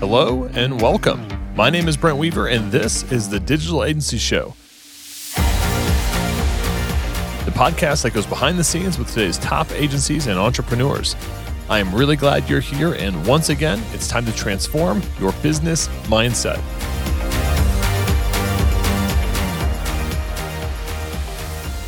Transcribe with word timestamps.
Hello 0.00 0.44
and 0.52 0.80
welcome. 0.80 1.26
My 1.56 1.70
name 1.70 1.88
is 1.88 1.96
Brent 1.96 2.18
Weaver, 2.18 2.46
and 2.46 2.70
this 2.70 3.02
is 3.10 3.28
the 3.28 3.40
Digital 3.40 3.82
Agency 3.82 4.16
Show. 4.16 4.54
The 7.44 7.50
podcast 7.50 8.04
that 8.04 8.12
goes 8.14 8.24
behind 8.24 8.60
the 8.60 8.62
scenes 8.62 8.96
with 8.96 9.08
today's 9.08 9.38
top 9.38 9.68
agencies 9.72 10.28
and 10.28 10.38
entrepreneurs. 10.38 11.16
I 11.68 11.80
am 11.80 11.92
really 11.92 12.14
glad 12.14 12.48
you're 12.48 12.60
here, 12.60 12.94
and 12.94 13.26
once 13.26 13.48
again, 13.48 13.82
it's 13.92 14.06
time 14.06 14.24
to 14.26 14.32
transform 14.36 15.02
your 15.18 15.32
business 15.42 15.88
mindset. 16.04 16.58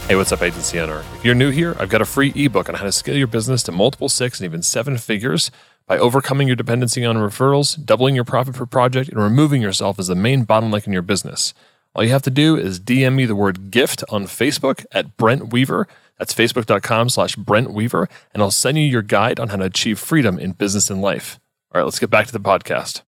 Hey, 0.09 0.17
what's 0.17 0.33
up, 0.33 0.43
agency 0.43 0.81
owner? 0.81 1.05
If 1.15 1.25
you're 1.25 1.37
new 1.37 1.51
here, 1.51 1.77
I've 1.79 1.91
got 1.91 2.03
a 2.03 2.05
free 2.05 2.33
ebook 2.35 2.69
on 2.69 2.75
how 2.75 2.83
to 2.83 2.91
scale 2.91 3.17
your 3.17 3.29
business 3.29 3.63
to 3.63 3.71
multiple 3.71 4.09
six 4.09 4.41
and 4.41 4.47
even 4.47 4.61
seven 4.65 4.99
figures 4.99 5.53
by 5.91 5.99
overcoming 5.99 6.47
your 6.47 6.55
dependency 6.55 7.05
on 7.05 7.17
referrals, 7.17 7.85
doubling 7.85 8.15
your 8.15 8.23
profit 8.23 8.55
per 8.55 8.65
project, 8.65 9.11
and 9.11 9.21
removing 9.21 9.61
yourself 9.61 9.99
as 9.99 10.07
the 10.07 10.15
main 10.15 10.47
bottleneck 10.47 10.87
in 10.87 10.93
your 10.93 11.03
business. 11.03 11.53
All 11.97 12.05
you 12.05 12.11
have 12.11 12.23
to 12.23 12.31
do 12.31 12.57
is 12.57 12.79
DM 12.79 13.17
me 13.17 13.27
the 13.27 13.35
word 13.35 13.73
gift 13.73 14.05
on 14.09 14.27
Facebook 14.27 14.87
at 14.93 15.17
Brent 15.17 15.53
Weaver. 15.53 15.89
That's 16.17 16.33
facebook.com 16.33 17.09
slash 17.09 17.35
Brent 17.35 17.73
Weaver, 17.73 18.09
and 18.33 18.41
I'll 18.41 18.53
send 18.53 18.79
you 18.79 18.85
your 18.85 19.03
guide 19.03 19.41
on 19.41 19.49
how 19.49 19.57
to 19.57 19.65
achieve 19.65 19.99
freedom 19.99 20.39
in 20.39 20.53
business 20.53 20.91
and 20.91 21.03
life. 21.03 21.41
All 21.75 21.81
right, 21.81 21.85
let's 21.85 21.99
get 21.99 22.09
back 22.09 22.27
to 22.27 22.33
the 22.33 22.39
podcast. 22.39 23.03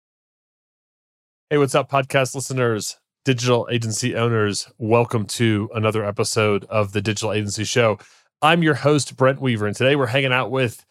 Hey, 1.51 1.59
what's 1.59 1.75
up, 1.75 1.91
podcast 1.91 2.35
listeners, 2.35 2.97
digital 3.27 3.69
agency 3.71 4.17
owners? 4.17 4.73
Welcome 4.79 5.27
to 5.27 5.69
another 5.75 6.03
episode 6.03 6.65
of 6.71 6.93
the 6.93 7.03
Digital 7.03 7.35
Agency 7.35 7.65
Show. 7.65 7.99
I'm 8.41 8.63
your 8.63 8.77
host, 8.77 9.19
Brent 9.19 9.43
Weaver, 9.43 9.67
and 9.67 9.77
today 9.77 9.97
we're 9.97 10.07
hanging 10.07 10.33
out 10.33 10.51
with 10.51 10.87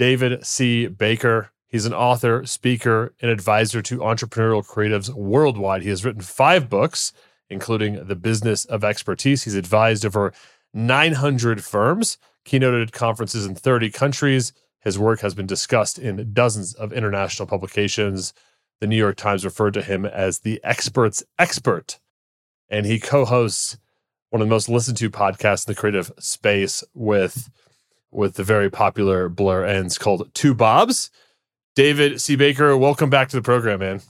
David 0.00 0.46
C. 0.46 0.86
Baker. 0.86 1.50
He's 1.68 1.84
an 1.84 1.92
author, 1.92 2.46
speaker, 2.46 3.12
and 3.20 3.30
advisor 3.30 3.82
to 3.82 3.98
entrepreneurial 3.98 4.66
creatives 4.66 5.12
worldwide. 5.12 5.82
He 5.82 5.90
has 5.90 6.06
written 6.06 6.22
five 6.22 6.70
books, 6.70 7.12
including 7.50 8.06
The 8.06 8.16
Business 8.16 8.64
of 8.64 8.82
Expertise. 8.82 9.42
He's 9.42 9.56
advised 9.56 10.06
over 10.06 10.32
900 10.72 11.62
firms, 11.62 12.16
keynoted 12.46 12.84
at 12.84 12.92
conferences 12.92 13.44
in 13.44 13.54
30 13.54 13.90
countries. 13.90 14.54
His 14.80 14.98
work 14.98 15.20
has 15.20 15.34
been 15.34 15.44
discussed 15.46 15.98
in 15.98 16.32
dozens 16.32 16.72
of 16.72 16.94
international 16.94 17.46
publications. 17.46 18.32
The 18.80 18.86
New 18.86 18.96
York 18.96 19.16
Times 19.16 19.44
referred 19.44 19.74
to 19.74 19.82
him 19.82 20.06
as 20.06 20.38
the 20.38 20.62
expert's 20.64 21.22
expert. 21.38 22.00
And 22.70 22.86
he 22.86 23.00
co 23.00 23.26
hosts 23.26 23.76
one 24.30 24.40
of 24.40 24.48
the 24.48 24.54
most 24.54 24.70
listened 24.70 24.96
to 24.96 25.10
podcasts 25.10 25.68
in 25.68 25.74
the 25.74 25.78
creative 25.78 26.10
space 26.18 26.82
with 26.94 27.50
with 28.10 28.34
the 28.34 28.44
very 28.44 28.70
popular 28.70 29.28
Blair 29.28 29.64
Enns 29.64 29.98
called 29.98 30.32
2Bobs. 30.34 31.10
David 31.76 32.20
C. 32.20 32.36
Baker, 32.36 32.76
welcome 32.76 33.10
back 33.10 33.28
to 33.28 33.36
the 33.36 33.42
program, 33.42 33.80
man. 33.80 34.00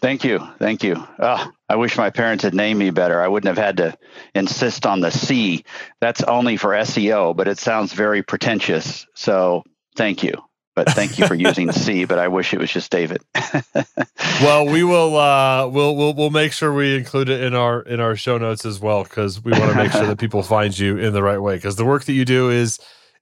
Thank 0.00 0.24
you. 0.24 0.40
Thank 0.58 0.82
you. 0.82 0.96
Oh, 1.18 1.50
I 1.68 1.76
wish 1.76 1.98
my 1.98 2.08
parents 2.08 2.42
had 2.44 2.54
named 2.54 2.78
me 2.78 2.90
better. 2.90 3.20
I 3.20 3.28
wouldn't 3.28 3.54
have 3.54 3.62
had 3.62 3.76
to 3.78 3.98
insist 4.34 4.86
on 4.86 5.00
the 5.00 5.10
C. 5.10 5.64
That's 6.00 6.22
only 6.22 6.56
for 6.56 6.70
SEO, 6.70 7.36
but 7.36 7.48
it 7.48 7.58
sounds 7.58 7.92
very 7.92 8.22
pretentious. 8.22 9.06
So 9.14 9.62
thank 9.96 10.22
you. 10.22 10.32
But 10.74 10.88
thank 10.90 11.18
you 11.18 11.26
for 11.26 11.34
using 11.48 11.70
C, 11.72 12.06
but 12.06 12.18
I 12.18 12.28
wish 12.28 12.54
it 12.54 12.60
was 12.60 12.70
just 12.72 12.90
David. 12.90 13.20
well, 14.40 14.64
we 14.64 14.82
will 14.82 15.16
uh 15.16 15.66
we'll 15.68 15.94
we'll 15.94 16.14
we'll 16.14 16.30
make 16.30 16.52
sure 16.52 16.72
we 16.72 16.96
include 16.96 17.28
it 17.28 17.42
in 17.42 17.54
our 17.54 17.82
in 17.82 18.00
our 18.00 18.16
show 18.16 18.38
notes 18.38 18.64
as 18.64 18.80
well 18.80 19.04
cuz 19.04 19.44
we 19.44 19.52
want 19.52 19.70
to 19.70 19.76
make 19.76 19.92
sure 19.92 20.06
that 20.06 20.18
people 20.18 20.42
find 20.42 20.78
you 20.78 20.96
in 20.96 21.12
the 21.12 21.22
right 21.22 21.40
way 21.40 21.58
cuz 21.58 21.76
the 21.76 21.84
work 21.84 22.04
that 22.04 22.14
you 22.14 22.24
do 22.24 22.48
is 22.48 22.78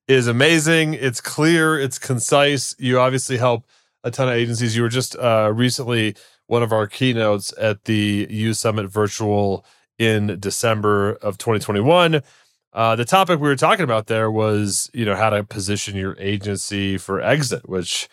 is 0.09 0.27
amazing. 0.27 0.95
It's 0.95 1.21
clear, 1.21 1.79
it's 1.79 1.99
concise. 1.99 2.75
You 2.79 2.99
obviously 2.99 3.37
help 3.37 3.67
a 4.03 4.11
ton 4.11 4.29
of 4.29 4.35
agencies. 4.35 4.75
You 4.75 4.83
were 4.83 4.89
just 4.89 5.15
uh, 5.17 5.53
recently 5.55 6.17
one 6.47 6.63
of 6.63 6.73
our 6.73 6.87
keynotes 6.87 7.53
at 7.59 7.85
the 7.85 8.27
U 8.31 8.55
Summit 8.55 8.89
Virtual 8.89 9.65
in 9.99 10.41
December 10.41 11.13
of 11.17 11.37
2021. 11.37 12.23
Uh, 12.73 12.97
the 12.97 13.05
topic 13.05 13.39
we 13.39 13.49
were 13.49 13.57
talking 13.57 13.85
about 13.85 14.07
there 14.07 14.31
was, 14.31 14.91
you 14.95 15.05
know, 15.05 15.15
how 15.15 15.31
to 15.31 15.45
position 15.45 15.95
your 15.97 16.17
agency 16.19 16.97
for 16.97 17.21
exit, 17.21 17.69
which 17.69 18.09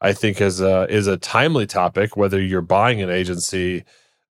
I 0.00 0.12
think 0.12 0.40
is 0.40 0.60
a 0.60 0.86
is 0.90 1.06
a 1.06 1.16
timely 1.16 1.66
topic. 1.66 2.16
Whether 2.16 2.40
you're 2.40 2.60
buying 2.62 3.00
an 3.00 3.10
agency 3.10 3.84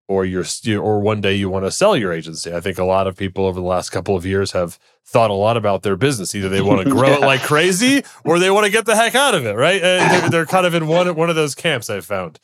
or 0.09 0.25
you're 0.25 0.45
or 0.81 1.01
one 1.01 1.21
day 1.21 1.35
you 1.35 1.51
want 1.51 1.65
to 1.65 1.71
sell 1.71 1.97
your 1.97 2.13
agency. 2.13 2.53
I 2.53 2.61
think 2.61 2.79
a 2.79 2.85
lot 2.85 3.07
of 3.07 3.17
people 3.17 3.47
over 3.47 3.61
the 3.61 3.67
last 3.67 3.91
couple 3.91 4.17
of 4.17 4.25
years 4.25 4.53
have 4.53 4.79
thought 5.05 5.31
a 5.31 5.35
lot 5.35 5.57
about 5.57 5.83
their 5.83 5.97
business. 5.97 6.35
Either 6.35 6.49
they 6.49 6.61
want 6.61 6.87
to 6.87 6.91
grow 6.91 7.09
yeah. 7.09 7.17
it 7.17 7.21
like 7.23 7.43
crazy, 7.43 8.05
or 8.25 8.39
they 8.39 8.51
want 8.51 8.67
to 8.67 8.73
get 8.73 8.87
the 8.87 8.97
heck 8.97 9.15
out 9.15 9.35
of 9.35 9.47
it. 9.47 9.55
Right? 9.55 9.83
Uh, 9.83 10.09
they're, 10.09 10.31
they're, 10.31 10.47
kind 10.47 10.67
of 10.67 10.75
in 10.75 10.87
one 10.87 11.15
one 11.15 11.31
of 11.31 11.37
those 11.37 11.55
camps. 11.55 11.91
I've 11.91 12.07
found. 12.07 12.39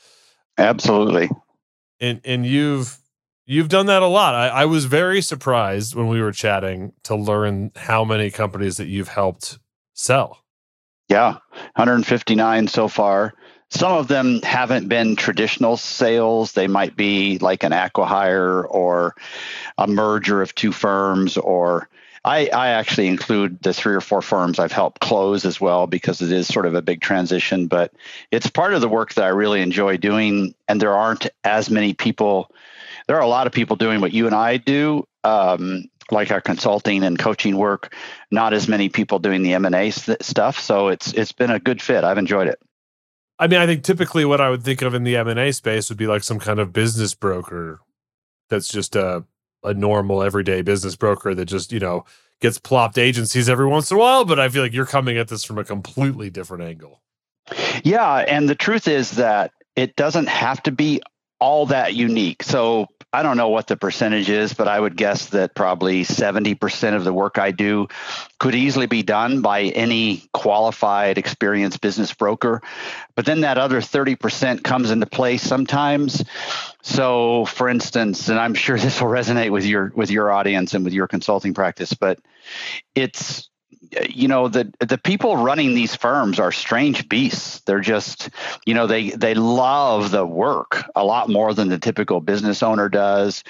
Absolutely. 0.59 1.31
And 2.01 2.21
and 2.25 2.45
you've 2.45 2.99
you've 3.47 3.69
done 3.69 3.87
that 3.87 4.03
a 4.03 4.07
lot. 4.07 4.35
I, 4.35 4.49
I 4.49 4.65
was 4.65 4.87
very 4.87 5.23
surprised 5.23 5.95
when 5.95 6.09
we 6.09 6.21
were 6.21 6.33
chatting 6.33 6.93
to 7.05 7.15
learn 7.15 7.71
how 7.77 8.05
many 8.05 8.31
companies 8.31 8.77
that 8.77 8.87
you've 8.87 9.09
helped 9.09 9.59
sell. 9.95 10.39
Yeah, 11.09 11.39
159 11.77 12.69
so 12.69 12.89
far. 12.89 13.35
Some 13.73 13.93
of 13.93 14.07
them 14.07 14.43
haven't 14.43 14.87
been 14.89 15.17
traditional 15.17 15.79
sales. 15.79 16.53
They 16.53 16.67
might 16.67 16.95
be 16.95 17.39
like 17.39 17.65
an 17.65 17.73
acquihire 17.73 18.67
or 18.69 19.17
a 19.79 19.87
merger 19.87 20.43
of 20.43 20.55
two 20.55 20.73
firms 20.73 21.39
or 21.39 21.89
I, 22.23 22.49
I, 22.49 22.69
actually 22.69 23.09
include 23.09 23.63
the 23.63 23.73
three 23.73 23.95
or 23.95 24.03
four 24.03 24.21
firms 24.21 24.59
I've 24.59 24.73
helped 24.73 25.01
close 25.01 25.47
as 25.47 25.59
well 25.59 25.87
because 25.87 26.21
it 26.21 26.31
is 26.31 26.47
sort 26.47 26.67
of 26.67 26.75
a 26.75 26.83
big 26.83 27.01
transition, 27.01 27.67
but 27.67 27.95
it's 28.31 28.49
part 28.49 28.75
of 28.75 28.83
the 28.83 28.91
work 28.91 29.15
that 29.15 29.25
I 29.25 29.29
really 29.29 29.63
enjoy 29.63 29.97
doing. 29.97 30.55
And 30.69 30.79
there 30.79 30.95
aren't 30.95 31.29
as 31.43 31.71
many 31.71 31.95
people, 31.95 32.51
there 33.07 33.17
are 33.17 33.23
a 33.23 33.27
lot 33.27 33.47
of 33.47 33.55
people 33.55 33.77
doing 33.77 34.03
what 34.03 34.13
you 34.13 34.27
and 34.27 34.35
I 34.37 34.59
do, 34.59 35.09
um, 35.25 35.87
like 36.11 36.31
our 36.31 36.43
consulting 36.43 37.03
and 37.05 37.19
coaching 37.19 37.57
work, 37.57 37.93
not 38.31 38.53
as 38.53 38.69
many 38.69 38.91
people 38.91 39.19
doing 39.19 39.43
the 39.43 39.55
M&A 39.55 39.91
st- 39.91 40.23
stuff. 40.23 40.61
So 40.61 40.89
it's, 40.89 41.13
it's 41.15 41.33
been 41.33 41.51
a 41.51 41.59
good 41.59 41.81
fit. 41.81 42.05
I've 42.05 42.19
enjoyed 42.19 42.49
it. 42.49 42.61
I 43.43 43.49
mean, 43.49 43.59
I 43.59 43.67
think 43.67 43.83
typically 43.83 44.25
what 44.25 44.41
I 44.41 44.51
would 44.51 44.63
think 44.63 44.83
of 44.83 44.95
in 44.95 45.03
the 45.03 45.17
M 45.17 45.27
and 45.27 45.41
A 45.41 45.53
space 45.53 45.89
would 45.89 45.99
be 45.99 46.07
like 46.07 46.23
some 46.23 46.39
kind 46.39 46.61
of 46.61 46.73
business 46.73 47.13
broker 47.13 47.81
that's 48.49 48.69
just 48.69 48.95
a 48.95 49.25
a 49.65 49.75
normal 49.75 50.23
everyday 50.23 50.63
business 50.63 50.95
broker 50.95 51.35
that 51.35 51.47
just 51.47 51.73
you 51.73 51.81
know 51.81 52.05
gets 52.41 52.59
plopped 52.59 52.99
agencies 52.99 53.49
every 53.49 53.67
once 53.67 53.91
in 53.91 53.97
a 53.97 54.01
while. 54.01 54.25
But 54.25 54.39
I 54.39 54.49
feel 54.49 54.63
like 54.63 54.73
you're 54.73 54.87
coming 54.87 55.19
at 55.19 55.27
this 55.27 55.43
from 55.45 55.59
a 55.59 55.65
completely 55.65 56.31
different 56.31 56.63
angle. 56.63 57.03
Yeah, 57.83 58.19
and 58.29 58.49
the 58.49 58.55
truth 58.55 58.87
is 58.87 59.11
that 59.13 59.51
it 59.75 59.97
doesn't 59.97 60.29
have 60.29 60.63
to 60.63 60.71
be 60.71 61.03
all 61.41 61.67
that 61.67 61.95
unique. 61.95 62.45
So 62.45 62.87
I 63.15 63.23
don't 63.23 63.37
know 63.37 63.51
what 63.51 63.67
the 63.67 63.77
percentage 63.77 64.31
is, 64.31 64.55
but 64.55 64.69
I 64.69 64.81
would 64.81 64.97
guess 64.97 65.27
that 65.27 65.55
probably 65.55 66.03
70% 66.03 66.95
of 66.95 67.05
the 67.05 67.13
work 67.13 67.37
I 67.37 67.51
do 67.51 67.89
could 68.39 68.55
easily 68.55 68.87
be 68.87 69.03
done 69.03 69.43
by 69.43 69.63
any 69.63 70.23
qualified, 70.33 71.19
experienced 71.19 71.83
business 71.83 72.15
broker. 72.15 72.63
But 73.15 73.27
then 73.27 73.43
that 73.43 73.59
other 73.59 73.81
30% 73.81 74.65
comes 74.65 74.91
into 74.91 75.05
play 75.05 75.37
sometimes. 75.37 76.25
So 76.83 77.45
for 77.45 77.69
instance, 77.69 78.31
and 78.31 78.39
I'm 78.39 78.55
sure 78.55 78.79
this 78.79 79.01
will 79.01 79.09
resonate 79.11 79.51
with 79.51 79.67
your 79.67 79.93
with 79.95 80.11
your 80.11 80.33
audience 80.33 80.73
and 80.73 80.85
with 80.85 80.95
your 80.95 81.07
consulting 81.07 81.53
practice, 81.53 81.93
but 81.93 82.19
it's 82.95 83.51
you 84.09 84.29
know 84.29 84.49
the 84.49 84.73
the 84.81 84.99
people 84.99 85.37
running 85.37 85.75
these 85.75 85.95
firms 85.95 86.39
are 86.39 86.53
strange 86.53 87.09
beasts. 87.09 87.61
They're 87.61 87.81
just 87.81 88.31
you 88.67 88.75
know 88.75 88.87
they 88.87 89.11
they 89.11 89.35
love 89.35 90.11
the 90.11 90.27
work 90.27 90.85
a 90.95 91.05
lot 91.05 91.29
more 91.29 91.53
than 91.55 91.69
the 91.69 91.79
typical 91.79 92.21
business 92.21 92.63
owner 92.63 92.89
does. 92.89 93.45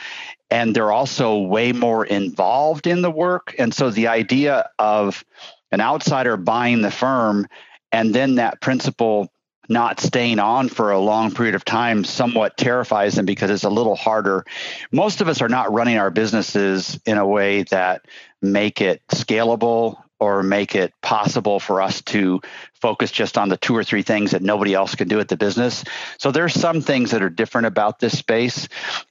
And 0.50 0.76
they're 0.76 0.92
also 0.92 1.38
way 1.38 1.72
more 1.72 2.04
involved 2.04 2.86
in 2.86 3.00
the 3.00 3.10
work. 3.10 3.54
And 3.58 3.72
so 3.72 3.88
the 3.88 4.08
idea 4.08 4.68
of 4.78 5.24
an 5.70 5.80
outsider 5.80 6.36
buying 6.36 6.82
the 6.82 6.90
firm 6.90 7.46
and 7.90 8.14
then 8.14 8.34
that 8.34 8.60
principal 8.60 9.32
not 9.68 10.00
staying 10.00 10.38
on 10.38 10.68
for 10.68 10.90
a 10.90 10.98
long 10.98 11.32
period 11.32 11.54
of 11.54 11.64
time 11.64 12.04
somewhat 12.04 12.56
terrifies 12.56 13.14
them 13.14 13.24
because 13.24 13.50
it's 13.50 13.64
a 13.64 13.70
little 13.70 13.96
harder. 13.96 14.44
Most 14.90 15.20
of 15.20 15.28
us 15.28 15.40
are 15.40 15.48
not 15.48 15.72
running 15.72 15.96
our 15.96 16.10
businesses 16.10 17.00
in 17.06 17.16
a 17.16 17.26
way 17.26 17.62
that 17.64 18.04
make 18.42 18.80
it 18.80 19.00
scalable 19.08 20.01
or 20.22 20.44
make 20.44 20.76
it 20.76 20.94
possible 21.02 21.58
for 21.58 21.82
us 21.82 22.00
to 22.00 22.40
focus 22.74 23.10
just 23.10 23.36
on 23.36 23.48
the 23.48 23.56
two 23.56 23.76
or 23.76 23.82
three 23.82 24.02
things 24.02 24.30
that 24.30 24.40
nobody 24.40 24.72
else 24.72 24.94
can 24.94 25.08
do 25.08 25.18
at 25.18 25.26
the 25.26 25.36
business. 25.36 25.82
So 26.16 26.30
there's 26.30 26.54
some 26.54 26.80
things 26.80 27.10
that 27.10 27.22
are 27.22 27.28
different 27.28 27.66
about 27.66 27.98
this 27.98 28.16
space. 28.16 28.68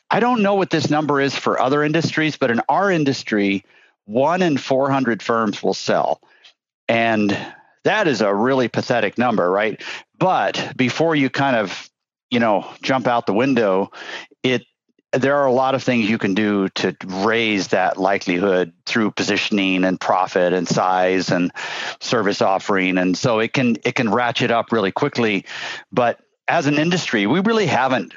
I 0.09 0.21
don't 0.21 0.41
know 0.41 0.55
what 0.55 0.69
this 0.69 0.89
number 0.89 1.19
is 1.19 1.35
for 1.35 1.59
other 1.59 1.83
industries, 1.83 2.37
but 2.37 2.49
in 2.49 2.61
our 2.69 2.89
industry, 2.89 3.65
one 4.05 4.41
in 4.41 4.55
400 4.55 5.21
firms 5.21 5.61
will 5.61 5.73
sell. 5.73 6.21
And 6.87 7.37
that 7.83 8.07
is 8.07 8.21
a 8.21 8.33
really 8.33 8.69
pathetic 8.69 9.17
number, 9.17 9.51
right? 9.51 9.83
But 10.17 10.71
before 10.77 11.13
you 11.13 11.29
kind 11.29 11.57
of, 11.57 11.89
you 12.29 12.39
know, 12.39 12.65
jump 12.81 13.05
out 13.05 13.25
the 13.25 13.33
window, 13.33 13.91
it 14.43 14.63
there 15.13 15.35
are 15.37 15.45
a 15.45 15.51
lot 15.51 15.75
of 15.75 15.83
things 15.83 16.09
you 16.09 16.17
can 16.17 16.33
do 16.33 16.69
to 16.69 16.95
raise 17.05 17.69
that 17.69 17.97
likelihood 17.97 18.71
through 18.85 19.11
positioning 19.11 19.83
and 19.83 19.99
profit 19.99 20.53
and 20.53 20.67
size 20.67 21.31
and 21.31 21.51
service 21.99 22.41
offering 22.41 22.97
and 22.97 23.17
so 23.17 23.39
it 23.39 23.53
can 23.53 23.77
it 23.83 23.95
can 23.95 24.11
ratchet 24.11 24.51
up 24.51 24.71
really 24.71 24.91
quickly 24.91 25.45
but 25.91 26.19
as 26.51 26.67
an 26.67 26.77
industry, 26.77 27.25
we 27.27 27.39
really 27.39 27.65
haven't. 27.65 28.13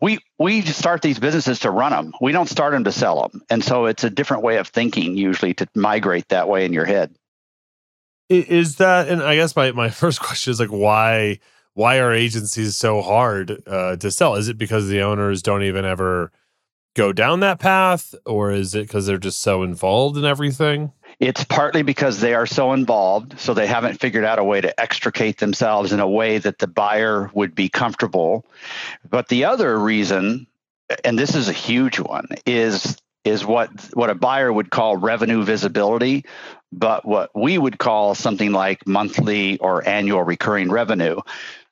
We 0.00 0.18
we 0.38 0.62
start 0.62 1.02
these 1.02 1.18
businesses 1.18 1.60
to 1.60 1.70
run 1.70 1.92
them. 1.92 2.14
We 2.20 2.32
don't 2.32 2.48
start 2.48 2.72
them 2.72 2.84
to 2.84 2.92
sell 2.92 3.28
them, 3.28 3.42
and 3.50 3.62
so 3.62 3.84
it's 3.86 4.04
a 4.04 4.10
different 4.10 4.42
way 4.42 4.56
of 4.56 4.68
thinking 4.68 5.16
usually 5.16 5.52
to 5.54 5.68
migrate 5.74 6.28
that 6.30 6.48
way 6.48 6.64
in 6.64 6.72
your 6.72 6.86
head. 6.86 7.14
Is 8.30 8.76
that? 8.76 9.08
And 9.08 9.22
I 9.22 9.36
guess 9.36 9.54
my 9.54 9.72
my 9.72 9.90
first 10.02 10.20
question 10.20 10.50
is 10.52 10.60
like, 10.60 10.70
why 10.70 11.40
why 11.74 11.98
are 11.98 12.12
agencies 12.12 12.76
so 12.76 13.02
hard 13.02 13.62
uh, 13.66 13.96
to 13.96 14.10
sell? 14.10 14.36
Is 14.36 14.48
it 14.48 14.58
because 14.58 14.88
the 14.88 15.02
owners 15.02 15.42
don't 15.42 15.62
even 15.62 15.84
ever 15.84 16.32
go 16.94 17.12
down 17.12 17.40
that 17.40 17.58
path, 17.58 18.14
or 18.24 18.52
is 18.52 18.74
it 18.74 18.86
because 18.86 19.06
they're 19.06 19.18
just 19.18 19.40
so 19.40 19.62
involved 19.62 20.16
in 20.16 20.24
everything? 20.24 20.92
It's 21.20 21.44
partly 21.44 21.82
because 21.82 22.20
they 22.20 22.34
are 22.34 22.46
so 22.46 22.72
involved, 22.72 23.38
so 23.38 23.54
they 23.54 23.66
haven't 23.66 24.00
figured 24.00 24.24
out 24.24 24.38
a 24.38 24.44
way 24.44 24.60
to 24.60 24.80
extricate 24.80 25.38
themselves 25.38 25.92
in 25.92 26.00
a 26.00 26.08
way 26.08 26.38
that 26.38 26.58
the 26.58 26.66
buyer 26.66 27.30
would 27.34 27.54
be 27.54 27.68
comfortable. 27.68 28.44
But 29.08 29.28
the 29.28 29.44
other 29.44 29.78
reason, 29.78 30.46
and 31.04 31.18
this 31.18 31.34
is 31.34 31.48
a 31.48 31.52
huge 31.52 31.98
one, 31.98 32.28
is 32.46 32.96
is 33.24 33.44
what 33.44 33.70
what 33.94 34.10
a 34.10 34.14
buyer 34.14 34.52
would 34.52 34.70
call 34.70 34.96
revenue 34.96 35.42
visibility, 35.42 36.24
but 36.72 37.06
what 37.06 37.30
we 37.34 37.58
would 37.58 37.78
call 37.78 38.14
something 38.14 38.52
like 38.52 38.86
monthly 38.86 39.58
or 39.58 39.86
annual 39.88 40.22
recurring 40.22 40.70
revenue. 40.70 41.20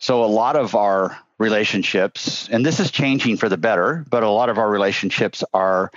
So 0.02 0.24
a 0.24 0.26
lot 0.26 0.56
of 0.56 0.74
our 0.74 1.16
relationships, 1.38 2.48
and 2.50 2.66
this 2.66 2.80
is 2.80 2.90
changing 2.90 3.36
for 3.36 3.48
the 3.48 3.56
better, 3.56 4.04
but 4.10 4.24
a 4.24 4.28
lot 4.28 4.48
of 4.48 4.58
our 4.58 4.68
relationships 4.68 5.44
are 5.54 5.92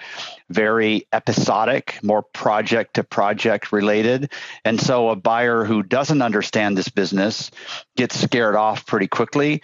very 0.47 1.07
episodic, 1.11 1.97
more 2.03 2.21
project 2.21 2.93
to 2.95 3.03
project 3.03 3.71
related. 3.71 4.31
And 4.63 4.79
so 4.79 5.09
a 5.09 5.15
buyer 5.15 5.65
who 5.65 5.81
doesn't 5.81 6.21
understand 6.21 6.77
this 6.77 6.89
business 6.89 7.49
gets 7.95 8.19
scared 8.19 8.55
off 8.55 8.85
pretty 8.85 9.07
quickly. 9.07 9.63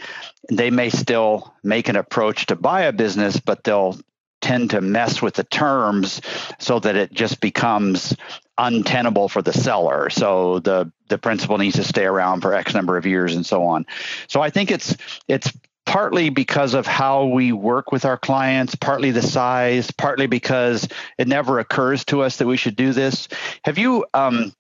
They 0.52 0.72
may 0.72 0.90
still 0.90 1.54
make 1.64 1.88
an 1.88 1.96
approach 1.96 2.48
to 2.48 2.56
buy 2.56 2.82
a 2.86 2.92
business, 2.92 3.40
but 3.40 3.64
they'll 3.64 3.96
tend 4.42 4.72
to 4.72 4.82
mess 4.82 5.22
with 5.22 5.36
the 5.36 5.44
terms 5.44 6.22
so 6.60 6.80
that 6.80 6.96
it 6.96 7.14
just 7.14 7.40
becomes 7.40 8.16
untenable 8.58 9.30
for 9.30 9.42
the 9.42 9.54
seller. 9.54 10.10
So 10.10 10.60
the 10.60 10.92
the 11.10 11.18
principal 11.18 11.58
needs 11.58 11.76
to 11.76 11.84
stay 11.84 12.06
around 12.06 12.42
for 12.42 12.54
X 12.54 12.74
number 12.74 12.98
of 12.98 13.06
years 13.06 13.36
and 13.36 13.46
so 13.46 13.64
on. 13.64 13.86
So 14.28 14.42
I 14.42 14.50
think 14.50 14.72
it's 14.72 14.96
it's 15.28 15.52
partly 15.86 16.30
because 16.30 16.74
of 16.74 16.86
how 16.86 17.26
we 17.26 17.52
work 17.52 17.92
with 17.92 18.06
our 18.06 18.18
clients, 18.18 18.76
partly 18.76 19.12
the 19.12 19.22
size, 19.22 19.92
partly 19.92 20.28
because 20.28 20.88
it 21.18 21.28
never 21.28 21.60
occurs 21.60 22.06
to 22.06 22.22
us 22.22 22.38
that 22.38 22.48
we 22.48 22.58
should 22.58 22.76
do 22.76 22.94
this. 22.94 23.28
Have 23.66 23.78
you? 23.78 24.06
Um, 24.14 24.54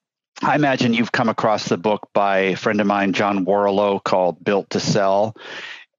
I 0.44 0.56
imagine 0.56 0.94
you've 0.94 1.12
come 1.12 1.30
across 1.30 1.66
the 1.70 1.78
book 1.78 2.10
by 2.14 2.38
a 2.40 2.56
friend 2.56 2.82
of 2.82 2.88
mine, 2.88 3.14
John 3.14 3.46
Warrillow, 3.46 4.04
called 4.04 4.44
"Built 4.44 4.72
to 4.72 4.80
Sell." 4.80 5.36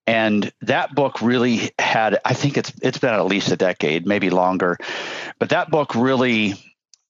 And 0.07 0.53
that 0.63 0.95
book 0.95 1.23
really 1.23 1.71
had 1.79 2.19
i 2.25 2.35
think 2.35 2.57
it's 2.57 2.73
it's 2.83 2.99
been 2.99 3.15
at 3.15 3.27
least 3.27 3.53
a 3.53 3.57
decade 3.57 4.07
maybe 4.07 4.31
longer 4.31 4.77
but 5.39 5.51
that 5.51 5.71
book 5.71 5.95
really 5.95 6.55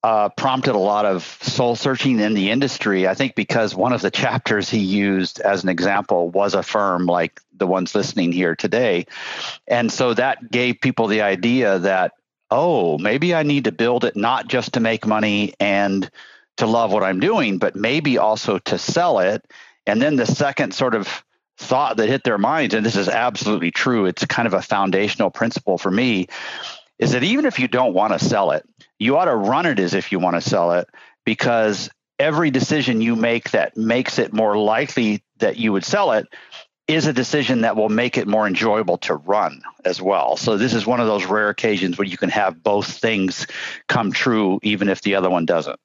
uh, 0.05 0.29
prompted 0.31 0.75
a 0.75 0.79
lot 0.79 1.05
of 1.05 1.23
soul 1.43 1.77
searching 1.77 2.19
in 2.19 2.35
the 2.35 2.50
industry. 2.50 3.06
I 3.06 3.15
think 3.15 3.35
because 3.35 3.75
one 3.75 3.93
of 3.93 4.03
the 4.03 4.11
chapters 4.11 4.69
he 4.69 4.81
used 4.81 5.41
as 5.41 5.62
an 5.62 5.69
example 5.69 6.29
was 6.29 6.55
a 6.55 6.62
firm 6.62 7.06
like 7.06 7.41
the 7.56 7.67
ones 7.67 7.94
listening 7.94 8.33
here 8.33 8.56
today. 8.56 9.06
And 9.69 9.93
so 9.93 10.12
that 10.15 10.50
gave 10.50 10.81
people 10.81 11.06
the 11.06 11.23
idea 11.23 11.79
that, 11.79 12.15
oh, 12.50 12.99
maybe 12.99 13.35
I 13.35 13.45
need 13.45 13.65
to 13.65 13.73
build 13.73 14.05
it 14.05 14.17
not 14.17 14.49
just 14.49 14.73
to 14.73 14.81
make 14.81 15.06
money 15.06 15.55
and 15.61 16.11
to 16.56 16.67
love 16.67 16.93
what 16.93 17.05
I'm 17.05 17.21
doing, 17.21 17.59
but 17.59 17.77
maybe 17.77 18.19
also 18.19 18.59
to 18.59 18.79
sell 18.79 19.21
it. 19.21 19.47
And 19.87 20.03
then 20.03 20.17
the 20.17 20.27
second 20.27 20.75
sort 20.75 20.97
of 20.97 21.25
thought 21.62 21.97
that 21.97 22.09
hit 22.09 22.25
their 22.25 22.38
minds, 22.38 22.75
and 22.75 22.85
this 22.85 22.97
is 22.97 23.09
absolutely 23.09 23.70
true, 23.70 24.06
it's 24.06 24.25
kind 24.26 24.47
of 24.47 24.55
a 24.55 24.62
foundational 24.62 25.31
principle 25.31 25.79
for 25.79 25.91
me, 25.91 26.29
is 26.99 27.12
that 27.12 27.23
even 27.23 27.47
if 27.47 27.59
you 27.59 27.69
don't 27.69 27.94
want 27.94 28.12
to 28.12 28.19
sell 28.19 28.50
it, 28.50 28.64
you 28.99 29.17
ought 29.17 29.25
to 29.26 29.35
run 29.35 29.67
it 29.67 29.79
as 29.79 29.94
if 29.94 30.12
you 30.12 30.19
want 30.19 30.37
to 30.37 30.41
sell 30.41 30.73
it 30.73 30.88
because 31.25 31.91
every 32.19 32.50
decision 32.50 33.00
you 33.00 33.17
make 33.17 33.50
that 33.50 33.76
makes 33.76 34.19
it 34.19 34.32
more 34.32 34.56
likely 34.56 35.23
that 35.38 35.56
you 35.56 35.73
would 35.73 35.85
sell 35.85 36.12
it 36.12 36.26
is 36.88 37.06
a 37.06 37.12
decision 37.12 37.62
that 37.62 37.76
will 37.76 37.88
make 37.88 38.19
it 38.19 38.26
more 38.26 38.47
enjoyable 38.47 38.99
to 38.99 39.14
run 39.14 39.62
as 39.85 40.03
well. 40.03 40.37
So 40.37 40.56
this 40.56 40.75
is 40.75 40.87
one 40.87 41.00
of 41.00 41.06
those 41.06 41.25
rare 41.25 41.49
occasions 41.49 41.97
where 41.97 42.06
you 42.06 42.17
can 42.17 42.31
have 42.31 42.62
both 42.62 42.87
things 42.87 43.47
come 43.88 44.12
true 44.12 44.59
even 44.62 44.88
if 44.88 45.00
the 45.03 45.14
other 45.14 45.31
one 45.31 45.47
doesn't. 45.47 45.81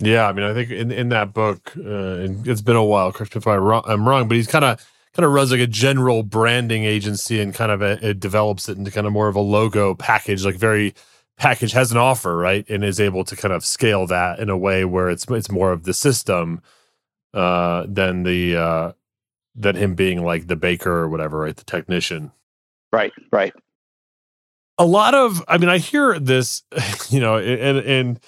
Yeah, 0.00 0.28
I 0.28 0.32
mean, 0.32 0.44
I 0.44 0.54
think 0.54 0.70
in, 0.70 0.92
in 0.92 1.08
that 1.08 1.32
book, 1.32 1.72
uh, 1.76 1.80
and 1.80 2.46
it's 2.46 2.60
been 2.60 2.76
a 2.76 2.84
while. 2.84 3.12
Correct 3.12 3.34
me 3.34 3.40
if 3.40 3.46
I'm 3.46 4.08
wrong, 4.08 4.28
but 4.28 4.36
he's 4.36 4.46
kind 4.46 4.64
of 4.64 4.84
kind 5.14 5.26
of 5.26 5.32
runs 5.32 5.50
like 5.50 5.60
a 5.60 5.66
general 5.66 6.22
branding 6.22 6.84
agency 6.84 7.40
and 7.40 7.52
kind 7.52 7.72
of 7.72 7.82
a, 7.82 7.98
it 8.06 8.20
develops 8.20 8.68
it 8.68 8.78
into 8.78 8.92
kind 8.92 9.06
of 9.06 9.12
more 9.12 9.26
of 9.26 9.34
a 9.34 9.40
logo 9.40 9.94
package, 9.94 10.44
like 10.44 10.54
very 10.54 10.94
package 11.36 11.72
has 11.72 11.90
an 11.90 11.98
offer, 11.98 12.36
right, 12.36 12.68
and 12.70 12.84
is 12.84 13.00
able 13.00 13.24
to 13.24 13.34
kind 13.34 13.52
of 13.52 13.64
scale 13.64 14.06
that 14.06 14.38
in 14.38 14.48
a 14.48 14.56
way 14.56 14.84
where 14.84 15.10
it's 15.10 15.28
it's 15.30 15.50
more 15.50 15.72
of 15.72 15.82
the 15.82 15.94
system 15.94 16.62
uh, 17.34 17.84
than 17.88 18.22
the 18.22 18.56
uh, 18.56 18.92
than 19.56 19.74
him 19.74 19.96
being 19.96 20.24
like 20.24 20.46
the 20.46 20.56
baker 20.56 20.92
or 20.92 21.08
whatever, 21.08 21.40
right, 21.40 21.56
the 21.56 21.64
technician. 21.64 22.30
Right, 22.92 23.12
right. 23.32 23.52
A 24.78 24.86
lot 24.86 25.14
of, 25.14 25.44
I 25.48 25.58
mean, 25.58 25.68
I 25.68 25.78
hear 25.78 26.20
this, 26.20 26.62
you 27.08 27.18
know, 27.18 27.38
and 27.38 27.78
and 27.78 28.20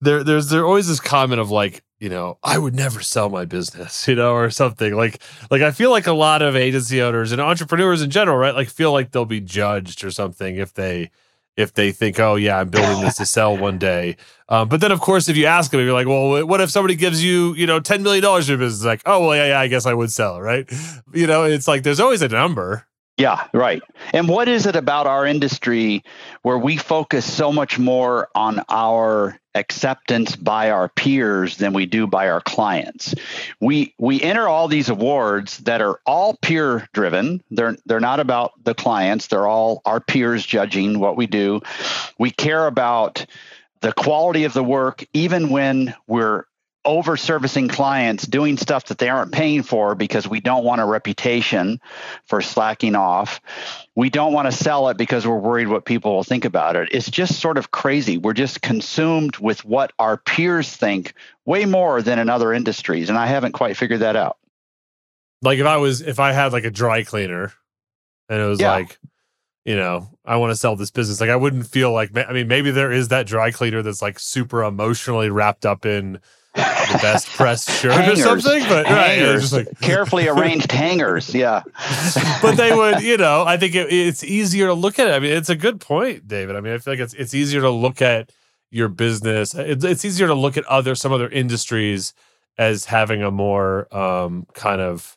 there 0.00 0.22
there's 0.24 0.48
there 0.48 0.64
always 0.64 0.88
this 0.88 1.00
comment 1.00 1.40
of 1.40 1.50
like 1.50 1.82
you 1.98 2.08
know 2.08 2.38
i 2.42 2.58
would 2.58 2.74
never 2.74 3.00
sell 3.00 3.28
my 3.28 3.44
business 3.44 4.06
you 4.08 4.14
know 4.14 4.34
or 4.34 4.50
something. 4.50 4.94
Like 4.94 5.20
like 5.50 5.62
i 5.62 5.70
feel 5.70 5.90
like 5.90 6.06
a 6.06 6.12
lot 6.12 6.42
of 6.42 6.56
agency 6.56 7.00
owners 7.02 7.32
and 7.32 7.40
entrepreneurs 7.40 8.02
in 8.02 8.10
general 8.10 8.36
right 8.36 8.54
like 8.54 8.68
feel 8.68 8.92
like 8.92 9.10
they'll 9.10 9.24
be 9.24 9.40
judged 9.40 10.04
or 10.04 10.10
something 10.10 10.56
if 10.56 10.74
they 10.74 11.10
if 11.56 11.72
they 11.72 11.92
think 11.92 12.18
oh 12.18 12.34
yeah 12.34 12.58
i'm 12.58 12.68
building 12.68 13.00
this 13.00 13.16
to 13.16 13.26
sell 13.26 13.56
one 13.56 13.78
day. 13.78 14.16
Um, 14.48 14.68
but 14.68 14.80
then 14.80 14.92
of 14.92 15.00
course 15.00 15.28
if 15.28 15.36
you 15.36 15.46
ask 15.46 15.70
them 15.70 15.80
you're 15.80 15.92
like 15.92 16.06
well 16.06 16.44
what 16.46 16.60
if 16.60 16.70
somebody 16.70 16.96
gives 16.96 17.22
you 17.24 17.54
you 17.54 17.66
know 17.66 17.80
10 17.80 18.02
million 18.02 18.22
dollars 18.22 18.48
your 18.48 18.58
business? 18.58 18.84
Like 18.84 19.02
oh 19.06 19.26
well 19.26 19.36
yeah, 19.36 19.48
yeah 19.48 19.60
i 19.60 19.68
guess 19.68 19.86
i 19.86 19.94
would 19.94 20.12
sell 20.12 20.40
right? 20.40 20.70
You 21.12 21.26
know 21.26 21.44
it's 21.44 21.68
like 21.68 21.82
there's 21.84 22.00
always 22.00 22.22
a 22.22 22.28
number 22.28 22.86
yeah, 23.16 23.46
right. 23.52 23.80
And 24.12 24.28
what 24.28 24.48
is 24.48 24.66
it 24.66 24.74
about 24.74 25.06
our 25.06 25.24
industry 25.24 26.02
where 26.42 26.58
we 26.58 26.76
focus 26.76 27.30
so 27.30 27.52
much 27.52 27.78
more 27.78 28.28
on 28.34 28.62
our 28.68 29.38
acceptance 29.54 30.34
by 30.34 30.70
our 30.70 30.88
peers 30.88 31.56
than 31.58 31.72
we 31.72 31.86
do 31.86 32.08
by 32.08 32.28
our 32.28 32.40
clients? 32.40 33.14
We 33.60 33.94
we 33.98 34.20
enter 34.20 34.48
all 34.48 34.66
these 34.66 34.88
awards 34.88 35.58
that 35.58 35.80
are 35.80 36.00
all 36.04 36.36
peer 36.42 36.88
driven. 36.92 37.40
They're 37.52 37.76
they're 37.86 38.00
not 38.00 38.18
about 38.18 38.52
the 38.64 38.74
clients. 38.74 39.28
They're 39.28 39.46
all 39.46 39.80
our 39.84 40.00
peers 40.00 40.44
judging 40.44 40.98
what 40.98 41.16
we 41.16 41.28
do. 41.28 41.60
We 42.18 42.32
care 42.32 42.66
about 42.66 43.26
the 43.80 43.92
quality 43.92 44.42
of 44.42 44.54
the 44.54 44.64
work 44.64 45.04
even 45.12 45.50
when 45.50 45.94
we're 46.08 46.46
over 46.84 47.16
servicing 47.16 47.68
clients, 47.68 48.26
doing 48.26 48.56
stuff 48.56 48.86
that 48.86 48.98
they 48.98 49.08
aren't 49.08 49.32
paying 49.32 49.62
for 49.62 49.94
because 49.94 50.28
we 50.28 50.40
don't 50.40 50.64
want 50.64 50.80
a 50.80 50.84
reputation 50.84 51.80
for 52.26 52.42
slacking 52.42 52.94
off. 52.94 53.40
We 53.94 54.10
don't 54.10 54.32
want 54.32 54.46
to 54.46 54.52
sell 54.52 54.88
it 54.88 54.96
because 54.96 55.26
we're 55.26 55.38
worried 55.38 55.68
what 55.68 55.84
people 55.84 56.14
will 56.14 56.24
think 56.24 56.44
about 56.44 56.76
it. 56.76 56.88
It's 56.92 57.10
just 57.10 57.40
sort 57.40 57.58
of 57.58 57.70
crazy. 57.70 58.18
We're 58.18 58.34
just 58.34 58.60
consumed 58.60 59.36
with 59.38 59.64
what 59.64 59.92
our 59.98 60.16
peers 60.16 60.74
think 60.74 61.14
way 61.46 61.64
more 61.64 62.02
than 62.02 62.18
in 62.18 62.28
other 62.28 62.52
industries. 62.52 63.08
And 63.08 63.18
I 63.18 63.26
haven't 63.26 63.52
quite 63.52 63.76
figured 63.76 64.00
that 64.00 64.16
out. 64.16 64.36
Like 65.42 65.58
if 65.58 65.66
I 65.66 65.78
was, 65.78 66.00
if 66.00 66.20
I 66.20 66.32
had 66.32 66.52
like 66.52 66.64
a 66.64 66.70
dry 66.70 67.02
cleaner 67.02 67.52
and 68.28 68.40
it 68.40 68.46
was 68.46 68.60
yeah. 68.60 68.72
like, 68.72 68.98
you 69.64 69.76
know, 69.76 70.10
I 70.24 70.36
want 70.36 70.50
to 70.50 70.56
sell 70.56 70.76
this 70.76 70.90
business. 70.90 71.20
Like 71.20 71.30
I 71.30 71.36
wouldn't 71.36 71.66
feel 71.66 71.92
like, 71.92 72.16
I 72.16 72.32
mean, 72.32 72.48
maybe 72.48 72.70
there 72.70 72.92
is 72.92 73.08
that 73.08 73.26
dry 73.26 73.50
cleaner 73.50 73.80
that's 73.80 74.02
like 74.02 74.18
super 74.18 74.62
emotionally 74.62 75.30
wrapped 75.30 75.64
up 75.64 75.86
in, 75.86 76.20
the 76.54 76.98
best 77.02 77.28
pressed 77.28 77.70
shirt 77.70 77.92
hangers, 77.92 78.20
or 78.20 78.40
something. 78.40 78.62
But 78.68 78.86
hangers, 78.86 79.52
right, 79.52 79.66
like 79.66 79.80
carefully 79.80 80.28
arranged 80.28 80.70
hangers. 80.70 81.34
Yeah. 81.34 81.62
but 82.40 82.56
they 82.56 82.72
would, 82.72 83.02
you 83.02 83.16
know, 83.16 83.44
I 83.44 83.56
think 83.56 83.74
it, 83.74 83.92
it's 83.92 84.22
easier 84.22 84.68
to 84.68 84.74
look 84.74 84.98
at 84.98 85.08
it. 85.08 85.12
I 85.12 85.18
mean, 85.18 85.32
it's 85.32 85.50
a 85.50 85.56
good 85.56 85.80
point, 85.80 86.28
David. 86.28 86.56
I 86.56 86.60
mean, 86.60 86.72
I 86.72 86.78
feel 86.78 86.92
like 86.94 87.00
it's 87.00 87.14
it's 87.14 87.34
easier 87.34 87.60
to 87.62 87.70
look 87.70 88.00
at 88.00 88.30
your 88.70 88.88
business. 88.88 89.54
It's, 89.54 89.84
it's 89.84 90.04
easier 90.04 90.26
to 90.28 90.34
look 90.34 90.56
at 90.56 90.64
other 90.66 90.94
some 90.94 91.12
other 91.12 91.28
industries 91.28 92.14
as 92.56 92.84
having 92.84 93.22
a 93.22 93.30
more 93.30 93.94
um, 93.94 94.46
kind 94.54 94.80
of 94.80 95.16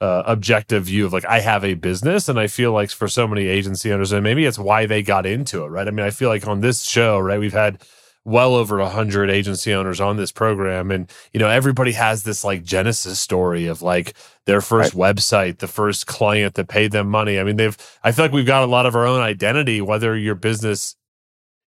uh, 0.00 0.22
objective 0.26 0.84
view 0.84 1.06
of 1.06 1.14
like 1.14 1.24
I 1.24 1.40
have 1.40 1.64
a 1.64 1.74
business, 1.74 2.28
and 2.28 2.38
I 2.38 2.46
feel 2.46 2.72
like 2.72 2.90
for 2.90 3.08
so 3.08 3.26
many 3.26 3.46
agency 3.46 3.90
owners, 3.90 4.12
and 4.12 4.22
maybe 4.22 4.44
it's 4.44 4.58
why 4.58 4.84
they 4.84 5.02
got 5.02 5.24
into 5.24 5.64
it, 5.64 5.68
right? 5.68 5.88
I 5.88 5.90
mean, 5.90 6.04
I 6.04 6.10
feel 6.10 6.28
like 6.28 6.46
on 6.46 6.60
this 6.60 6.82
show, 6.82 7.18
right, 7.18 7.40
we've 7.40 7.54
had 7.54 7.80
well 8.24 8.54
over 8.54 8.78
100 8.78 9.30
agency 9.30 9.72
owners 9.74 10.00
on 10.00 10.16
this 10.16 10.32
program 10.32 10.90
and 10.90 11.10
you 11.32 11.40
know 11.40 11.48
everybody 11.48 11.92
has 11.92 12.22
this 12.22 12.42
like 12.42 12.62
genesis 12.62 13.20
story 13.20 13.66
of 13.66 13.82
like 13.82 14.14
their 14.46 14.60
first 14.60 14.94
right. 14.94 15.16
website 15.16 15.58
the 15.58 15.68
first 15.68 16.06
client 16.06 16.54
that 16.54 16.68
paid 16.68 16.90
them 16.90 17.08
money 17.08 17.38
i 17.38 17.44
mean 17.44 17.56
they've 17.56 17.76
i 18.02 18.10
feel 18.10 18.24
like 18.24 18.32
we've 18.32 18.46
got 18.46 18.62
a 18.62 18.66
lot 18.66 18.86
of 18.86 18.96
our 18.96 19.06
own 19.06 19.20
identity 19.20 19.80
whether 19.80 20.16
your 20.16 20.34
business 20.34 20.96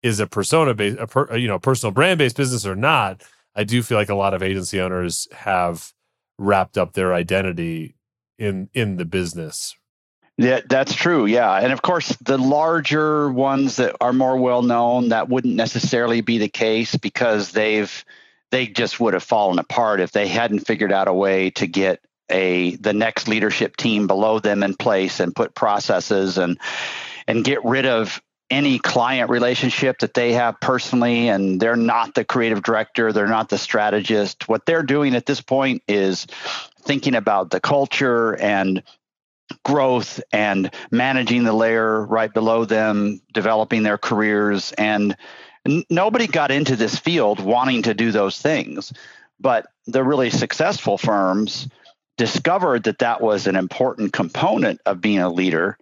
is 0.03 0.19
a 0.19 0.27
persona 0.27 0.73
based 0.73 0.97
a 0.99 1.07
per, 1.07 1.37
you 1.37 1.47
know 1.47 1.59
personal 1.59 1.91
brand 1.91 2.17
based 2.17 2.35
business 2.35 2.65
or 2.65 2.75
not 2.75 3.23
i 3.55 3.63
do 3.63 3.81
feel 3.81 3.97
like 3.97 4.09
a 4.09 4.15
lot 4.15 4.33
of 4.33 4.43
agency 4.43 4.81
owners 4.81 5.27
have 5.31 5.93
wrapped 6.41 6.77
up 6.77 6.93
their 6.93 7.13
identity 7.13 7.95
in 8.37 8.69
in 8.73 8.97
the 8.97 9.05
business. 9.05 9.75
Yeah, 10.41 10.61
that's 10.67 10.95
true. 10.95 11.27
Yeah. 11.27 11.53
And 11.53 11.71
of 11.71 11.83
course, 11.83 12.15
the 12.21 12.37
larger 12.37 13.31
ones 13.31 13.75
that 13.75 13.95
are 14.01 14.11
more 14.11 14.37
well 14.37 14.63
known, 14.63 15.09
that 15.09 15.29
wouldn't 15.29 15.55
necessarily 15.55 16.21
be 16.21 16.39
the 16.39 16.49
case 16.49 16.95
because 16.95 17.51
they've 17.51 18.03
they 18.49 18.65
just 18.65 18.99
would 18.99 19.13
have 19.13 19.23
fallen 19.23 19.59
apart 19.59 19.99
if 19.99 20.11
they 20.11 20.27
hadn't 20.27 20.61
figured 20.61 20.91
out 20.91 21.07
a 21.07 21.13
way 21.13 21.51
to 21.51 21.67
get 21.67 22.01
a 22.29 22.75
the 22.77 22.91
next 22.91 23.27
leadership 23.27 23.77
team 23.77 24.07
below 24.07 24.39
them 24.39 24.63
in 24.63 24.73
place 24.73 25.19
and 25.19 25.35
put 25.35 25.53
processes 25.53 26.39
and 26.39 26.59
and 27.27 27.43
get 27.43 27.63
rid 27.63 27.85
of 27.85 28.19
any 28.49 28.79
client 28.79 29.29
relationship 29.29 29.99
that 29.99 30.13
they 30.13 30.33
have 30.33 30.59
personally 30.59 31.29
and 31.29 31.59
they're 31.59 31.75
not 31.75 32.15
the 32.15 32.25
creative 32.25 32.63
director 32.63 33.13
they're 33.13 33.27
not 33.27 33.49
the 33.49 33.57
strategist 33.57 34.47
what 34.49 34.65
they're 34.65 34.83
doing 34.83 35.15
at 35.15 35.25
this 35.25 35.41
point 35.41 35.83
is 35.87 36.25
thinking 36.81 37.15
about 37.15 37.49
the 37.49 37.59
culture 37.59 38.35
and 38.41 38.81
growth 39.63 40.21
and 40.31 40.73
managing 40.91 41.43
the 41.43 41.53
layer 41.53 42.05
right 42.05 42.33
below 42.33 42.65
them 42.65 43.21
developing 43.33 43.83
their 43.83 43.97
careers 43.97 44.71
and 44.73 45.15
n- 45.65 45.83
nobody 45.89 46.27
got 46.27 46.51
into 46.51 46.75
this 46.75 46.97
field 46.97 47.39
wanting 47.39 47.83
to 47.83 47.93
do 47.93 48.11
those 48.11 48.39
things. 48.39 48.93
But 49.39 49.67
the 49.87 50.03
really 50.03 50.29
successful 50.29 50.97
firms 50.97 51.67
discovered 52.17 52.83
that 52.83 52.99
that 52.99 53.21
was 53.21 53.47
an 53.47 53.55
important 53.55 54.13
component 54.13 54.79
of 54.85 55.01
being 55.01 55.19
a 55.19 55.29
leader 55.31 55.77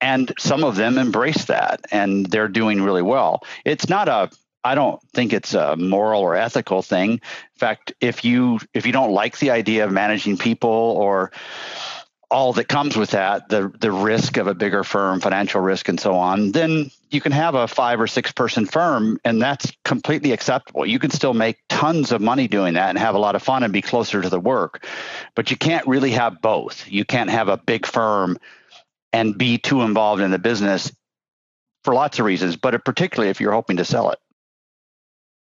and 0.00 0.32
some 0.38 0.64
of 0.64 0.76
them 0.76 0.98
embrace 0.98 1.46
that 1.46 1.80
and 1.90 2.26
they're 2.26 2.48
doing 2.48 2.82
really 2.82 3.02
well. 3.02 3.42
It's 3.64 3.88
not 3.88 4.08
a 4.08 4.30
i 4.64 4.74
don't 4.74 5.00
think 5.14 5.32
it's 5.32 5.54
a 5.54 5.76
moral 5.76 6.20
or 6.20 6.34
ethical 6.34 6.82
thing. 6.82 7.12
In 7.12 7.20
fact 7.56 7.92
if 8.00 8.24
you 8.24 8.60
if 8.74 8.86
you 8.86 8.92
don't 8.92 9.12
like 9.12 9.38
the 9.38 9.50
idea 9.50 9.84
of 9.84 9.92
managing 9.92 10.36
people 10.36 10.68
or 10.68 11.32
all 12.30 12.52
that 12.52 12.68
comes 12.68 12.96
with 12.96 13.10
that 13.12 13.48
the 13.48 13.72
the 13.80 13.90
risk 13.90 14.36
of 14.36 14.46
a 14.46 14.54
bigger 14.54 14.84
firm 14.84 15.18
financial 15.20 15.60
risk 15.60 15.88
and 15.88 15.98
so 15.98 16.14
on 16.14 16.52
then 16.52 16.90
you 17.10 17.22
can 17.22 17.32
have 17.32 17.54
a 17.54 17.66
five 17.66 17.98
or 18.00 18.06
six 18.06 18.30
person 18.32 18.66
firm 18.66 19.18
and 19.24 19.40
that's 19.40 19.72
completely 19.84 20.32
acceptable 20.32 20.84
you 20.84 20.98
can 20.98 21.10
still 21.10 21.32
make 21.32 21.58
tons 21.70 22.12
of 22.12 22.20
money 22.20 22.46
doing 22.46 22.74
that 22.74 22.90
and 22.90 22.98
have 22.98 23.14
a 23.14 23.18
lot 23.18 23.34
of 23.34 23.42
fun 23.42 23.62
and 23.62 23.72
be 23.72 23.80
closer 23.80 24.20
to 24.20 24.28
the 24.28 24.40
work 24.40 24.86
but 25.34 25.50
you 25.50 25.56
can't 25.56 25.86
really 25.86 26.10
have 26.10 26.42
both 26.42 26.86
you 26.90 27.04
can't 27.04 27.30
have 27.30 27.48
a 27.48 27.56
big 27.56 27.86
firm 27.86 28.36
and 29.12 29.38
be 29.38 29.58
too 29.58 29.82
involved 29.82 30.20
in 30.22 30.30
the 30.30 30.38
business 30.38 30.92
for 31.84 31.94
lots 31.94 32.18
of 32.18 32.24
reasons, 32.24 32.56
but 32.56 32.84
particularly 32.84 33.30
if 33.30 33.40
you're 33.40 33.52
hoping 33.52 33.78
to 33.78 33.84
sell 33.84 34.10
it. 34.10 34.18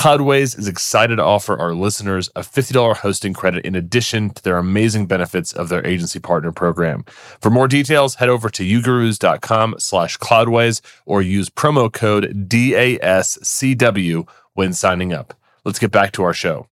Cloudways 0.00 0.58
is 0.58 0.66
excited 0.66 1.16
to 1.16 1.22
offer 1.22 1.60
our 1.60 1.74
listeners 1.74 2.30
a 2.34 2.40
$50 2.40 2.96
hosting 2.96 3.34
credit 3.34 3.66
in 3.66 3.74
addition 3.74 4.30
to 4.30 4.42
their 4.42 4.56
amazing 4.56 5.04
benefits 5.04 5.52
of 5.52 5.68
their 5.68 5.86
agency 5.86 6.18
partner 6.18 6.52
program. 6.52 7.04
For 7.42 7.50
more 7.50 7.68
details, 7.68 8.14
head 8.14 8.30
over 8.30 8.48
to 8.48 8.62
ugurus.com 8.62 9.74
slash 9.76 10.16
cloudways 10.16 10.80
or 11.04 11.20
use 11.20 11.50
promo 11.50 11.92
code 11.92 12.48
DASCW 12.48 14.26
when 14.54 14.72
signing 14.72 15.12
up. 15.12 15.34
Let's 15.66 15.78
get 15.78 15.90
back 15.90 16.12
to 16.12 16.22
our 16.22 16.32
show. 16.32 16.66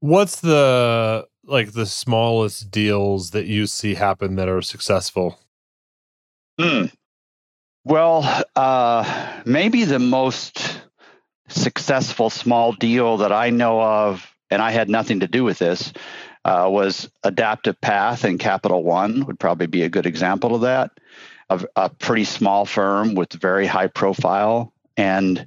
What's 0.00 0.40
the 0.40 1.26
like 1.44 1.72
the 1.72 1.86
smallest 1.86 2.70
deals 2.70 3.30
that 3.30 3.46
you 3.46 3.66
see 3.66 3.94
happen 3.94 4.36
that 4.36 4.50
are 4.50 4.60
successful? 4.60 5.40
Hmm. 6.60 6.88
Well, 7.84 8.44
uh, 8.54 9.40
maybe 9.46 9.84
the 9.84 9.98
most 9.98 10.82
successful 11.48 12.30
small 12.30 12.72
deal 12.72 13.18
that 13.18 13.32
I 13.32 13.50
know 13.50 13.80
of, 13.80 14.34
and 14.50 14.62
I 14.62 14.70
had 14.70 14.88
nothing 14.88 15.20
to 15.20 15.28
do 15.28 15.44
with 15.44 15.58
this, 15.58 15.92
uh, 16.44 16.68
was 16.70 17.10
Adaptive 17.24 17.80
Path 17.80 18.24
and 18.24 18.38
Capital 18.38 18.82
One 18.82 19.26
would 19.26 19.38
probably 19.38 19.66
be 19.66 19.82
a 19.82 19.88
good 19.88 20.06
example 20.06 20.54
of 20.54 20.62
that. 20.62 20.92
A, 21.50 21.64
a 21.76 21.90
pretty 21.90 22.24
small 22.24 22.64
firm 22.64 23.14
with 23.14 23.32
very 23.32 23.66
high 23.66 23.86
profile, 23.86 24.72
and 24.96 25.46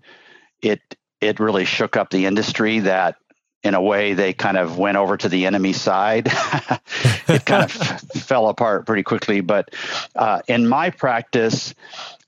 it 0.62 0.82
it 1.20 1.40
really 1.40 1.66
shook 1.66 1.96
up 1.96 2.10
the 2.10 2.26
industry. 2.26 2.80
That 2.80 3.16
in 3.64 3.76
a 3.76 3.82
way 3.82 4.14
they 4.14 4.34
kind 4.34 4.58
of 4.58 4.78
went 4.78 4.98
over 4.98 5.18
to 5.18 5.30
the 5.30 5.46
enemy 5.46 5.74
side. 5.74 6.28
it 7.28 7.46
kind 7.46 7.64
of 7.64 7.72
fell 8.16 8.48
apart 8.48 8.86
pretty 8.86 9.04
quickly. 9.04 9.42
But 9.42 9.74
uh, 10.16 10.42
in 10.48 10.68
my 10.68 10.90
practice, 10.90 11.74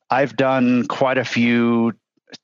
I've 0.09 0.35
done 0.35 0.87
quite 0.87 1.17
a 1.17 1.25
few 1.25 1.93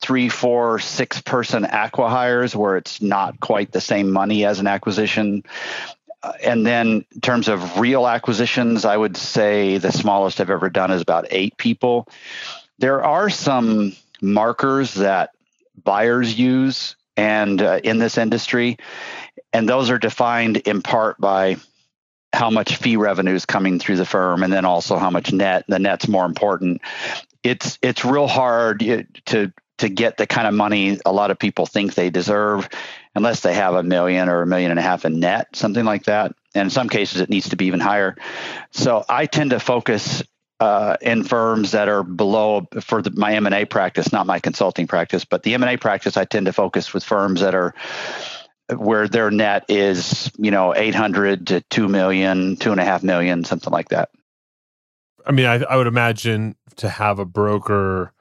three, 0.00 0.28
four, 0.28 0.78
six 0.78 1.20
person 1.20 1.64
acquihires 1.64 2.54
where 2.54 2.76
it's 2.76 3.00
not 3.00 3.40
quite 3.40 3.72
the 3.72 3.80
same 3.80 4.10
money 4.10 4.44
as 4.44 4.60
an 4.60 4.66
acquisition. 4.66 5.42
Uh, 6.22 6.32
and 6.42 6.66
then 6.66 7.04
in 7.14 7.20
terms 7.20 7.48
of 7.48 7.78
real 7.78 8.06
acquisitions, 8.06 8.84
I 8.84 8.96
would 8.96 9.16
say 9.16 9.78
the 9.78 9.92
smallest 9.92 10.40
I've 10.40 10.50
ever 10.50 10.70
done 10.70 10.90
is 10.90 11.00
about 11.02 11.26
eight 11.30 11.56
people. 11.56 12.08
There 12.78 13.02
are 13.02 13.30
some 13.30 13.94
markers 14.20 14.94
that 14.94 15.30
buyers 15.82 16.38
use 16.38 16.96
and 17.16 17.60
uh, 17.60 17.80
in 17.82 17.98
this 17.98 18.18
industry, 18.18 18.78
and 19.52 19.68
those 19.68 19.90
are 19.90 19.98
defined 19.98 20.58
in 20.58 20.82
part 20.82 21.18
by 21.18 21.56
how 22.32 22.50
much 22.50 22.76
fee 22.76 22.96
revenue 22.96 23.34
is 23.34 23.44
coming 23.44 23.78
through 23.78 23.96
the 23.96 24.04
firm 24.04 24.42
and 24.42 24.52
then 24.52 24.64
also 24.64 24.96
how 24.98 25.10
much 25.10 25.32
net 25.32 25.64
the 25.66 25.80
net's 25.80 26.06
more 26.06 26.24
important 26.24 26.80
it's 27.42 27.78
it's 27.82 28.04
real 28.04 28.26
hard 28.26 28.80
to 29.26 29.52
to 29.80 29.88
get 29.88 30.16
the 30.16 30.26
kind 30.26 30.46
of 30.46 30.54
money 30.54 30.98
a 31.04 31.12
lot 31.12 31.30
of 31.30 31.38
people 31.38 31.66
think 31.66 31.94
they 31.94 32.10
deserve 32.10 32.68
unless 33.14 33.40
they 33.40 33.54
have 33.54 33.74
a 33.74 33.82
million 33.82 34.28
or 34.28 34.42
a 34.42 34.46
million 34.46 34.70
and 34.70 34.78
a 34.78 34.82
half 34.82 35.04
in 35.04 35.20
net, 35.20 35.48
something 35.54 35.84
like 35.84 36.04
that. 36.04 36.32
And 36.54 36.66
in 36.66 36.70
some 36.70 36.88
cases, 36.88 37.20
it 37.20 37.30
needs 37.30 37.48
to 37.50 37.56
be 37.56 37.66
even 37.66 37.80
higher. 37.80 38.16
So 38.70 39.04
I 39.08 39.26
tend 39.26 39.50
to 39.50 39.60
focus 39.60 40.22
uh, 40.60 40.96
in 41.00 41.24
firms 41.24 41.72
that 41.72 41.88
are 41.88 42.02
below 42.02 42.68
for 42.82 43.00
the, 43.00 43.10
my 43.12 43.34
M&A 43.34 43.64
practice, 43.64 44.12
not 44.12 44.26
my 44.26 44.38
consulting 44.38 44.86
practice, 44.86 45.24
but 45.24 45.42
the 45.42 45.54
M&A 45.54 45.78
practice, 45.78 46.16
I 46.16 46.26
tend 46.26 46.46
to 46.46 46.52
focus 46.52 46.92
with 46.92 47.02
firms 47.02 47.40
that 47.40 47.54
are 47.54 47.74
where 48.76 49.08
their 49.08 49.30
net 49.30 49.64
is, 49.68 50.30
you 50.36 50.50
know, 50.50 50.74
800 50.74 51.48
to 51.48 51.60
2 51.62 51.88
million, 51.88 52.56
two 52.56 52.70
and 52.70 52.80
a 52.80 52.84
half 52.84 53.02
million, 53.02 53.44
something 53.44 53.72
like 53.72 53.88
that. 53.88 54.10
I 55.26 55.32
mean, 55.32 55.46
I, 55.46 55.54
I 55.64 55.76
would 55.76 55.86
imagine 55.86 56.56
to 56.76 56.88
have 56.88 57.18
a 57.18 57.24
broker 57.24 58.12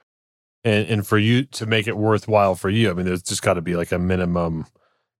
and 0.63 0.87
and 0.87 1.07
for 1.07 1.17
you 1.17 1.43
to 1.43 1.65
make 1.65 1.87
it 1.87 1.97
worthwhile 1.97 2.55
for 2.55 2.69
you 2.69 2.89
i 2.89 2.93
mean 2.93 3.05
there's 3.05 3.23
just 3.23 3.41
got 3.41 3.55
to 3.55 3.61
be 3.61 3.75
like 3.75 3.91
a 3.91 3.99
minimum 3.99 4.65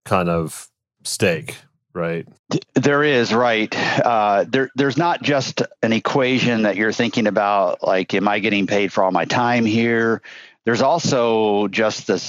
kind 0.05 0.29
of 0.29 0.69
stake 1.03 1.58
right? 1.93 2.27
There 2.75 3.03
is 3.03 3.34
right. 3.34 3.75
Uh, 4.05 4.46
there 4.48 4.69
there's 4.75 4.96
not 4.96 5.22
just 5.22 5.63
an 5.81 5.91
equation 5.91 6.62
that 6.62 6.75
you're 6.75 6.93
thinking 6.93 7.27
about 7.27 7.84
like 7.84 8.13
am 8.13 8.27
i 8.27 8.39
getting 8.39 8.67
paid 8.67 8.93
for 8.93 9.03
all 9.03 9.12
my 9.12 9.25
time 9.25 9.65
here? 9.65 10.22
There's 10.65 10.81
also 10.81 11.67
just 11.67 12.08
the 12.08 12.19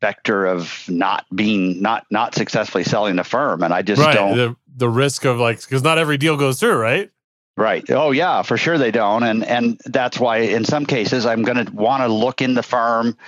specter 0.00 0.46
of 0.46 0.88
not 0.88 1.26
being 1.34 1.82
not 1.82 2.06
not 2.10 2.34
successfully 2.34 2.84
selling 2.84 3.16
the 3.16 3.24
firm 3.24 3.62
and 3.62 3.74
i 3.74 3.82
just 3.82 4.00
right. 4.00 4.14
don't 4.14 4.34
the, 4.34 4.56
the 4.74 4.88
risk 4.88 5.26
of 5.26 5.38
like 5.38 5.60
because 5.60 5.82
not 5.82 5.98
every 5.98 6.16
deal 6.16 6.38
goes 6.38 6.58
through 6.58 6.74
right 6.74 7.10
Right. 7.56 7.84
Oh 7.90 8.10
yeah, 8.12 8.40
for 8.42 8.56
sure 8.56 8.78
they 8.78 8.90
don't, 8.90 9.22
and 9.22 9.44
and 9.44 9.78
that's 9.84 10.18
why 10.18 10.38
in 10.38 10.64
some 10.64 10.86
cases 10.86 11.26
I'm 11.26 11.42
going 11.42 11.66
to 11.66 11.72
want 11.72 12.02
to 12.02 12.08
look 12.08 12.40
in 12.40 12.54
the 12.54 12.62
firm, 12.62 13.18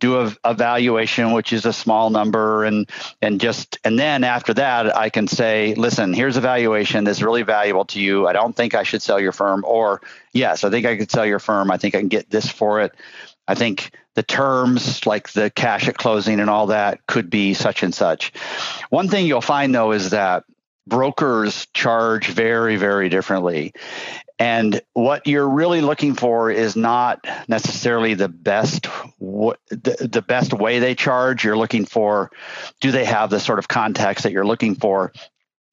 do 0.00 0.18
a 0.18 0.34
evaluation, 0.44 1.32
which 1.32 1.52
is 1.52 1.66
a 1.66 1.72
small 1.72 2.10
number, 2.10 2.64
and 2.64 2.90
and 3.22 3.40
just 3.40 3.78
and 3.84 3.96
then 3.96 4.24
after 4.24 4.54
that 4.54 4.96
I 4.96 5.08
can 5.10 5.28
say, 5.28 5.74
listen, 5.74 6.14
here's 6.14 6.36
a 6.36 6.40
valuation 6.40 7.04
that's 7.04 7.22
really 7.22 7.42
valuable 7.42 7.84
to 7.86 8.00
you. 8.00 8.26
I 8.26 8.32
don't 8.32 8.56
think 8.56 8.74
I 8.74 8.82
should 8.82 9.02
sell 9.02 9.20
your 9.20 9.32
firm, 9.32 9.62
or 9.64 10.00
yes, 10.32 10.64
I 10.64 10.70
think 10.70 10.84
I 10.84 10.96
could 10.96 11.10
sell 11.10 11.26
your 11.26 11.38
firm. 11.38 11.70
I 11.70 11.76
think 11.76 11.94
I 11.94 11.98
can 11.98 12.08
get 12.08 12.28
this 12.28 12.50
for 12.50 12.80
it. 12.80 12.92
I 13.46 13.54
think 13.54 13.92
the 14.14 14.22
terms 14.24 15.06
like 15.06 15.30
the 15.30 15.50
cash 15.50 15.86
at 15.86 15.98
closing 15.98 16.40
and 16.40 16.50
all 16.50 16.68
that 16.68 17.06
could 17.06 17.30
be 17.30 17.54
such 17.54 17.82
and 17.84 17.94
such. 17.94 18.32
One 18.90 19.08
thing 19.08 19.26
you'll 19.26 19.42
find 19.42 19.72
though 19.72 19.92
is 19.92 20.10
that 20.10 20.44
brokers 20.86 21.66
charge 21.74 22.28
very, 22.28 22.76
very 22.76 23.08
differently. 23.08 23.72
And 24.38 24.82
what 24.92 25.26
you're 25.26 25.48
really 25.48 25.80
looking 25.80 26.14
for 26.14 26.50
is 26.50 26.76
not 26.76 27.26
necessarily 27.48 28.14
the 28.14 28.28
best 28.28 28.86
the, 29.18 30.08
the 30.12 30.22
best 30.22 30.52
way 30.52 30.78
they 30.78 30.94
charge. 30.94 31.44
You're 31.44 31.56
looking 31.56 31.86
for 31.86 32.30
do 32.80 32.90
they 32.90 33.06
have 33.06 33.30
the 33.30 33.40
sort 33.40 33.58
of 33.58 33.66
context 33.66 34.24
that 34.24 34.32
you're 34.32 34.46
looking 34.46 34.74
for? 34.74 35.12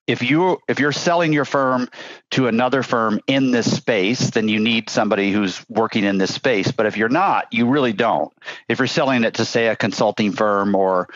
if 0.05 0.22
you 0.22 0.60
if 0.67 0.79
you're 0.79 0.91
selling 0.91 1.32
your 1.32 1.46
firm 1.46 1.88
to 2.32 2.48
another 2.48 2.84
firm 2.84 3.20
in 3.27 3.51
this 3.51 3.74
space 3.74 4.32
then 4.32 4.50
you 4.50 4.60
need 4.60 4.89
somebody 4.89 5.32
who's 5.32 5.63
working 5.70 6.03
in 6.03 6.17
this 6.17 6.34
space 6.34 6.72
but 6.72 6.86
if 6.86 6.98
you're 6.98 7.10
not 7.10 7.48
you 7.51 7.67
really 7.67 7.93
don't 7.93 8.34
if 8.67 8.79
you're 8.79 8.88
selling 8.88 9.24
it 9.24 9.36
to 9.36 9.46
say 9.46 9.67
a 9.67 9.75
consulting 9.75 10.32
firm 10.32 10.75
or 10.75 11.08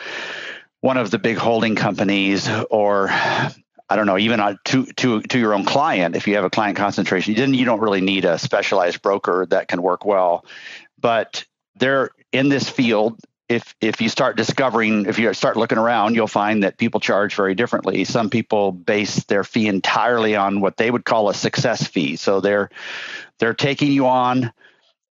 one 0.82 0.98
of 0.98 1.12
the 1.12 1.20
big 1.20 1.38
holding 1.38 1.76
companies 1.76 2.50
or 2.70 3.10
I 3.90 3.96
don't 3.96 4.06
know, 4.06 4.18
even 4.18 4.40
to 4.66 4.86
to 4.86 5.22
to 5.22 5.40
your 5.40 5.54
own 5.54 5.64
client, 5.64 6.16
if 6.16 6.28
you 6.28 6.36
have 6.36 6.44
a 6.44 6.50
client 6.50 6.78
concentration, 6.78 7.36
then 7.36 7.54
you 7.54 7.66
don't 7.66 7.80
really 7.80 8.02
need 8.02 8.26
a 8.26 8.38
specialized 8.38 9.02
broker 9.02 9.46
that 9.50 9.68
can 9.68 9.82
work 9.82 10.04
well. 10.06 10.46
But 11.00 11.46
they're 11.76 12.10
in 12.34 12.50
this 12.50 12.70
field 12.70 13.18
if 13.48 13.76
if 13.80 14.02
you 14.02 14.10
start 14.10 14.36
discovering 14.36 15.06
if 15.06 15.20
you 15.20 15.34
start 15.34 15.56
looking 15.56 15.78
around 15.78 16.16
you'll 16.16 16.28
find 16.28 16.64
that 16.64 16.78
people 16.78 17.00
charge 17.00 17.34
very 17.36 17.56
differently. 17.56 18.04
Some 18.04 18.30
people 18.30 18.72
base 18.72 19.24
their 19.26 19.44
fee 19.44 19.68
entirely 19.68 20.36
on 20.36 20.60
what 20.60 20.78
they 20.78 20.92
would 20.92 21.06
call 21.06 21.30
a 21.30 21.34
success 21.34 21.88
fee. 21.88 22.18
So 22.18 22.42
they're 22.42 22.70
they're 23.40 23.54
taking 23.54 23.92
you 23.92 24.08
on 24.08 24.52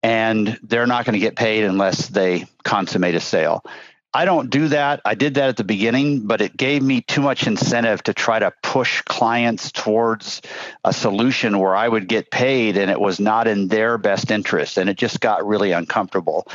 and 0.02 0.58
they're 0.64 0.88
not 0.88 1.06
going 1.06 1.14
to 1.14 1.20
get 1.20 1.36
paid 1.36 1.66
unless 1.66 2.08
they 2.08 2.46
consummate 2.64 3.16
a 3.16 3.20
sale 3.20 3.66
i 4.14 4.26
don't 4.26 4.50
do 4.50 4.68
that 4.68 5.02
i 5.06 5.16
did 5.16 5.36
that 5.36 5.50
at 5.50 5.58
the 5.58 5.64
beginning 5.64 6.22
but 6.26 6.42
it 6.42 6.56
gave 6.56 6.82
me 6.82 7.02
too 7.02 7.22
much 7.22 7.48
incentive 7.48 8.02
to 8.04 8.14
try 8.14 8.40
to 8.40 8.52
push 8.64 9.02
clients 9.04 9.72
towards 9.72 10.42
a 10.84 10.94
solution 10.94 11.60
where 11.60 11.76
i 11.76 11.88
would 11.88 12.08
get 12.08 12.32
paid 12.32 12.78
and 12.78 12.92
it 12.92 13.00
was 13.00 13.20
not 13.20 13.48
in 13.48 13.68
their 13.68 13.98
best 13.98 14.32
interest 14.32 14.78
and 14.78 14.90
it 14.90 14.98
just 14.98 15.20
got 15.22 15.46
really 15.46 15.72
uncomfortable 15.72 16.48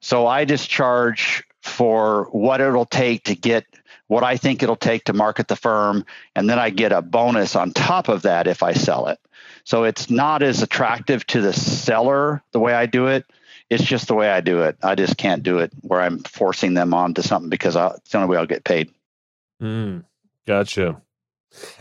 so 0.00 0.26
I 0.26 0.44
just 0.44 0.68
charge 0.68 1.44
for 1.62 2.28
what 2.30 2.60
it'll 2.60 2.86
take 2.86 3.24
to 3.24 3.34
get 3.34 3.66
what 4.06 4.24
I 4.24 4.36
think 4.36 4.62
it'll 4.62 4.76
take 4.76 5.04
to 5.04 5.12
market 5.12 5.48
the 5.48 5.56
firm. 5.56 6.06
And 6.34 6.48
then 6.48 6.58
I 6.58 6.70
get 6.70 6.92
a 6.92 7.02
bonus 7.02 7.54
on 7.54 7.72
top 7.72 8.08
of 8.08 8.22
that 8.22 8.46
if 8.46 8.62
I 8.62 8.72
sell 8.72 9.08
it. 9.08 9.18
So 9.64 9.84
it's 9.84 10.08
not 10.08 10.42
as 10.42 10.62
attractive 10.62 11.26
to 11.26 11.42
the 11.42 11.52
seller 11.52 12.42
the 12.52 12.60
way 12.60 12.72
I 12.72 12.86
do 12.86 13.08
it. 13.08 13.26
It's 13.70 13.84
just 13.84 14.08
the 14.08 14.14
way 14.14 14.30
I 14.30 14.40
do 14.40 14.62
it. 14.62 14.76
I 14.82 14.94
just 14.94 15.16
can't 15.18 15.42
do 15.42 15.58
it 15.58 15.72
where 15.82 16.00
I'm 16.00 16.20
forcing 16.20 16.74
them 16.74 16.94
onto 16.94 17.22
something 17.22 17.50
because 17.50 17.76
I, 17.76 17.88
it's 17.88 18.10
the 18.10 18.18
only 18.18 18.30
way 18.30 18.38
I'll 18.38 18.46
get 18.46 18.64
paid. 18.64 18.90
Mm, 19.62 20.04
gotcha. 20.46 21.00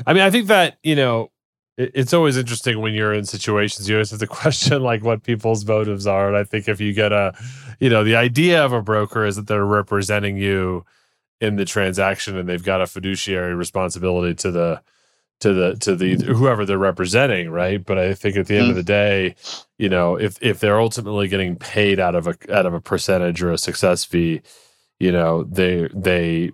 I 0.05 0.13
mean, 0.13 0.23
I 0.23 0.29
think 0.29 0.47
that, 0.47 0.77
you 0.83 0.95
know, 0.95 1.31
it's 1.77 2.13
always 2.13 2.37
interesting 2.37 2.81
when 2.81 2.93
you're 2.93 3.13
in 3.13 3.23
situations 3.23 3.87
you 3.87 3.95
always 3.95 4.09
have 4.09 4.19
to 4.19 4.27
question 4.27 4.81
like 4.81 5.03
what 5.03 5.23
people's 5.23 5.63
motives 5.65 6.07
are 6.07 6.27
and 6.27 6.35
i 6.35 6.43
think 6.43 6.67
if 6.67 6.81
you 6.81 6.91
get 6.91 7.11
a 7.11 7.33
you 7.79 7.89
know 7.89 8.03
the 8.03 8.15
idea 8.15 8.65
of 8.65 8.73
a 8.73 8.81
broker 8.81 9.25
is 9.25 9.35
that 9.35 9.45
they're 9.45 9.63
representing 9.63 10.37
you 10.37 10.83
in 11.39 11.55
the 11.55 11.65
transaction 11.65 12.35
and 12.35 12.49
they've 12.49 12.63
got 12.63 12.81
a 12.81 12.87
fiduciary 12.87 13.53
responsibility 13.53 14.33
to 14.33 14.49
the 14.49 14.81
to 15.39 15.53
the 15.53 15.75
to 15.75 15.95
the 15.95 16.15
whoever 16.15 16.65
they're 16.65 16.77
representing 16.77 17.49
right 17.49 17.85
but 17.85 17.97
i 17.97 18.13
think 18.13 18.35
at 18.35 18.47
the 18.47 18.55
end 18.55 18.67
mm. 18.67 18.69
of 18.71 18.75
the 18.75 18.83
day 18.83 19.35
you 19.77 19.87
know 19.87 20.15
if 20.15 20.37
if 20.41 20.59
they're 20.59 20.79
ultimately 20.79 21.27
getting 21.27 21.55
paid 21.55 21.99
out 21.99 22.15
of 22.15 22.27
a 22.27 22.35
out 22.51 22.65
of 22.65 22.73
a 22.73 22.81
percentage 22.81 23.43
or 23.43 23.51
a 23.51 23.57
success 23.57 24.03
fee 24.03 24.41
you 24.99 25.11
know 25.11 25.43
they 25.43 25.87
they 25.93 26.51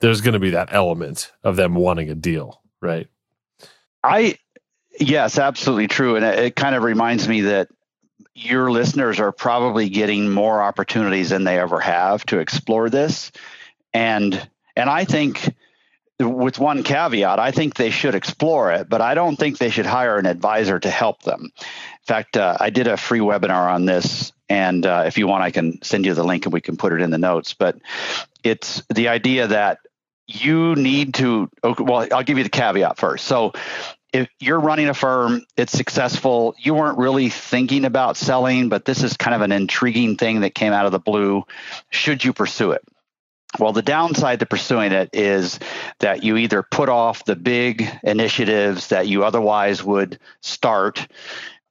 there's 0.00 0.20
going 0.20 0.34
to 0.34 0.40
be 0.40 0.50
that 0.50 0.72
element 0.72 1.30
of 1.44 1.56
them 1.56 1.74
wanting 1.74 2.10
a 2.10 2.14
deal 2.14 2.62
right 2.80 3.08
I, 4.02 4.36
yes, 4.98 5.38
absolutely 5.38 5.88
true. 5.88 6.16
And 6.16 6.24
it, 6.24 6.38
it 6.38 6.56
kind 6.56 6.74
of 6.74 6.82
reminds 6.82 7.28
me 7.28 7.42
that 7.42 7.68
your 8.34 8.70
listeners 8.70 9.20
are 9.20 9.32
probably 9.32 9.88
getting 9.88 10.30
more 10.30 10.62
opportunities 10.62 11.30
than 11.30 11.44
they 11.44 11.58
ever 11.58 11.80
have 11.80 12.24
to 12.26 12.38
explore 12.38 12.88
this. 12.88 13.32
And, 13.92 14.48
and 14.76 14.88
I 14.88 15.04
think 15.04 15.54
with 16.20 16.58
one 16.58 16.82
caveat, 16.82 17.38
I 17.38 17.50
think 17.50 17.74
they 17.74 17.90
should 17.90 18.14
explore 18.14 18.72
it, 18.72 18.88
but 18.88 19.00
I 19.00 19.14
don't 19.14 19.36
think 19.36 19.58
they 19.58 19.70
should 19.70 19.86
hire 19.86 20.18
an 20.18 20.26
advisor 20.26 20.78
to 20.78 20.90
help 20.90 21.22
them. 21.22 21.50
In 21.60 22.06
fact, 22.06 22.36
uh, 22.36 22.56
I 22.60 22.70
did 22.70 22.86
a 22.86 22.96
free 22.96 23.20
webinar 23.20 23.72
on 23.72 23.86
this, 23.86 24.32
and 24.48 24.84
uh, 24.84 25.04
if 25.06 25.18
you 25.18 25.26
want, 25.26 25.42
I 25.42 25.50
can 25.50 25.82
send 25.82 26.06
you 26.06 26.14
the 26.14 26.24
link 26.24 26.44
and 26.44 26.52
we 26.52 26.60
can 26.60 26.76
put 26.76 26.92
it 26.92 27.00
in 27.00 27.10
the 27.10 27.18
notes. 27.18 27.54
But 27.54 27.78
it's 28.44 28.82
the 28.88 29.08
idea 29.08 29.48
that 29.48 29.78
you 30.30 30.76
need 30.76 31.14
to 31.14 31.50
well 31.78 32.06
i'll 32.12 32.22
give 32.22 32.38
you 32.38 32.44
the 32.44 32.50
caveat 32.50 32.96
first 32.96 33.26
so 33.26 33.52
if 34.12 34.28
you're 34.38 34.60
running 34.60 34.88
a 34.88 34.94
firm 34.94 35.44
it's 35.56 35.72
successful 35.72 36.54
you 36.58 36.74
weren't 36.74 36.98
really 36.98 37.28
thinking 37.28 37.84
about 37.84 38.16
selling 38.16 38.68
but 38.68 38.84
this 38.84 39.02
is 39.02 39.16
kind 39.16 39.34
of 39.34 39.40
an 39.40 39.52
intriguing 39.52 40.16
thing 40.16 40.40
that 40.40 40.54
came 40.54 40.72
out 40.72 40.86
of 40.86 40.92
the 40.92 40.98
blue 40.98 41.42
should 41.90 42.24
you 42.24 42.32
pursue 42.32 42.70
it 42.70 42.82
well, 43.58 43.72
the 43.72 43.82
downside 43.82 44.40
to 44.40 44.46
pursuing 44.46 44.92
it 44.92 45.10
is 45.12 45.58
that 45.98 46.22
you 46.22 46.36
either 46.36 46.62
put 46.62 46.88
off 46.88 47.24
the 47.24 47.34
big 47.34 47.88
initiatives 48.04 48.88
that 48.88 49.08
you 49.08 49.24
otherwise 49.24 49.82
would 49.82 50.18
start 50.40 51.08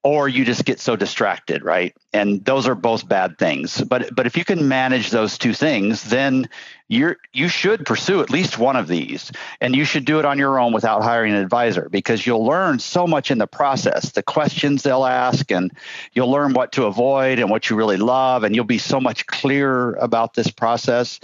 or 0.04 0.30
you 0.30 0.46
just 0.46 0.64
get 0.64 0.80
so 0.80 0.96
distracted 0.96 1.64
right? 1.64 1.96
And 2.14 2.44
those 2.46 2.68
are 2.68 2.76
both 2.76 3.08
bad 3.08 3.38
things. 3.38 3.82
But 3.82 4.16
but 4.16 4.26
if 4.26 4.38
you 4.38 4.46
can 4.46 4.68
manage 4.68 5.12
those 5.12 5.38
two 5.38 5.54
things 5.54 6.04
then 6.04 6.48
you're 6.88 7.18
you 7.34 7.48
should 7.48 7.86
pursue 7.86 8.22
at 8.22 8.30
least 8.30 8.58
one 8.58 8.76
of 8.76 8.88
these. 8.88 9.32
And 9.62 9.76
you 9.76 9.86
should 9.86 10.06
do 10.06 10.20
it 10.20 10.26
on 10.26 10.40
your 10.40 10.60
own 10.60 10.74
without 10.74 11.04
hiring 11.04 11.34
an 11.34 11.42
advisor 11.42 11.90
because 11.90 12.26
you'll 12.26 12.46
learn 12.46 12.80
so 12.80 13.06
much 13.06 13.30
in 13.30 13.38
the 13.38 13.48
process. 13.48 14.12
The 14.12 14.24
questions 14.24 14.84
they'll 14.84 15.06
ask 15.06 15.52
and 15.52 15.72
you'll 16.14 16.32
learn 16.32 16.54
what 16.54 16.72
to 16.74 16.86
avoid 16.86 17.40
and 17.40 17.50
what 17.50 17.70
you 17.70 17.76
really 17.76 17.98
love 17.98 18.44
and 18.44 18.56
you'll 18.56 18.66
be 18.66 18.78
so 18.78 19.02
much 19.02 19.28
clearer 19.28 19.98
about 20.00 20.34
this 20.34 20.50
process. 20.50 21.20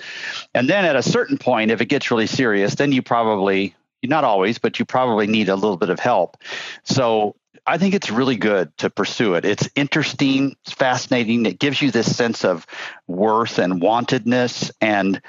And 0.53 0.69
then 0.69 0.85
at 0.85 0.95
a 0.95 1.03
certain 1.03 1.37
point 1.37 1.71
if 1.71 1.81
it 1.81 1.85
gets 1.85 2.11
really 2.11 2.27
serious 2.27 2.75
then 2.75 2.91
you 2.91 3.01
probably 3.01 3.75
not 4.07 4.23
always, 4.23 4.57
but 4.57 4.79
you 4.79 4.85
probably 4.85 5.27
need 5.27 5.49
a 5.49 5.55
little 5.55 5.77
bit 5.77 5.89
of 5.89 5.99
help. 5.99 6.37
So 6.83 7.35
I 7.65 7.77
think 7.77 7.93
it's 7.93 8.09
really 8.09 8.35
good 8.35 8.75
to 8.79 8.89
pursue 8.89 9.35
it. 9.35 9.45
It's 9.45 9.69
interesting, 9.75 10.55
it's 10.63 10.73
fascinating. 10.73 11.45
It 11.45 11.59
gives 11.59 11.81
you 11.81 11.91
this 11.91 12.15
sense 12.15 12.45
of 12.45 12.65
worth 13.07 13.59
and 13.59 13.81
wantedness, 13.81 14.71
and 14.81 15.21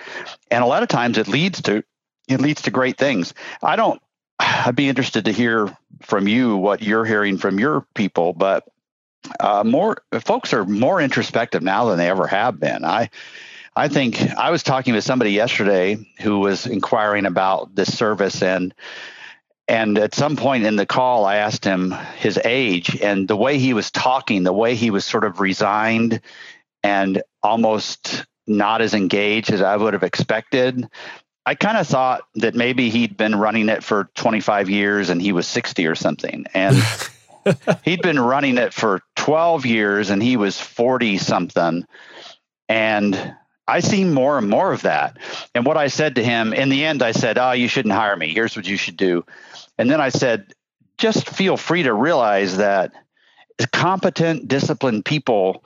and 0.51 0.65
a 0.65 0.67
lot 0.67 0.83
of 0.83 0.89
times 0.89 1.19
it 1.19 1.29
leads 1.29 1.63
to 1.63 1.83
it 2.29 2.41
leads 2.41 2.63
to 2.63 2.71
great 2.71 2.99
things. 2.99 3.35
I 3.63 3.77
don't. 3.77 4.01
I'd 4.39 4.77
be 4.77 4.89
interested 4.89 5.27
to 5.27 5.33
hear 5.33 5.75
from 6.03 6.29
you 6.29 6.57
what 6.57 6.83
you're 6.83 7.05
hearing 7.05 7.39
from 7.39 7.59
your 7.59 7.87
people, 7.95 8.33
but 8.33 8.65
uh, 9.41 9.65
more 9.65 9.99
folks 10.21 10.53
are 10.53 10.65
more 10.65 11.01
introspective 11.01 11.63
now 11.63 11.87
than 11.87 11.99
they 11.99 12.09
ever 12.09 12.27
have 12.27 12.61
been. 12.61 12.85
I 12.85 13.11
I 13.75 13.89
think 13.89 14.21
I 14.37 14.51
was 14.51 14.63
talking 14.63 14.95
with 14.95 15.05
somebody 15.05 15.33
yesterday 15.33 15.99
who 16.21 16.39
was 16.39 16.67
inquiring 16.67 17.27
about 17.27 17.75
this 17.75 17.97
service 17.97 18.43
and 18.43 18.75
and 19.69 19.99
at 19.99 20.15
some 20.15 20.37
point 20.37 20.65
in 20.65 20.77
the 20.77 20.87
call, 20.87 21.25
I 21.25 21.37
asked 21.37 21.65
him 21.65 21.91
his 22.17 22.39
age 22.45 23.01
and 23.01 23.27
the 23.27 23.37
way 23.37 23.59
he 23.59 23.75
was 23.75 23.91
talking, 23.91 24.45
the 24.45 24.53
way 24.53 24.77
he 24.77 24.91
was 24.91 25.05
sort 25.05 25.25
of 25.25 25.41
resigned 25.41 26.21
and 26.85 27.23
almost 27.43 28.25
not 28.47 28.81
as 28.81 28.95
engaged 28.95 29.51
as 29.51 29.63
I 29.63 29.77
would 29.77 29.95
have 29.95 30.05
expected. 30.05 30.89
I 31.45 31.57
kind 31.57 31.79
of 31.79 31.87
thought 31.87 32.23
that 32.37 32.55
maybe 32.55 32.91
he'd 32.91 33.17
been 33.17 33.35
running 33.35 33.69
it 33.69 33.83
for 33.83 34.09
25 34.15 34.71
years 34.71 35.11
and 35.11 35.21
he 35.21 35.33
was 35.33 35.49
60 35.49 35.87
or 35.87 35.97
something. 35.97 36.47
And 36.55 36.77
he'd 37.85 38.03
been 38.03 38.21
running 38.21 38.59
it 38.59 38.73
for 38.73 39.01
12 39.17 39.67
years 39.67 40.11
and 40.11 40.23
he 40.23 40.37
was 40.37 40.61
40 40.61 41.19
something. 41.19 41.85
And 42.69 43.35
I 43.69 43.81
see 43.81 44.05
more 44.05 44.39
and 44.39 44.49
more 44.49 44.73
of 44.73 44.83
that. 44.83 45.19
And 45.55 45.67
what 45.67 45.77
I 45.77 45.89
said 45.89 46.17
to 46.17 46.25
him 46.25 46.53
in 46.53 46.69
the 46.69 46.85
end, 46.85 47.03
I 47.03 47.13
said, 47.13 47.37
Oh, 47.37 47.53
you 47.53 47.67
shouldn't 47.67 47.95
hire 47.95 48.17
me. 48.17 48.33
Here's 48.33 48.57
what 48.57 48.67
you 48.67 48.77
should 48.77 48.97
do. 48.97 49.25
And 49.79 49.91
then 49.91 50.01
I 50.01 50.09
said, 50.09 50.53
just 50.99 51.29
feel 51.29 51.57
free 51.57 51.83
to 51.85 51.93
realize 51.93 52.57
that 52.57 52.93
competent, 53.73 54.49
disciplined 54.49 55.05
people 55.05 55.65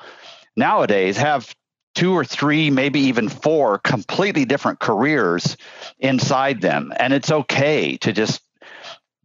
nowadays 0.56 1.16
have 1.16 1.54
two 1.94 2.12
or 2.12 2.24
three, 2.24 2.70
maybe 2.70 3.00
even 3.00 3.28
four 3.28 3.78
completely 3.78 4.44
different 4.44 4.78
careers 4.78 5.56
inside 5.98 6.60
them. 6.60 6.92
And 6.96 7.12
it's 7.12 7.30
okay 7.30 7.96
to 7.98 8.12
just 8.12 8.42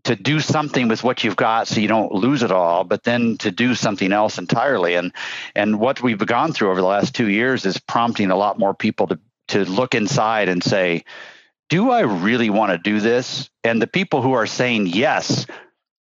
to 0.05 0.15
do 0.15 0.39
something 0.39 0.87
with 0.87 1.03
what 1.03 1.23
you've 1.23 1.35
got 1.35 1.67
so 1.67 1.79
you 1.79 1.87
don't 1.87 2.11
lose 2.11 2.43
it 2.43 2.51
all 2.51 2.83
but 2.83 3.03
then 3.03 3.37
to 3.37 3.49
do 3.51 3.73
something 3.73 4.13
else 4.13 4.37
entirely 4.37 4.93
and 4.93 5.11
and 5.55 5.79
what 5.79 6.01
we've 6.01 6.23
gone 6.25 6.53
through 6.53 6.69
over 6.69 6.79
the 6.79 6.87
last 6.87 7.15
2 7.15 7.27
years 7.27 7.65
is 7.65 7.79
prompting 7.79 8.29
a 8.29 8.35
lot 8.35 8.59
more 8.59 8.75
people 8.75 9.07
to 9.07 9.19
to 9.47 9.65
look 9.65 9.95
inside 9.95 10.47
and 10.47 10.63
say 10.63 11.03
do 11.69 11.91
I 11.91 12.01
really 12.01 12.49
want 12.49 12.71
to 12.71 12.77
do 12.77 12.99
this? 12.99 13.49
And 13.63 13.81
the 13.81 13.87
people 13.87 14.21
who 14.21 14.33
are 14.33 14.47
saying 14.47 14.87
yes, 14.87 15.45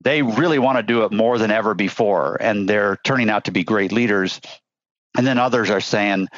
they 0.03 0.23
really 0.23 0.59
want 0.59 0.79
to 0.79 0.83
do 0.83 1.05
it 1.05 1.13
more 1.13 1.39
than 1.39 1.51
ever 1.51 1.75
before. 1.75 2.37
And 2.41 2.69
they're 2.69 2.97
turning 3.05 3.31
out 3.31 3.45
to 3.45 3.51
be 3.51 3.65
great 3.65 3.93
leaders. 3.93 4.41
And 5.17 5.27
then 5.27 5.39
others 5.39 5.71
are 5.71 5.81
saying, 5.81 6.29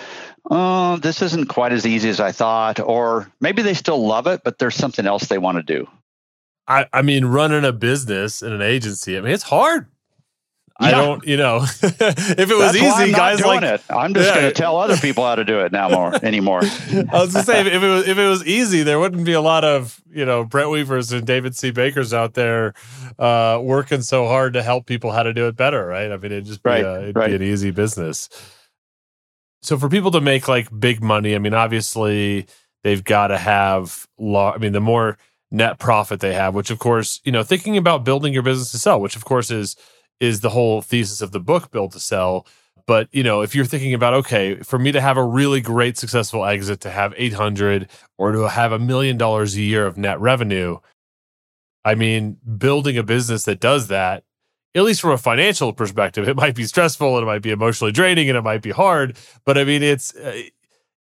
oh, 0.51 0.97
this 0.97 1.23
isn't 1.23 1.47
quite 1.47 1.73
as 1.73 1.87
easy 1.87 2.09
as 2.09 2.21
I 2.21 2.33
thought. 2.33 2.81
Or 2.81 3.31
maybe 3.41 3.63
they 3.63 3.75
still 3.75 4.05
love 4.05 4.27
it, 4.27 4.43
but 4.45 4.59
there's 4.59 4.75
something 4.75 5.07
else 5.07 5.27
they 5.27 5.39
want 5.39 5.59
to 5.59 5.63
do. 5.63 5.89
I, 6.67 6.87
I 6.93 7.03
mean, 7.03 7.27
running 7.27 7.65
a 7.65 7.73
business 7.73 8.43
in 8.43 8.53
an 8.53 8.63
agency, 8.63 9.17
I 9.17 9.21
mean, 9.21 9.33
it's 9.33 9.43
hard. 9.45 9.89
I 10.83 10.91
don't, 10.91 11.25
you 11.27 11.37
know, 11.37 11.63
if 11.83 12.01
it 12.01 12.57
was 12.57 12.73
That's 12.73 13.01
easy, 13.01 13.13
guys 13.13 13.41
like 13.41 13.63
it. 13.63 13.83
I'm 13.91 14.15
just 14.15 14.29
yeah. 14.29 14.41
going 14.41 14.49
to 14.49 14.55
tell 14.55 14.77
other 14.77 14.97
people 14.97 15.25
how 15.25 15.35
to 15.35 15.45
do 15.45 15.61
it 15.61 15.73
now 15.73 15.89
more 15.89 16.15
anymore. 16.25 16.61
I 16.63 17.07
was 17.13 17.33
going 17.33 17.33
to 17.33 17.43
say 17.45 17.61
if 17.61 17.83
it 17.83 17.89
was 17.89 18.09
if 18.09 18.19
it 18.19 18.27
was 18.27 18.45
easy, 18.47 18.83
there 18.83 18.99
wouldn't 18.99 19.25
be 19.25 19.33
a 19.33 19.41
lot 19.41 19.65
of 19.65 20.01
you 20.11 20.25
know 20.25 20.45
Brent 20.45 20.71
Weavers 20.71 21.13
and 21.13 21.27
David 21.27 21.57
C. 21.57 21.71
Bakers 21.71 22.13
out 22.13 22.35
there 22.35 22.75
uh, 23.19 23.59
working 23.63 24.03
so 24.03 24.27
hard 24.27 24.53
to 24.55 24.63
help 24.63 24.87
people 24.87 25.13
how 25.13 25.23
to 25.23 25.33
do 25.33 25.47
it 25.47 25.57
better, 25.57 25.87
right? 25.87 26.11
I 26.11 26.17
mean, 26.17 26.33
it'd 26.33 26.47
just 26.47 26.63
be 26.63 26.71
right, 26.71 26.85
a, 26.85 27.03
it'd 27.03 27.17
right. 27.17 27.29
be 27.29 27.37
an 27.37 27.43
easy 27.43 27.71
business. 27.71 28.29
So 29.63 29.79
for 29.79 29.89
people 29.89 30.11
to 30.11 30.21
make 30.21 30.49
like 30.49 30.69
big 30.79 31.03
money, 31.03 31.35
I 31.35 31.39
mean, 31.39 31.55
obviously 31.55 32.47
they've 32.83 33.03
got 33.03 33.29
to 33.29 33.39
have 33.39 34.07
law. 34.19 34.53
I 34.53 34.59
mean, 34.59 34.73
the 34.73 34.81
more 34.81 35.19
net 35.53 35.79
profit 35.79 36.21
they 36.21 36.35
have, 36.35 36.55
which 36.55 36.71
of 36.71 36.79
course, 36.79 37.21
you 37.25 37.31
know, 37.31 37.43
thinking 37.43 37.77
about 37.77 38.05
building 38.05 38.33
your 38.33 38.43
business 38.43 38.73
to 38.73 38.79
sell, 38.79 39.01
which 39.01 39.15
of 39.15 39.25
course 39.25 39.51
is 39.51 39.77
is 40.23 40.41
the 40.41 40.51
whole 40.51 40.81
thesis 40.81 41.21
of 41.21 41.33
the 41.33 41.41
book 41.41 41.73
build 41.73 41.91
to 41.91 42.01
sell. 42.01 42.47
But 42.87 43.09
you 43.13 43.23
know 43.23 43.43
if 43.43 43.55
you're 43.55 43.65
thinking 43.65 43.93
about 43.93 44.15
okay 44.15 44.57
for 44.57 44.79
me 44.79 44.93
to 44.93 45.01
have 45.01 45.17
a 45.17 45.25
really 45.25 45.61
great 45.61 45.99
successful 45.99 46.45
exit 46.45 46.81
to 46.81 46.91
have 46.91 47.13
800 47.17 47.89
or 48.19 48.33
to 48.33 48.49
have 48.49 48.73
a 48.73 48.79
million 48.79 49.17
dollars 49.17 49.57
a 49.57 49.63
year 49.63 49.87
of 49.87 49.97
net 49.97 50.21
revenue 50.21 50.79
i 51.85 51.95
mean 51.95 52.39
building 52.59 52.99
a 52.99 53.05
business 53.05 53.45
that 53.45 53.61
does 53.61 53.87
that 53.87 54.25
at 54.75 54.83
least 54.83 55.01
from 55.01 55.13
a 55.13 55.19
financial 55.19 55.73
perspective 55.73 56.29
it 56.29 56.35
might 56.37 56.57
be 56.57 56.65
stressful 56.65 57.17
and 57.17 57.23
it 57.23 57.27
might 57.27 57.43
be 57.43 57.53
emotionally 57.53 57.93
draining 57.93 58.29
and 58.29 58.37
it 58.37 58.43
might 58.43 58.63
be 58.63 58.73
hard 58.73 59.17
but 59.45 59.57
i 59.57 59.63
mean 59.63 59.85
it's 59.85 60.17
uh, 60.17 60.43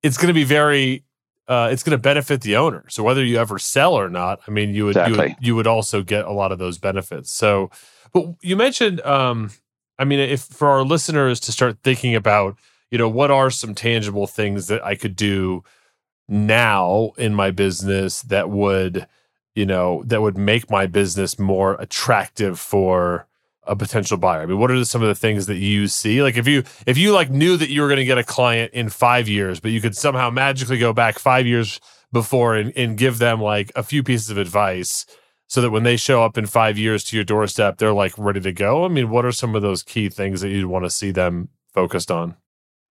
it's 0.02 0.18
going 0.18 0.28
to 0.28 0.34
be 0.34 0.44
very 0.44 1.02
uh, 1.48 1.68
it's 1.72 1.82
going 1.82 1.98
to 1.98 2.00
benefit 2.00 2.42
the 2.42 2.54
owner. 2.54 2.84
So 2.88 3.02
whether 3.02 3.24
you 3.24 3.36
ever 3.36 3.58
sell 3.58 3.94
or 3.94 4.08
not 4.08 4.40
i 4.46 4.50
mean 4.50 4.72
you 4.74 4.84
would, 4.84 4.96
exactly. 4.96 5.14
you 5.14 5.18
would 5.18 5.36
you 5.40 5.56
would 5.56 5.66
also 5.66 6.02
get 6.02 6.24
a 6.24 6.30
lot 6.30 6.52
of 6.52 6.58
those 6.58 6.78
benefits. 6.78 7.32
So 7.32 7.70
but 8.12 8.34
you 8.42 8.56
mentioned, 8.56 9.00
um, 9.02 9.50
I 9.98 10.04
mean, 10.04 10.18
if 10.18 10.42
for 10.42 10.68
our 10.68 10.82
listeners 10.82 11.40
to 11.40 11.52
start 11.52 11.78
thinking 11.82 12.14
about, 12.14 12.56
you 12.90 12.98
know, 12.98 13.08
what 13.08 13.30
are 13.30 13.50
some 13.50 13.74
tangible 13.74 14.26
things 14.26 14.66
that 14.68 14.84
I 14.84 14.94
could 14.94 15.14
do 15.14 15.62
now 16.28 17.12
in 17.18 17.34
my 17.34 17.50
business 17.50 18.22
that 18.22 18.50
would, 18.50 19.06
you 19.54 19.66
know, 19.66 20.02
that 20.06 20.22
would 20.22 20.38
make 20.38 20.70
my 20.70 20.86
business 20.86 21.38
more 21.38 21.74
attractive 21.74 22.58
for 22.58 23.26
a 23.64 23.76
potential 23.76 24.16
buyer? 24.16 24.42
I 24.42 24.46
mean, 24.46 24.58
what 24.58 24.70
are 24.70 24.84
some 24.84 25.02
of 25.02 25.08
the 25.08 25.14
things 25.14 25.46
that 25.46 25.58
you 25.58 25.86
see? 25.86 26.22
Like 26.22 26.36
if 26.36 26.48
you 26.48 26.64
if 26.86 26.96
you 26.96 27.12
like 27.12 27.30
knew 27.30 27.56
that 27.56 27.68
you 27.68 27.82
were 27.82 27.88
going 27.88 27.98
to 27.98 28.04
get 28.04 28.18
a 28.18 28.24
client 28.24 28.72
in 28.72 28.88
5 28.88 29.28
years, 29.28 29.60
but 29.60 29.70
you 29.70 29.80
could 29.80 29.96
somehow 29.96 30.30
magically 30.30 30.78
go 30.78 30.92
back 30.92 31.18
5 31.18 31.46
years 31.46 31.80
before 32.12 32.56
and, 32.56 32.72
and 32.76 32.96
give 32.96 33.18
them 33.18 33.40
like 33.40 33.70
a 33.76 33.82
few 33.82 34.02
pieces 34.02 34.30
of 34.30 34.38
advice 34.38 35.06
so 35.50 35.60
that 35.60 35.70
when 35.70 35.82
they 35.82 35.96
show 35.96 36.22
up 36.22 36.38
in 36.38 36.46
five 36.46 36.78
years 36.78 37.02
to 37.02 37.16
your 37.16 37.24
doorstep, 37.24 37.78
they're 37.78 37.92
like 37.92 38.16
ready 38.16 38.40
to 38.40 38.52
go? 38.52 38.84
I 38.84 38.88
mean, 38.88 39.10
what 39.10 39.24
are 39.24 39.32
some 39.32 39.56
of 39.56 39.62
those 39.62 39.82
key 39.82 40.08
things 40.08 40.42
that 40.42 40.48
you'd 40.48 40.66
want 40.66 40.84
to 40.84 40.90
see 40.90 41.10
them 41.10 41.48
focused 41.74 42.08
on? 42.08 42.36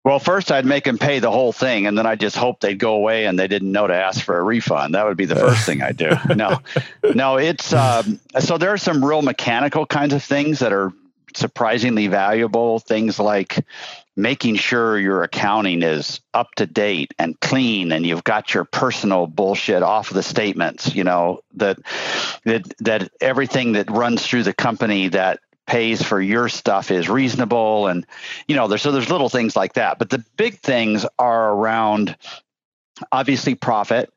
Well, 0.04 0.18
first 0.18 0.52
I'd 0.52 0.66
make 0.66 0.86
them 0.86 0.98
pay 0.98 1.20
the 1.20 1.30
whole 1.30 1.54
thing, 1.54 1.86
and 1.86 1.96
then 1.96 2.08
I 2.08 2.16
just 2.16 2.36
hope 2.36 2.60
they'd 2.62 2.80
go 2.80 2.96
away 2.96 3.28
and 3.28 3.38
they 3.38 3.48
didn't 3.48 3.72
know 3.72 3.86
to 3.86 3.94
ask 3.94 4.24
for 4.24 4.40
a 4.40 4.44
refund. 4.44 4.96
That 4.96 5.06
would 5.06 5.18
be 5.18 5.26
the 5.26 5.36
first 5.48 5.68
thing 5.68 5.84
I 5.84 5.92
do. 5.92 6.10
No, 6.36 6.60
no, 7.14 7.38
it's 7.38 7.74
um, 7.74 8.20
so 8.40 8.58
there 8.58 8.74
are 8.74 8.78
some 8.80 9.06
real 9.06 9.22
mechanical 9.22 9.86
kinds 9.86 10.16
of 10.16 10.24
things 10.24 10.58
that 10.60 10.74
are 10.74 10.92
surprisingly 11.36 12.08
valuable. 12.08 12.80
Things 12.80 13.20
like 13.20 13.64
making 14.18 14.56
sure 14.56 15.00
your 15.00 15.24
accounting 15.24 15.84
is 15.84 16.20
up 16.34 16.54
to 16.56 16.66
date 16.66 17.14
and 17.18 17.40
clean 17.40 17.92
and 17.92 18.06
you've 18.06 18.24
got 18.24 18.54
your 18.54 18.66
personal 18.66 19.28
bullshit 19.28 19.84
off 19.84 20.10
of 20.10 20.16
the 20.16 20.24
statements 20.24 20.94
you 20.96 21.04
know 21.04 21.40
that 21.54 21.78
that 22.44 22.64
that 22.80 23.10
everything 23.22 23.74
that 23.74 23.90
runs 23.90 24.26
through 24.26 24.44
the 24.44 24.54
company 24.54 25.08
that 25.08 25.40
pays 25.68 26.02
for 26.02 26.20
your 26.20 26.50
stuff 26.50 26.90
is 26.90 27.10
reasonable 27.10 27.88
and 27.88 28.08
you 28.48 28.56
know 28.56 28.68
there's 28.68 28.82
so 28.82 28.92
there's 28.92 29.10
little 29.10 29.30
things 29.30 29.56
like 29.56 29.74
that. 29.74 30.00
But 30.00 30.10
the 30.10 30.24
big 30.38 30.60
things 30.60 31.06
are 31.20 31.54
around 31.54 32.16
obviously 33.12 33.54
profit 33.54 34.12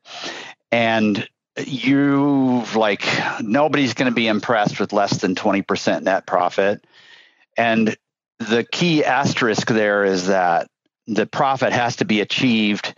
and 0.71 1.27
you've 1.59 2.75
like 2.75 3.05
nobody's 3.41 3.93
going 3.93 4.09
to 4.09 4.15
be 4.15 4.27
impressed 4.27 4.79
with 4.79 4.93
less 4.93 5.19
than 5.19 5.35
20% 5.35 6.03
net 6.03 6.25
profit. 6.25 6.83
And 7.57 7.95
the 8.49 8.63
key 8.63 9.05
asterisk 9.05 9.67
there 9.67 10.03
is 10.03 10.27
that 10.27 10.67
the 11.07 11.25
profit 11.25 11.73
has 11.73 11.97
to 11.97 12.05
be 12.05 12.21
achieved 12.21 12.93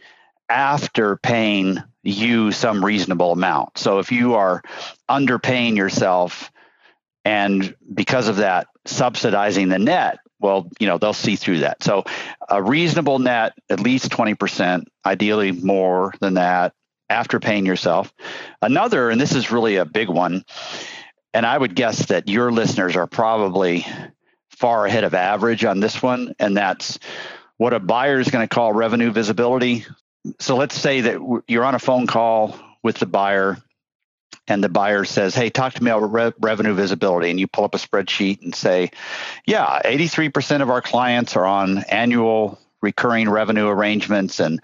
after 0.50 1.18
paying 1.18 1.82
you 2.04 2.52
some 2.52 2.84
reasonable 2.84 3.32
amount. 3.32 3.78
So 3.78 4.00
if 4.00 4.12
you 4.12 4.36
are 4.36 4.62
underpaying 5.10 5.78
yourself 5.78 6.52
and 7.26 7.76
because 7.94 8.28
of 8.28 8.38
that 8.38 8.68
subsidizing 8.86 9.70
the 9.70 9.80
net, 9.80 10.20
well, 10.40 10.70
you 10.80 10.88
know, 10.88 10.98
they'll 10.98 11.14
see 11.14 11.38
through 11.38 11.60
that. 11.60 11.82
So 11.82 12.04
a 12.50 12.62
reasonable 12.62 13.20
net, 13.20 13.54
at 13.70 13.80
least 13.80 14.12
20%, 14.12 14.84
ideally 15.06 15.54
more 15.54 16.14
than 16.20 16.34
that 16.34 16.74
after 17.10 17.40
paying 17.40 17.66
yourself. 17.66 18.14
Another, 18.62 19.10
and 19.10 19.22
this 19.22 19.34
is 19.34 19.52
really 19.52 19.78
a 19.78 19.86
big 19.86 20.10
one, 20.10 20.44
and 21.34 21.46
I 21.46 21.58
would 21.58 21.76
guess 21.76 22.08
that 22.08 22.28
your 22.28 22.52
listeners 22.52 22.96
are 22.96 23.08
probably 23.08 23.86
far 24.64 24.86
ahead 24.86 25.04
of 25.04 25.14
average 25.14 25.66
on 25.66 25.82
this 25.82 26.02
one, 26.02 26.34
and 26.40 26.56
that's 26.56 26.98
what 27.58 27.74
a 27.74 27.82
buyer 27.82 28.22
is 28.22 28.30
going 28.30 28.48
to 28.48 28.56
call 28.56 28.72
revenue 28.72 29.12
visibility. 29.12 29.86
So 30.40 30.56
let's 30.56 30.74
say 30.74 31.02
that 31.02 31.44
you're 31.50 31.66
on 31.66 31.76
a 31.76 31.80
phone 31.80 32.08
call 32.08 32.58
with 32.82 32.96
the 32.96 33.06
buyer, 33.06 33.58
and 34.48 34.64
the 34.64 34.70
buyer 34.70 35.04
says, 35.04 35.36
Hey, 35.36 35.50
talk 35.50 35.74
to 35.74 35.84
me 35.84 35.92
about 35.92 36.14
re- 36.14 36.32
revenue 36.40 36.74
visibility. 36.76 37.30
And 37.30 37.38
you 37.42 37.46
pull 37.46 37.66
up 37.66 37.76
a 37.76 37.78
spreadsheet 37.78 38.42
and 38.42 38.56
say, 38.56 38.92
Yeah, 39.46 39.82
83% 39.84 40.62
of 40.62 40.70
our 40.70 40.82
clients 40.82 41.36
are 41.36 41.46
on 41.46 41.80
annual 41.80 42.58
recurring 42.82 43.30
revenue 43.30 43.68
arrangements, 43.68 44.40
and 44.40 44.62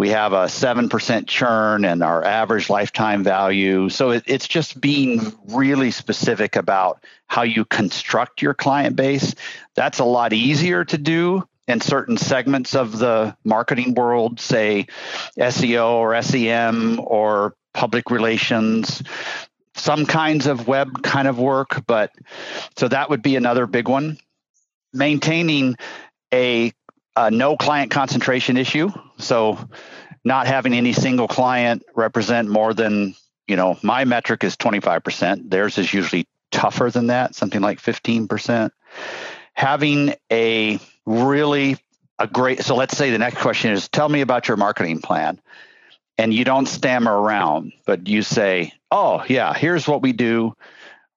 we 0.00 0.08
have 0.08 0.32
a 0.32 0.46
7% 0.46 1.26
churn 1.26 1.84
and 1.84 2.02
our 2.02 2.24
average 2.24 2.70
lifetime 2.70 3.22
value. 3.22 3.90
So 3.90 4.12
it, 4.12 4.24
it's 4.26 4.48
just 4.48 4.80
being 4.80 5.20
really 5.48 5.90
specific 5.90 6.56
about 6.56 7.04
how 7.26 7.42
you 7.42 7.66
construct 7.66 8.40
your 8.40 8.54
client 8.54 8.96
base. 8.96 9.34
That's 9.74 9.98
a 9.98 10.06
lot 10.06 10.32
easier 10.32 10.86
to 10.86 10.96
do 10.96 11.46
in 11.68 11.82
certain 11.82 12.16
segments 12.16 12.74
of 12.74 12.98
the 12.98 13.36
marketing 13.44 13.92
world, 13.92 14.40
say 14.40 14.86
SEO 15.38 15.90
or 15.90 16.22
SEM 16.22 16.98
or 17.04 17.54
public 17.74 18.10
relations, 18.10 19.02
some 19.74 20.06
kinds 20.06 20.46
of 20.46 20.66
web 20.66 21.02
kind 21.02 21.28
of 21.28 21.38
work. 21.38 21.84
But 21.86 22.10
so 22.78 22.88
that 22.88 23.10
would 23.10 23.20
be 23.20 23.36
another 23.36 23.66
big 23.66 23.86
one. 23.86 24.16
Maintaining 24.94 25.76
a 26.32 26.72
a 27.16 27.30
no 27.30 27.56
client 27.56 27.90
concentration 27.90 28.56
issue. 28.56 28.90
So 29.18 29.58
not 30.24 30.46
having 30.46 30.74
any 30.74 30.92
single 30.92 31.28
client 31.28 31.82
represent 31.94 32.48
more 32.48 32.74
than, 32.74 33.14
you 33.46 33.56
know, 33.56 33.78
my 33.82 34.04
metric 34.04 34.44
is 34.44 34.56
25%. 34.56 35.50
Theirs 35.50 35.78
is 35.78 35.92
usually 35.92 36.26
tougher 36.50 36.90
than 36.90 37.08
that, 37.08 37.34
something 37.34 37.60
like 37.60 37.80
15%. 37.80 38.70
Having 39.54 40.14
a 40.30 40.78
really 41.06 41.76
a 42.18 42.26
great 42.26 42.62
so 42.62 42.76
let's 42.76 42.96
say 42.96 43.10
the 43.10 43.18
next 43.18 43.38
question 43.38 43.72
is 43.72 43.88
tell 43.88 44.08
me 44.08 44.20
about 44.20 44.46
your 44.46 44.56
marketing 44.56 45.00
plan. 45.00 45.40
And 46.18 46.34
you 46.34 46.44
don't 46.44 46.66
stammer 46.66 47.18
around, 47.18 47.72
but 47.86 48.06
you 48.06 48.20
say, 48.22 48.74
"Oh, 48.90 49.24
yeah, 49.26 49.54
here's 49.54 49.88
what 49.88 50.02
we 50.02 50.12
do. 50.12 50.54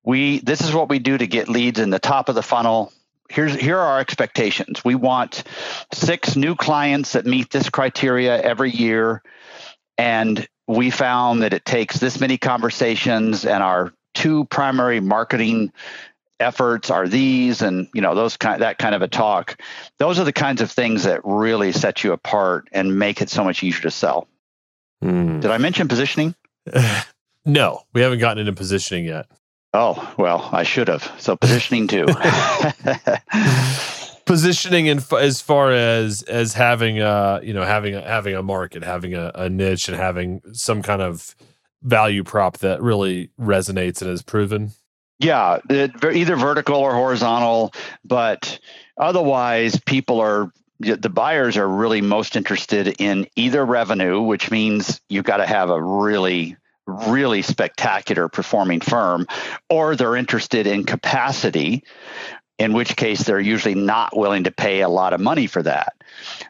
We 0.04 0.40
this 0.40 0.62
is 0.62 0.74
what 0.74 0.88
we 0.88 1.00
do 1.00 1.18
to 1.18 1.28
get 1.28 1.50
leads 1.50 1.80
in 1.80 1.90
the 1.90 2.00
top 2.00 2.30
of 2.30 2.36
the 2.36 2.42
funnel 2.42 2.94
here's 3.34 3.56
here 3.56 3.78
are 3.78 3.94
our 3.94 4.00
expectations. 4.00 4.86
We 4.86 4.96
want 4.96 5.44
six 5.92 6.36
new 6.36 6.56
clients 6.56 7.14
that 7.14 7.26
meet 7.26 7.50
this 7.50 7.70
criteria 7.70 8.42
every 8.42 8.72
year, 8.72 9.22
and 9.98 10.48
we 10.68 10.92
found 10.92 11.42
that 11.42 11.54
it 11.54 11.66
takes 11.66 12.00
this 12.00 12.20
many 12.20 12.38
conversations, 12.38 13.46
and 13.46 13.64
our 13.64 13.92
two 14.14 14.46
primary 14.46 15.00
marketing 15.00 15.72
efforts 16.40 16.92
are 16.92 17.08
these 17.08 17.62
and 17.62 17.88
you 17.94 18.02
know 18.02 18.16
those 18.16 18.38
kind 18.38 18.62
that 18.62 18.78
kind 18.78 18.94
of 18.94 19.02
a 19.02 19.08
talk. 19.08 19.60
Those 19.98 20.20
are 20.20 20.26
the 20.26 20.34
kinds 20.34 20.62
of 20.62 20.72
things 20.72 21.04
that 21.04 21.22
really 21.24 21.72
set 21.72 22.04
you 22.04 22.12
apart 22.12 22.68
and 22.72 23.00
make 23.00 23.22
it 23.22 23.30
so 23.30 23.44
much 23.44 23.64
easier 23.64 23.82
to 23.82 23.92
sell. 23.92 24.28
Mm. 25.04 25.42
did 25.42 25.52
i 25.52 25.58
mention 25.58 25.88
positioning? 25.88 26.36
No 27.46 27.82
we 27.92 28.00
haven't 28.00 28.20
gotten 28.20 28.38
into 28.38 28.54
positioning 28.54 29.04
yet 29.04 29.30
Oh, 29.74 30.14
well, 30.18 30.50
I 30.52 30.64
should 30.64 30.88
have. 30.88 31.12
So 31.18 31.36
positioning 31.36 31.88
too. 31.88 32.06
positioning 34.26 34.86
in 34.86 35.02
as 35.20 35.42
far 35.42 35.72
as 35.72 36.22
as 36.24 36.54
having 36.54 37.00
a 37.00 37.40
you 37.44 37.54
know 37.54 37.64
having 37.64 37.96
a 37.96 38.02
having 38.02 38.36
a 38.36 38.44
market, 38.44 38.84
having 38.84 39.16
a, 39.16 39.32
a 39.36 39.50
niche, 39.50 39.88
and 39.88 39.98
having 39.98 40.42
some 40.54 40.82
kind 40.82 41.02
of 41.02 41.36
value 41.82 42.24
prop 42.24 42.60
that 42.60 42.82
really 42.82 43.30
resonates 43.40 44.02
and 44.02 44.12
is 44.12 44.22
proven. 44.22 44.72
Yeah, 45.20 45.60
it, 45.70 45.92
either 46.04 46.36
vertical 46.36 46.76
or 46.76 46.94
horizontal, 46.94 47.74
but 48.04 48.60
otherwise, 48.98 49.80
people 49.80 50.20
are 50.20 50.52
the 50.80 51.10
buyers 51.10 51.58
are 51.58 51.68
really 51.68 52.02
most 52.02 52.36
interested 52.36 52.96
in 53.00 53.28
either 53.36 53.66
revenue, 53.66 54.22
which 54.22 54.52
means 54.52 55.00
you've 55.10 55.24
got 55.24 55.38
to 55.38 55.46
have 55.46 55.70
a 55.70 55.82
really 55.82 56.58
really 56.86 57.42
spectacular 57.42 58.28
performing 58.28 58.82
firm, 58.82 59.28
or 59.70 59.96
they're 59.96 60.16
interested 60.16 60.68
in 60.68 60.84
capacity, 60.84 61.84
in 62.60 62.74
which 62.74 62.96
case 62.96 63.24
they're 63.24 63.40
usually 63.40 63.76
not 63.76 64.16
willing 64.16 64.44
to 64.46 64.52
pay 64.52 64.82
a 64.82 64.90
lot 64.90 65.14
of 65.14 65.22
money 65.22 65.48
for 65.48 65.64
that. 65.64 65.94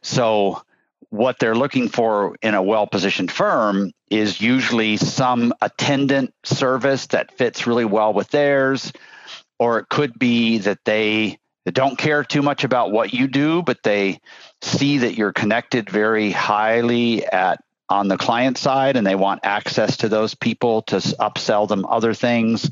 So, 0.01 0.61
what 1.09 1.37
they're 1.37 1.55
looking 1.55 1.89
for 1.89 2.35
in 2.41 2.55
a 2.55 2.61
well 2.63 2.87
positioned 2.87 3.31
firm 3.31 3.91
is 4.09 4.41
usually 4.41 4.97
some 4.97 5.53
attendant 5.61 6.33
service 6.43 7.07
that 7.07 7.37
fits 7.37 7.67
really 7.67 7.85
well 7.85 8.13
with 8.13 8.29
theirs, 8.29 8.91
or 9.59 9.79
it 9.79 9.89
could 9.89 10.17
be 10.17 10.57
that 10.59 10.79
they 10.85 11.37
don't 11.71 11.97
care 11.97 12.23
too 12.23 12.41
much 12.41 12.63
about 12.63 12.91
what 12.91 13.13
you 13.13 13.27
do, 13.27 13.61
but 13.61 13.83
they 13.83 14.19
see 14.61 14.99
that 14.99 15.15
you're 15.15 15.31
connected 15.31 15.89
very 15.89 16.31
highly 16.31 17.25
at 17.25 17.61
on 17.93 18.07
the 18.07 18.17
client 18.17 18.57
side 18.57 18.97
and 18.97 19.05
they 19.05 19.15
want 19.15 19.41
access 19.43 19.97
to 19.97 20.09
those 20.09 20.33
people 20.33 20.81
to 20.81 20.95
upsell 20.97 21.67
them 21.67 21.85
other 21.85 22.13
things 22.13 22.69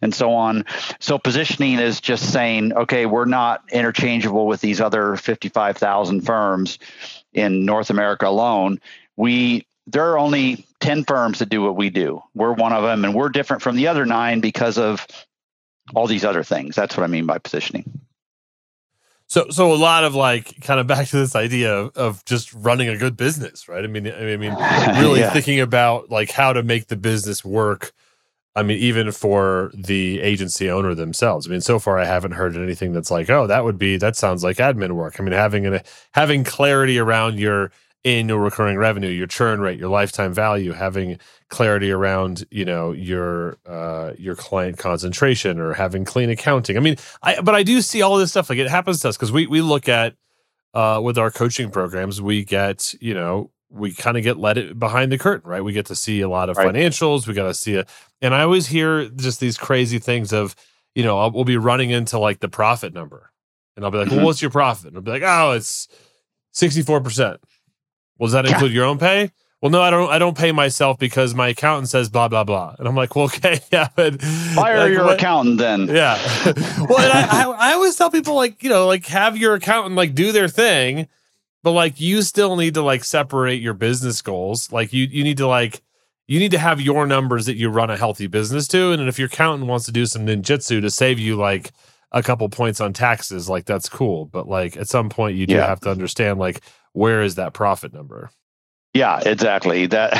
and 0.00 0.14
so 0.14 0.32
on. 0.32 0.64
So 1.00 1.18
positioning 1.18 1.80
is 1.80 2.00
just 2.00 2.32
saying, 2.32 2.72
okay, 2.72 3.04
we're 3.04 3.24
not 3.24 3.64
interchangeable 3.72 4.46
with 4.46 4.60
these 4.60 4.80
other 4.80 5.16
55,000 5.16 6.20
firms 6.20 6.78
in 7.32 7.64
North 7.64 7.90
America 7.90 8.28
alone. 8.28 8.80
We 9.16 9.66
there 9.86 10.12
are 10.12 10.18
only 10.18 10.66
10 10.78 11.04
firms 11.04 11.40
that 11.40 11.48
do 11.48 11.62
what 11.62 11.74
we 11.74 11.90
do. 11.90 12.22
We're 12.34 12.52
one 12.52 12.72
of 12.72 12.84
them 12.84 13.04
and 13.04 13.12
we're 13.12 13.28
different 13.28 13.62
from 13.62 13.74
the 13.74 13.88
other 13.88 14.06
9 14.06 14.40
because 14.40 14.78
of 14.78 15.04
all 15.94 16.06
these 16.06 16.24
other 16.24 16.44
things. 16.44 16.76
That's 16.76 16.96
what 16.96 17.02
I 17.02 17.08
mean 17.08 17.26
by 17.26 17.38
positioning. 17.38 18.00
So, 19.30 19.46
so 19.50 19.72
a 19.72 19.74
lot 19.74 20.02
of 20.02 20.16
like 20.16 20.60
kind 20.60 20.80
of 20.80 20.88
back 20.88 21.06
to 21.06 21.16
this 21.16 21.36
idea 21.36 21.72
of, 21.72 21.96
of 21.96 22.24
just 22.24 22.52
running 22.52 22.88
a 22.88 22.96
good 22.96 23.16
business, 23.16 23.68
right? 23.68 23.84
I 23.84 23.86
mean, 23.86 24.08
I 24.08 24.36
mean, 24.36 24.40
really 25.00 25.20
yeah. 25.20 25.32
thinking 25.32 25.60
about 25.60 26.10
like 26.10 26.32
how 26.32 26.52
to 26.52 26.64
make 26.64 26.88
the 26.88 26.96
business 26.96 27.44
work. 27.44 27.92
I 28.56 28.64
mean, 28.64 28.78
even 28.78 29.12
for 29.12 29.70
the 29.72 30.20
agency 30.20 30.68
owner 30.68 30.96
themselves. 30.96 31.46
I 31.46 31.50
mean, 31.50 31.60
so 31.60 31.78
far 31.78 31.96
I 31.96 32.06
haven't 32.06 32.32
heard 32.32 32.56
anything 32.56 32.92
that's 32.92 33.12
like, 33.12 33.30
oh, 33.30 33.46
that 33.46 33.62
would 33.62 33.78
be 33.78 33.96
that 33.98 34.16
sounds 34.16 34.42
like 34.42 34.56
admin 34.56 34.92
work. 34.92 35.20
I 35.20 35.22
mean, 35.22 35.32
having 35.32 35.64
a 35.64 35.84
having 36.10 36.42
clarity 36.42 36.98
around 36.98 37.38
your 37.38 37.70
annual 38.04 38.38
recurring 38.38 38.78
revenue, 38.78 39.08
your 39.08 39.26
churn 39.26 39.60
rate, 39.60 39.78
your 39.78 39.90
lifetime 39.90 40.32
value, 40.32 40.72
having 40.72 41.18
clarity 41.48 41.90
around 41.90 42.44
you 42.50 42.64
know 42.64 42.92
your 42.92 43.58
uh, 43.66 44.12
your 44.18 44.34
client 44.34 44.78
concentration 44.78 45.58
or 45.58 45.74
having 45.74 46.04
clean 46.04 46.30
accounting. 46.30 46.76
I 46.76 46.80
mean, 46.80 46.96
I 47.22 47.40
but 47.40 47.54
I 47.54 47.62
do 47.62 47.80
see 47.80 48.02
all 48.02 48.16
this 48.16 48.30
stuff 48.30 48.50
like 48.50 48.58
it 48.58 48.68
happens 48.68 49.00
to 49.00 49.08
us 49.08 49.16
because 49.16 49.32
we 49.32 49.46
we 49.46 49.60
look 49.60 49.88
at 49.88 50.14
uh, 50.74 51.00
with 51.02 51.18
our 51.18 51.30
coaching 51.30 51.70
programs, 51.70 52.22
we 52.22 52.44
get 52.44 52.94
you 53.00 53.14
know 53.14 53.50
we 53.70 53.92
kind 53.92 54.16
of 54.16 54.22
get 54.22 54.36
let 54.36 54.58
it 54.58 54.78
behind 54.78 55.12
the 55.12 55.18
curtain, 55.18 55.48
right? 55.48 55.62
We 55.62 55.72
get 55.72 55.86
to 55.86 55.94
see 55.94 56.20
a 56.20 56.28
lot 56.28 56.48
of 56.48 56.56
right. 56.56 56.74
financials. 56.74 57.26
We 57.26 57.34
got 57.34 57.46
to 57.46 57.54
see 57.54 57.74
it, 57.74 57.88
and 58.20 58.34
I 58.34 58.42
always 58.42 58.66
hear 58.66 59.08
just 59.08 59.40
these 59.40 59.56
crazy 59.56 59.98
things 59.98 60.32
of 60.32 60.56
you 60.94 61.04
know 61.04 61.18
I'll, 61.18 61.30
we'll 61.30 61.44
be 61.44 61.56
running 61.56 61.90
into 61.90 62.18
like 62.18 62.40
the 62.40 62.48
profit 62.48 62.92
number, 62.92 63.30
and 63.76 63.84
I'll 63.84 63.90
be 63.90 63.98
like, 63.98 64.08
mm-hmm. 64.08 64.16
well, 64.16 64.26
what's 64.26 64.42
your 64.42 64.50
profit? 64.50 64.88
And 64.88 64.96
I'll 64.96 65.02
be 65.02 65.10
like, 65.10 65.22
oh, 65.24 65.52
it's 65.52 65.88
sixty 66.52 66.82
four 66.82 67.00
percent. 67.00 67.40
Well, 68.20 68.26
does 68.26 68.34
that 68.34 68.44
include 68.44 68.72
yeah. 68.72 68.76
your 68.76 68.84
own 68.84 68.98
pay? 68.98 69.30
Well, 69.62 69.70
no, 69.70 69.80
I 69.80 69.90
don't. 69.90 70.10
I 70.10 70.18
don't 70.18 70.36
pay 70.36 70.52
myself 70.52 70.98
because 70.98 71.34
my 71.34 71.48
accountant 71.48 71.88
says 71.88 72.08
blah 72.08 72.28
blah 72.28 72.44
blah, 72.44 72.76
and 72.78 72.86
I'm 72.86 72.94
like, 72.94 73.16
well, 73.16 73.26
okay, 73.26 73.60
yeah, 73.72 73.88
but 73.96 74.20
fire 74.22 74.78
like, 74.78 74.92
your 74.92 75.04
what? 75.04 75.18
accountant 75.18 75.58
then. 75.58 75.88
Yeah. 75.88 76.18
well, 76.88 76.98
I, 76.98 77.28
I, 77.30 77.70
I 77.70 77.72
always 77.72 77.96
tell 77.96 78.10
people 78.10 78.34
like, 78.34 78.62
you 78.62 78.68
know, 78.70 78.86
like 78.86 79.06
have 79.06 79.36
your 79.36 79.54
accountant 79.54 79.96
like 79.96 80.14
do 80.14 80.32
their 80.32 80.48
thing, 80.48 81.08
but 81.62 81.72
like 81.72 82.00
you 82.00 82.22
still 82.22 82.56
need 82.56 82.74
to 82.74 82.82
like 82.82 83.04
separate 83.04 83.60
your 83.60 83.74
business 83.74 84.22
goals. 84.22 84.70
Like 84.70 84.92
you 84.92 85.04
you 85.04 85.24
need 85.24 85.38
to 85.38 85.46
like 85.46 85.82
you 86.26 86.38
need 86.38 86.52
to 86.52 86.58
have 86.58 86.80
your 86.80 87.06
numbers 87.06 87.46
that 87.46 87.56
you 87.56 87.70
run 87.70 87.90
a 87.90 87.96
healthy 87.96 88.28
business 88.28 88.68
to, 88.68 88.92
and 88.92 89.08
if 89.08 89.18
your 89.18 89.28
accountant 89.28 89.68
wants 89.68 89.86
to 89.86 89.92
do 89.92 90.06
some 90.06 90.26
ninjutsu 90.26 90.80
to 90.80 90.90
save 90.90 91.18
you 91.18 91.36
like 91.36 91.72
a 92.12 92.22
couple 92.22 92.48
points 92.48 92.80
on 92.80 92.92
taxes, 92.92 93.48
like 93.48 93.64
that's 93.64 93.88
cool. 93.88 94.26
But 94.26 94.48
like 94.48 94.76
at 94.76 94.88
some 94.88 95.08
point, 95.08 95.36
you 95.36 95.46
do 95.46 95.54
yeah. 95.54 95.66
have 95.66 95.80
to 95.80 95.90
understand 95.90 96.38
like 96.38 96.62
where 96.92 97.22
is 97.22 97.36
that 97.36 97.52
profit 97.52 97.92
number? 97.92 98.30
Yeah, 98.92 99.20
exactly. 99.24 99.86
That 99.86 100.10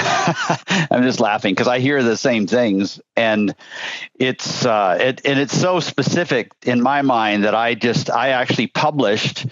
I'm 0.91 1.03
just 1.03 1.19
laughing 1.19 1.55
because 1.55 1.67
I 1.67 1.81
hear 1.81 2.03
the 2.03 2.17
same 2.17 2.47
things, 2.47 3.01
and 3.17 3.55
it's 4.15 4.65
uh, 4.65 4.97
it 5.01 5.23
and 5.25 5.41
it's 5.41 5.59
so 5.59 5.81
specific 5.81 6.53
in 6.65 6.81
my 6.81 7.03
mind 7.03 7.45
that 7.45 7.55
I 7.55 7.75
just 7.75 8.11
I 8.11 8.29
actually 8.29 8.69
published 8.69 9.47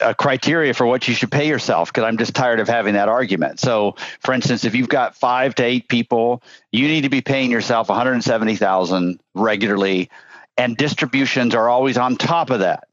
a 0.00 0.14
criteria 0.14 0.72
for 0.72 0.86
what 0.86 1.06
you 1.06 1.14
should 1.14 1.30
pay 1.30 1.46
yourself 1.46 1.90
because 1.90 2.04
I'm 2.04 2.16
just 2.16 2.34
tired 2.34 2.58
of 2.58 2.68
having 2.68 2.94
that 2.94 3.08
argument. 3.08 3.60
So, 3.60 3.96
for 4.20 4.32
instance, 4.32 4.64
if 4.64 4.74
you've 4.74 4.88
got 4.88 5.14
five 5.14 5.54
to 5.56 5.64
eight 5.64 5.88
people, 5.88 6.42
you 6.72 6.88
need 6.88 7.02
to 7.02 7.10
be 7.10 7.20
paying 7.20 7.50
yourself 7.50 7.88
170,000 7.88 9.20
regularly, 9.34 10.10
and 10.56 10.76
distributions 10.76 11.54
are 11.54 11.68
always 11.68 11.98
on 11.98 12.16
top 12.16 12.50
of 12.50 12.60
that. 12.60 12.88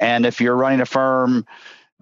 And 0.00 0.26
if 0.26 0.40
you're 0.40 0.56
running 0.56 0.80
a 0.80 0.86
firm 0.86 1.46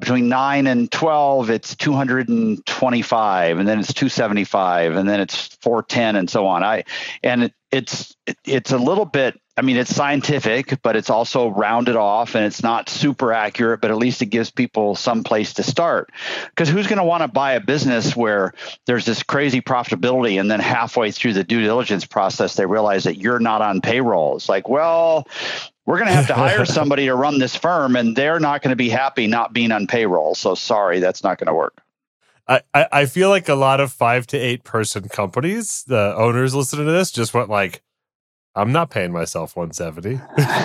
between 0.01 0.29
9 0.29 0.67
and 0.67 0.91
12 0.91 1.51
it's 1.51 1.77
225 1.77 3.59
and 3.59 3.69
then 3.69 3.79
it's 3.79 3.93
275 3.93 4.97
and 4.97 5.09
then 5.09 5.21
it's 5.21 5.49
410 5.61 6.17
and 6.17 6.29
so 6.29 6.47
on. 6.47 6.65
I 6.65 6.85
and 7.23 7.45
it, 7.45 7.55
it's 7.71 8.17
it, 8.27 8.37
it's 8.45 8.73
a 8.73 8.79
little 8.79 9.05
bit 9.05 9.41
i 9.57 9.63
mean 9.63 9.77
it's 9.77 9.95
scientific 9.95 10.83
but 10.83 10.97
it's 10.97 11.11
also 11.11 11.49
rounded 11.49 11.95
off 11.95 12.35
and 12.35 12.45
it's 12.45 12.65
not 12.65 12.89
super 12.89 13.33
accurate 13.33 13.81
but 13.81 13.93
at 13.93 13.97
least 13.97 14.23
it 14.23 14.27
gives 14.27 14.51
people 14.51 14.97
some 14.97 15.23
place 15.23 15.55
to 15.55 15.63
start. 15.63 16.11
Because 16.47 16.69
who's 16.69 16.87
going 16.87 16.99
to 16.99 17.05
want 17.05 17.23
to 17.23 17.29
buy 17.29 17.53
a 17.53 17.61
business 17.61 18.17
where 18.17 18.53
there's 18.87 19.05
this 19.05 19.23
crazy 19.23 19.61
profitability 19.61 20.41
and 20.41 20.51
then 20.51 20.61
halfway 20.61 21.11
through 21.11 21.35
the 21.35 21.45
due 21.45 21.61
diligence 21.61 22.05
process 22.07 22.57
they 22.57 22.67
realize 22.67 23.05
that 23.05 23.19
you're 23.19 23.39
not 23.39 23.63
on 23.63 23.81
payroll? 23.81 24.37
It's 24.37 24.49
like 24.49 24.69
well 24.69 25.27
we're 25.91 25.99
going 25.99 26.09
to 26.09 26.15
have 26.15 26.29
to 26.29 26.35
hire 26.35 26.65
somebody 26.79 27.07
to 27.07 27.15
run 27.17 27.41
this 27.41 27.57
firm 27.57 27.97
and 27.97 28.15
they're 28.15 28.39
not 28.39 28.63
going 28.63 28.71
to 28.71 28.77
be 28.77 28.89
happy 28.89 29.27
not 29.27 29.53
being 29.53 29.73
on 29.73 29.89
payroll. 29.89 30.37
So 30.37 30.55
sorry, 30.55 31.01
that's 31.01 31.25
not 31.25 31.39
going 31.39 31.49
to 31.49 31.55
work. 31.55 31.83
I, 32.47 32.63
I 32.75 33.07
feel 33.07 33.29
like 33.29 33.49
a 33.49 33.55
lot 33.55 33.81
of 33.81 33.93
five 33.93 34.27
to 34.29 34.37
eight 34.37 34.63
person 34.63 35.09
companies, 35.09 35.85
the 35.87 36.15
owners 36.17 36.55
listening 36.55 36.87
to 36.87 36.93
this 36.93 37.11
just 37.11 37.35
went 37.35 37.49
like, 37.49 37.83
I'm 38.55 38.71
not 38.71 38.91
paying 38.91 39.11
myself 39.11 39.57
170. 39.57 40.21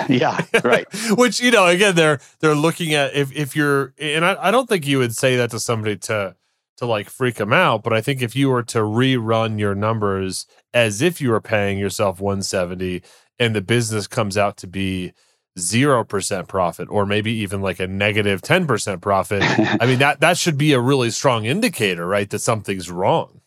yeah, 0.14 0.44
right. 0.62 0.86
Which, 1.10 1.40
you 1.40 1.50
know, 1.50 1.66
again, 1.66 1.96
they're 1.96 2.20
they're 2.40 2.56
looking 2.56 2.94
at 2.94 3.14
if 3.14 3.32
if 3.32 3.54
you're 3.54 3.94
and 3.98 4.24
I, 4.24 4.36
I 4.40 4.50
don't 4.50 4.68
think 4.68 4.86
you 4.86 4.98
would 4.98 5.14
say 5.14 5.36
that 5.36 5.50
to 5.52 5.60
somebody 5.60 5.96
to 5.98 6.34
to 6.78 6.86
like 6.86 7.08
freak 7.08 7.36
them 7.36 7.52
out, 7.52 7.84
but 7.84 7.92
I 7.92 8.00
think 8.00 8.20
if 8.20 8.34
you 8.34 8.48
were 8.48 8.64
to 8.64 8.78
rerun 8.80 9.58
your 9.58 9.74
numbers 9.74 10.46
as 10.74 11.00
if 11.00 11.20
you 11.20 11.30
were 11.30 11.40
paying 11.40 11.78
yourself 11.78 12.20
170 12.20 13.02
and 13.38 13.54
the 13.54 13.60
business 13.60 14.06
comes 14.06 14.36
out 14.36 14.56
to 14.58 14.66
be 14.66 15.12
0% 15.58 16.48
profit 16.48 16.88
or 16.90 17.06
maybe 17.06 17.32
even 17.32 17.62
like 17.62 17.80
a 17.80 17.86
negative 17.86 18.42
10% 18.42 19.00
profit 19.00 19.42
i 19.80 19.86
mean 19.86 19.98
that 19.98 20.20
that 20.20 20.36
should 20.36 20.58
be 20.58 20.72
a 20.72 20.80
really 20.80 21.10
strong 21.10 21.46
indicator 21.46 22.06
right 22.06 22.30
that 22.30 22.40
something's 22.40 22.90
wrong. 22.90 23.40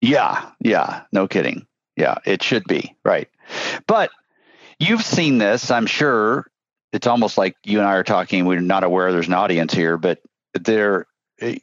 Yeah 0.00 0.50
yeah 0.60 1.02
no 1.12 1.28
kidding. 1.28 1.66
Yeah 1.96 2.16
it 2.24 2.42
should 2.42 2.64
be 2.64 2.96
right. 3.04 3.28
But 3.86 4.10
you've 4.78 5.02
seen 5.02 5.38
this 5.38 5.70
i'm 5.70 5.86
sure. 5.86 6.46
It's 6.92 7.06
almost 7.06 7.38
like 7.38 7.54
you 7.64 7.78
and 7.78 7.88
i 7.88 7.94
are 7.94 8.04
talking 8.04 8.46
we're 8.46 8.60
not 8.60 8.84
aware 8.84 9.12
there's 9.12 9.28
an 9.28 9.34
audience 9.34 9.74
here 9.74 9.98
but 9.98 10.20
there 10.54 11.06
eh, 11.40 11.58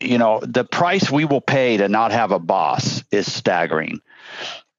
you 0.00 0.18
know 0.18 0.40
the 0.42 0.64
price 0.64 1.10
we 1.10 1.24
will 1.24 1.40
pay 1.40 1.76
to 1.76 1.88
not 1.88 2.12
have 2.12 2.30
a 2.30 2.38
boss 2.38 3.02
is 3.10 3.30
staggering 3.32 4.00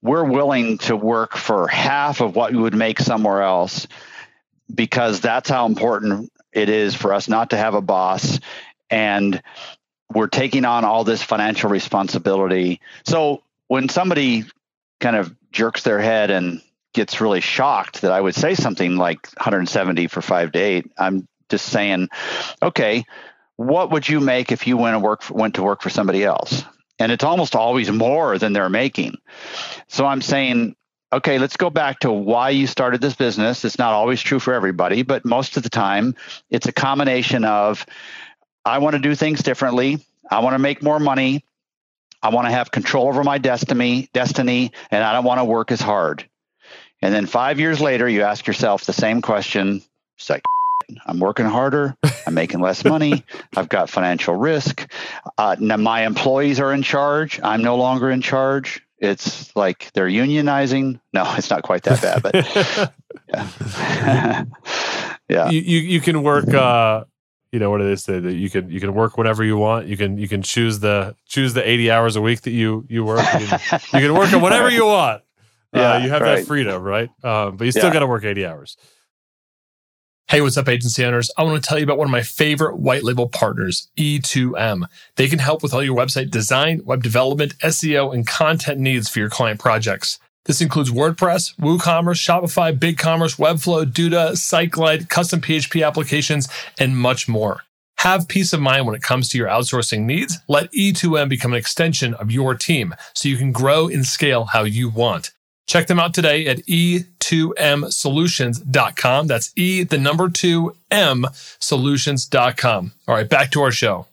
we're 0.02 0.24
willing 0.24 0.78
to 0.80 0.96
work 0.96 1.36
for 1.36 1.68
half 1.68 2.22
of 2.22 2.36
what 2.36 2.52
we 2.52 2.60
would 2.60 2.76
make 2.76 3.00
somewhere 3.00 3.42
else 3.42 3.88
because 4.74 5.20
that's 5.22 5.50
how 5.50 5.66
important 5.66 6.32
it 6.54 6.70
is 6.70 6.96
for 6.96 7.14
us 7.14 7.28
not 7.28 7.52
to 7.52 7.58
have 7.58 7.74
a 7.74 7.82
boss. 7.82 8.40
And 8.90 9.42
we're 10.14 10.28
taking 10.28 10.66
on 10.66 10.86
all 10.86 11.04
this 11.04 11.24
financial 11.24 11.70
responsibility. 11.70 12.80
So 13.06 13.44
when 13.68 13.90
somebody 13.90 14.46
kind 15.00 15.16
of 15.16 15.36
jerks 15.52 15.84
their 15.84 16.00
head 16.00 16.32
and 16.32 16.62
gets 16.94 17.22
really 17.22 17.42
shocked 17.42 18.02
that 18.02 18.12
i 18.12 18.20
would 18.20 18.34
say 18.34 18.56
something 18.56 18.96
like 18.96 19.28
170 19.38 20.08
for 20.08 20.22
five 20.22 20.52
to 20.52 20.60
eight 20.60 20.90
i'm 20.98 21.28
just 21.50 21.66
saying 21.66 22.10
okay 22.62 23.06
what 23.56 23.92
would 23.92 24.08
you 24.08 24.20
make 24.20 24.52
if 24.52 24.68
you 24.68 24.78
went 24.78 24.96
and 24.96 25.04
work 25.04 25.22
for, 25.22 25.34
went 25.34 25.56
to 25.56 25.64
work 25.64 25.82
for 25.82 25.90
somebody 25.90 26.24
else 26.24 26.64
and 27.00 27.12
it's 27.12 27.24
almost 27.24 27.56
always 27.56 27.92
more 27.92 28.38
than 28.38 28.54
they're 28.54 28.70
making. 28.70 29.18
So 29.88 30.06
I'm 30.06 30.22
saying, 30.22 30.76
okay, 31.14 31.40
let's 31.40 31.58
go 31.58 31.70
back 31.70 32.00
to 32.00 32.12
why 32.12 32.50
you 32.50 32.68
started 32.68 33.00
this 33.02 33.16
business. 33.16 33.64
It's 33.64 33.80
not 33.80 33.94
always 33.94 34.22
true 34.22 34.40
for 34.40 34.54
everybody, 34.54 35.04
but 35.04 35.24
most 35.26 35.56
of 35.58 35.64
the 35.64 35.70
time, 35.70 36.16
it's 36.50 36.68
a 36.68 36.74
combination 36.74 37.46
of 37.46 37.86
I 38.66 38.80
want 38.80 38.96
to 38.96 39.02
do 39.02 39.16
things 39.16 39.42
differently, 39.42 40.06
I 40.30 40.40
want 40.40 40.56
to 40.56 40.60
make 40.60 40.84
more 40.84 41.00
money, 41.00 41.46
I 42.22 42.30
want 42.30 42.48
to 42.48 42.52
have 42.52 42.72
control 42.72 43.08
over 43.08 43.24
my 43.24 43.38
destiny, 43.38 44.10
destiny, 44.12 44.74
and 44.92 45.04
I 45.04 45.14
don't 45.14 45.24
want 45.24 45.40
to 45.40 45.46
work 45.46 45.72
as 45.72 45.80
hard. 45.80 46.28
And 47.02 47.14
then 47.14 47.28
5 47.28 47.60
years 47.60 47.80
later, 47.80 48.10
you 48.10 48.24
ask 48.24 48.46
yourself 48.48 48.86
the 48.86 48.92
same 48.92 49.22
question, 49.22 49.82
it's 50.18 50.30
like 50.30 50.42
I'm 51.06 51.20
working 51.20 51.46
harder. 51.46 51.96
I'm 52.26 52.34
making 52.34 52.62
less 52.62 52.84
money. 52.86 53.24
I've 53.56 53.70
got 53.70 53.90
financial 53.90 54.36
risk. 54.36 54.90
Uh, 55.38 55.56
now 55.60 55.78
my 55.78 56.06
employees 56.06 56.60
are 56.60 56.72
in 56.74 56.84
charge. 56.84 57.40
I'm 57.44 57.62
no 57.62 57.76
longer 57.76 58.10
in 58.10 58.22
charge. 58.22 58.82
It's 59.00 59.56
like 59.56 59.92
they're 59.94 60.08
unionizing. 60.08 61.00
No, 61.14 61.24
it's 61.38 61.50
not 61.50 61.64
quite 61.64 61.84
that 61.84 62.02
bad, 62.02 62.24
but 62.24 62.94
yeah. 63.30 64.46
yeah. 65.30 65.50
You, 65.50 65.62
you 65.62 65.80
you 65.80 66.02
can 66.02 66.24
work. 66.24 66.48
Uh, 66.54 67.04
you 67.52 67.60
know 67.60 67.70
what 67.70 67.82
it 67.82 67.88
is 67.88 68.06
that 68.06 68.24
you 68.24 68.50
can 68.50 68.70
you 68.70 68.80
can 68.80 68.94
work 68.94 69.18
whatever 69.18 69.44
you 69.44 69.58
want. 69.58 69.88
You 69.88 69.98
can 69.98 70.18
you 70.18 70.28
can 70.28 70.42
choose 70.42 70.80
the 70.80 71.16
choose 71.28 71.54
the 71.54 71.68
eighty 71.68 71.90
hours 71.90 72.16
a 72.16 72.22
week 72.22 72.42
that 72.42 72.52
you 72.52 72.86
you 72.90 73.06
work. 73.06 73.26
You 73.40 73.48
can, 73.48 73.80
you 73.94 74.00
can 74.00 74.14
work 74.14 74.34
on 74.34 74.42
whatever 74.42 74.70
you 74.70 74.86
want. 74.86 75.24
Uh, 75.74 75.80
yeah, 75.80 75.98
you 76.04 76.10
have 76.10 76.22
right. 76.22 76.38
that 76.38 76.46
freedom, 76.46 76.82
right? 76.82 77.10
Um, 77.24 77.58
but 77.58 77.66
you 77.66 77.72
still 77.72 77.86
yeah. 77.86 77.94
got 77.94 78.00
to 78.00 78.08
work 78.08 78.24
eighty 78.26 78.46
hours. 78.46 78.78
Hey, 80.30 80.42
what's 80.42 80.58
up, 80.58 80.68
agency 80.68 81.06
owners? 81.06 81.32
I 81.38 81.44
want 81.44 81.64
to 81.64 81.66
tell 81.66 81.78
you 81.78 81.86
about 81.86 81.98
one 81.98 82.08
of 82.08 82.12
my 82.12 82.22
favorite 82.22 82.80
white 82.80 83.06
label 83.06 83.30
partners, 83.30 83.88
E2M. 83.98 84.90
They 85.16 85.30
can 85.30 85.40
help 85.40 85.64
with 85.64 85.74
all 85.74 85.82
your 85.82 85.96
website 85.96 86.32
design, 86.32 86.82
web 86.84 87.02
development, 87.02 87.58
SEO, 87.60 88.14
and 88.14 88.28
content 88.28 88.78
needs 88.78 89.08
for 89.08 89.20
your 89.20 89.30
client 89.30 89.58
projects. 89.58 90.20
This 90.44 90.60
includes 90.60 90.92
WordPress, 90.92 91.56
WooCommerce, 91.56 92.20
Shopify, 92.20 92.78
BigCommerce, 92.78 93.40
Webflow, 93.40 93.86
Duda, 93.86 94.34
SiteGlide, 94.34 95.08
custom 95.08 95.40
PHP 95.40 95.88
applications, 95.88 96.50
and 96.78 96.98
much 96.98 97.30
more. 97.30 97.64
Have 98.00 98.28
peace 98.28 98.52
of 98.52 98.60
mind 98.60 98.86
when 98.86 98.96
it 98.96 99.02
comes 99.02 99.30
to 99.30 99.38
your 99.38 99.48
outsourcing 99.48 100.02
needs. 100.02 100.40
Let 100.50 100.70
E2M 100.74 101.30
become 101.30 101.54
an 101.54 101.58
extension 101.58 102.14
of 102.16 102.32
your 102.32 102.54
team 102.54 102.94
so 103.14 103.30
you 103.30 103.38
can 103.38 103.54
grow 103.54 103.88
and 103.88 104.06
scale 104.06 104.44
how 104.44 104.66
you 104.66 104.90
want. 104.90 105.32
Check 105.68 105.88
them 105.88 106.00
out 106.00 106.14
today 106.14 106.48
at 106.48 106.60
e2msolutions.com. 106.66 109.28
That's 109.28 109.52
E, 109.56 109.84
the 109.84 109.98
number 109.98 110.30
two 110.30 110.76
M 110.90 111.26
solutions.com. 111.60 112.94
All 113.08 113.16
right, 113.16 113.30
back 113.30 113.52
to 113.52 113.62
our 113.62 113.72
show. 113.72 114.08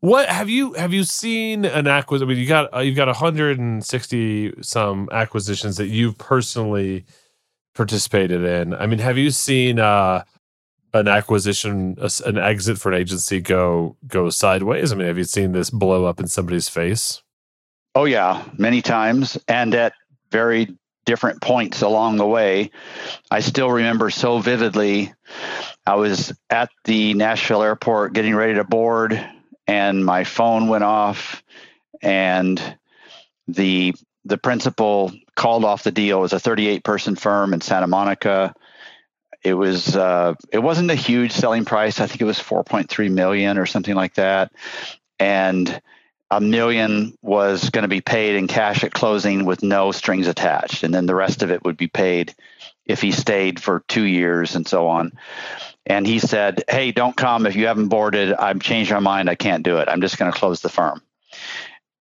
What 0.00 0.28
have 0.28 0.48
you 0.48 0.74
have 0.74 0.92
you 0.92 1.04
seen 1.04 1.64
an 1.64 1.86
acquisition? 1.86 2.28
I 2.28 2.32
mean, 2.32 2.40
you 2.40 2.46
got 2.46 2.74
uh, 2.74 2.80
you've 2.80 2.96
got 2.96 3.08
160 3.08 4.62
some 4.62 5.08
acquisitions 5.10 5.76
that 5.78 5.88
you've 5.88 6.16
personally 6.16 7.04
participated 7.74 8.44
in. 8.44 8.74
I 8.74 8.86
mean, 8.86 9.00
have 9.00 9.18
you 9.18 9.30
seen 9.30 9.78
uh, 9.78 10.22
an 10.94 11.08
acquisition, 11.08 11.96
an 12.24 12.38
exit 12.38 12.78
for 12.78 12.92
an 12.92 13.00
agency 13.00 13.40
go 13.40 13.96
go 14.06 14.30
sideways? 14.30 14.92
I 14.92 14.96
mean, 14.96 15.06
have 15.06 15.18
you 15.18 15.24
seen 15.24 15.52
this 15.52 15.70
blow 15.70 16.04
up 16.04 16.20
in 16.20 16.28
somebody's 16.28 16.68
face? 16.68 17.22
Oh 17.96 18.04
yeah, 18.04 18.44
many 18.58 18.82
times, 18.82 19.38
and 19.48 19.74
at 19.74 19.94
very 20.30 20.76
different 21.06 21.40
points 21.40 21.80
along 21.80 22.18
the 22.18 22.26
way. 22.26 22.70
I 23.30 23.40
still 23.40 23.70
remember 23.70 24.10
so 24.10 24.38
vividly. 24.38 25.14
I 25.86 25.94
was 25.94 26.30
at 26.50 26.68
the 26.84 27.14
Nashville 27.14 27.62
airport 27.62 28.12
getting 28.12 28.34
ready 28.34 28.52
to 28.56 28.64
board 28.64 29.18
and 29.66 30.04
my 30.04 30.24
phone 30.24 30.68
went 30.68 30.84
off 30.84 31.42
and 32.02 32.60
the 33.48 33.94
the 34.26 34.36
principal 34.36 35.10
called 35.34 35.64
off 35.64 35.82
the 35.82 35.90
deal. 35.90 36.18
It 36.18 36.20
was 36.20 36.32
a 36.34 36.38
38 36.38 36.84
person 36.84 37.16
firm 37.16 37.54
in 37.54 37.62
Santa 37.62 37.86
Monica. 37.86 38.52
It 39.42 39.54
was 39.54 39.96
uh, 39.96 40.34
it 40.52 40.58
wasn't 40.58 40.90
a 40.90 40.94
huge 40.94 41.32
selling 41.32 41.64
price. 41.64 41.98
I 41.98 42.06
think 42.06 42.20
it 42.20 42.24
was 42.24 42.38
4.3 42.38 43.10
million 43.10 43.56
or 43.56 43.64
something 43.64 43.94
like 43.94 44.16
that, 44.16 44.52
and 45.18 45.80
a 46.30 46.40
million 46.40 47.16
was 47.22 47.70
going 47.70 47.82
to 47.82 47.88
be 47.88 48.00
paid 48.00 48.36
in 48.36 48.48
cash 48.48 48.84
at 48.84 48.92
closing 48.92 49.44
with 49.44 49.62
no 49.62 49.92
strings 49.92 50.26
attached, 50.26 50.82
and 50.82 50.92
then 50.92 51.06
the 51.06 51.14
rest 51.14 51.42
of 51.42 51.50
it 51.50 51.64
would 51.64 51.76
be 51.76 51.88
paid 51.88 52.34
if 52.84 53.02
he 53.02 53.12
stayed 53.12 53.60
for 53.60 53.84
two 53.88 54.04
years 54.04 54.54
and 54.56 54.66
so 54.66 54.88
on 54.88 55.12
and 55.86 56.06
he 56.06 56.18
said, 56.18 56.64
"Hey, 56.68 56.90
don't 56.90 57.16
come 57.16 57.46
if 57.46 57.54
you 57.54 57.68
haven't 57.68 57.88
boarded. 57.88 58.32
I've 58.32 58.60
changed 58.60 58.90
my 58.90 58.98
mind. 58.98 59.30
I 59.30 59.36
can't 59.36 59.62
do 59.62 59.78
it. 59.78 59.88
I'm 59.88 60.00
just 60.00 60.18
going 60.18 60.32
to 60.32 60.38
close 60.38 60.60
the 60.60 60.68
firm." 60.68 61.00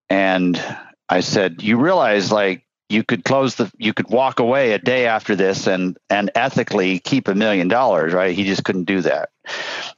And 0.10 0.62
I 1.08 1.20
said, 1.20 1.62
"You 1.62 1.78
realize 1.78 2.32
like 2.32 2.65
you 2.90 3.04
could 3.04 3.24
close 3.24 3.56
the 3.56 3.72
you 3.78 3.94
could 3.94 4.10
walk 4.10 4.40
away 4.40 4.74
a 4.74 4.80
day 4.80 5.08
after 5.08 5.36
this 5.36 5.68
and 5.68 5.98
and 6.10 6.32
ethically 6.36 7.00
keep 7.00 7.28
a 7.28 7.36
million 7.36 7.68
dollars, 7.68 8.14
right? 8.14 8.36
He 8.36 8.44
just 8.44 8.64
couldn't 8.64 8.86
do 8.86 9.02
that." 9.02 9.30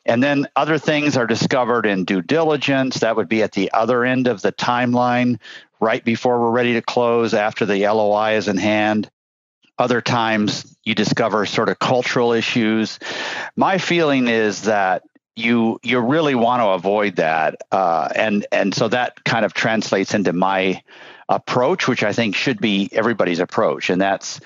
And 0.06 0.24
then 0.24 0.48
other 0.56 0.78
things 0.78 1.18
are 1.18 1.28
discovered 1.28 1.86
in 1.86 2.06
due 2.06 2.22
diligence. 2.22 3.00
That 3.00 3.16
would 3.16 3.30
be 3.30 3.44
at 3.44 3.52
the 3.52 3.72
other 3.74 4.06
end 4.06 4.28
of 4.28 4.42
the 4.42 4.52
timeline, 4.52 5.40
right 5.80 6.04
before 6.04 6.40
we're 6.40 6.52
ready 6.52 6.74
to 6.74 6.82
close, 6.82 7.34
after 7.34 7.66
the 7.66 7.88
LOI 7.88 8.36
is 8.36 8.48
in 8.48 8.58
hand. 8.58 9.10
Other 9.78 10.02
times 10.02 10.76
you 10.86 10.96
discover 10.96 11.46
sort 11.46 11.70
of 11.70 11.78
cultural 11.78 12.34
issues. 12.34 13.00
My 13.56 13.78
feeling 13.78 14.28
is 14.28 14.64
that 14.64 15.04
you 15.36 15.80
you 15.84 16.00
really 16.00 16.34
want 16.34 16.62
to 16.62 16.70
avoid 16.70 17.18
that, 17.18 17.62
uh, 17.72 18.10
and 18.16 18.48
and 18.52 18.74
so 18.74 18.88
that 18.88 19.24
kind 19.24 19.46
of 19.46 19.54
translates 19.54 20.16
into 20.16 20.34
my 20.34 20.82
approach, 21.30 21.88
which 21.88 22.04
I 22.04 22.14
think 22.14 22.36
should 22.36 22.60
be 22.60 22.90
everybody's 22.92 23.40
approach, 23.40 23.90
and 23.90 24.02
that's 24.02 24.40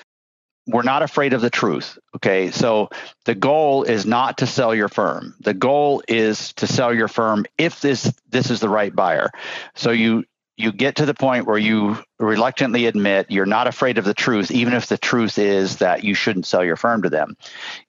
we're 0.66 0.82
not 0.82 1.02
afraid 1.02 1.32
of 1.32 1.40
the 1.40 1.50
truth. 1.50 1.98
Okay. 2.16 2.50
So 2.50 2.90
the 3.24 3.34
goal 3.34 3.82
is 3.82 4.06
not 4.06 4.38
to 4.38 4.46
sell 4.46 4.74
your 4.74 4.88
firm. 4.88 5.34
The 5.40 5.54
goal 5.54 6.02
is 6.06 6.52
to 6.54 6.66
sell 6.66 6.94
your 6.94 7.08
firm 7.08 7.46
if 7.58 7.80
this 7.80 8.12
this 8.28 8.50
is 8.50 8.60
the 8.60 8.68
right 8.68 8.94
buyer. 8.94 9.30
So 9.74 9.90
you 9.90 10.24
you 10.56 10.72
get 10.72 10.96
to 10.96 11.06
the 11.06 11.14
point 11.14 11.46
where 11.46 11.58
you 11.58 11.98
reluctantly 12.18 12.86
admit 12.86 13.30
you're 13.30 13.46
not 13.46 13.66
afraid 13.66 13.98
of 13.98 14.04
the 14.04 14.14
truth, 14.14 14.50
even 14.50 14.74
if 14.74 14.86
the 14.86 14.98
truth 14.98 15.38
is 15.38 15.78
that 15.78 16.04
you 16.04 16.14
shouldn't 16.14 16.46
sell 16.46 16.64
your 16.64 16.76
firm 16.76 17.02
to 17.02 17.10
them. 17.10 17.36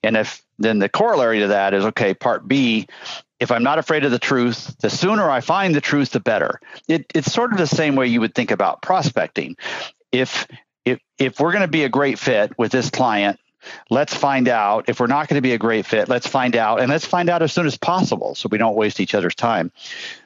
And 0.02 0.16
if 0.16 0.42
then 0.58 0.78
the 0.78 0.88
corollary 0.88 1.40
to 1.40 1.48
that 1.48 1.74
is 1.74 1.84
okay, 1.86 2.14
part 2.14 2.46
B, 2.48 2.86
if 3.40 3.50
I'm 3.50 3.62
not 3.62 3.78
afraid 3.78 4.04
of 4.04 4.10
the 4.10 4.18
truth, 4.18 4.76
the 4.80 4.90
sooner 4.90 5.28
I 5.28 5.40
find 5.40 5.74
the 5.74 5.80
truth, 5.80 6.10
the 6.10 6.20
better. 6.20 6.60
It, 6.88 7.06
it's 7.14 7.32
sort 7.32 7.52
of 7.52 7.58
the 7.58 7.66
same 7.66 7.96
way 7.96 8.06
you 8.06 8.20
would 8.20 8.34
think 8.34 8.50
about 8.50 8.80
prospecting. 8.80 9.56
If 10.12 10.46
if 10.84 11.00
if 11.18 11.40
we're 11.40 11.52
going 11.52 11.62
to 11.62 11.68
be 11.68 11.84
a 11.84 11.88
great 11.88 12.18
fit 12.18 12.52
with 12.58 12.72
this 12.72 12.90
client, 12.90 13.38
let's 13.90 14.14
find 14.14 14.48
out. 14.48 14.88
If 14.88 15.00
we're 15.00 15.06
not 15.06 15.28
going 15.28 15.38
to 15.38 15.42
be 15.42 15.52
a 15.52 15.58
great 15.58 15.86
fit, 15.86 16.08
let's 16.08 16.26
find 16.26 16.56
out, 16.56 16.80
and 16.80 16.90
let's 16.90 17.06
find 17.06 17.28
out 17.28 17.42
as 17.42 17.52
soon 17.52 17.66
as 17.66 17.76
possible, 17.76 18.34
so 18.34 18.48
we 18.50 18.58
don't 18.58 18.76
waste 18.76 19.00
each 19.00 19.14
other's 19.14 19.34
time. 19.34 19.70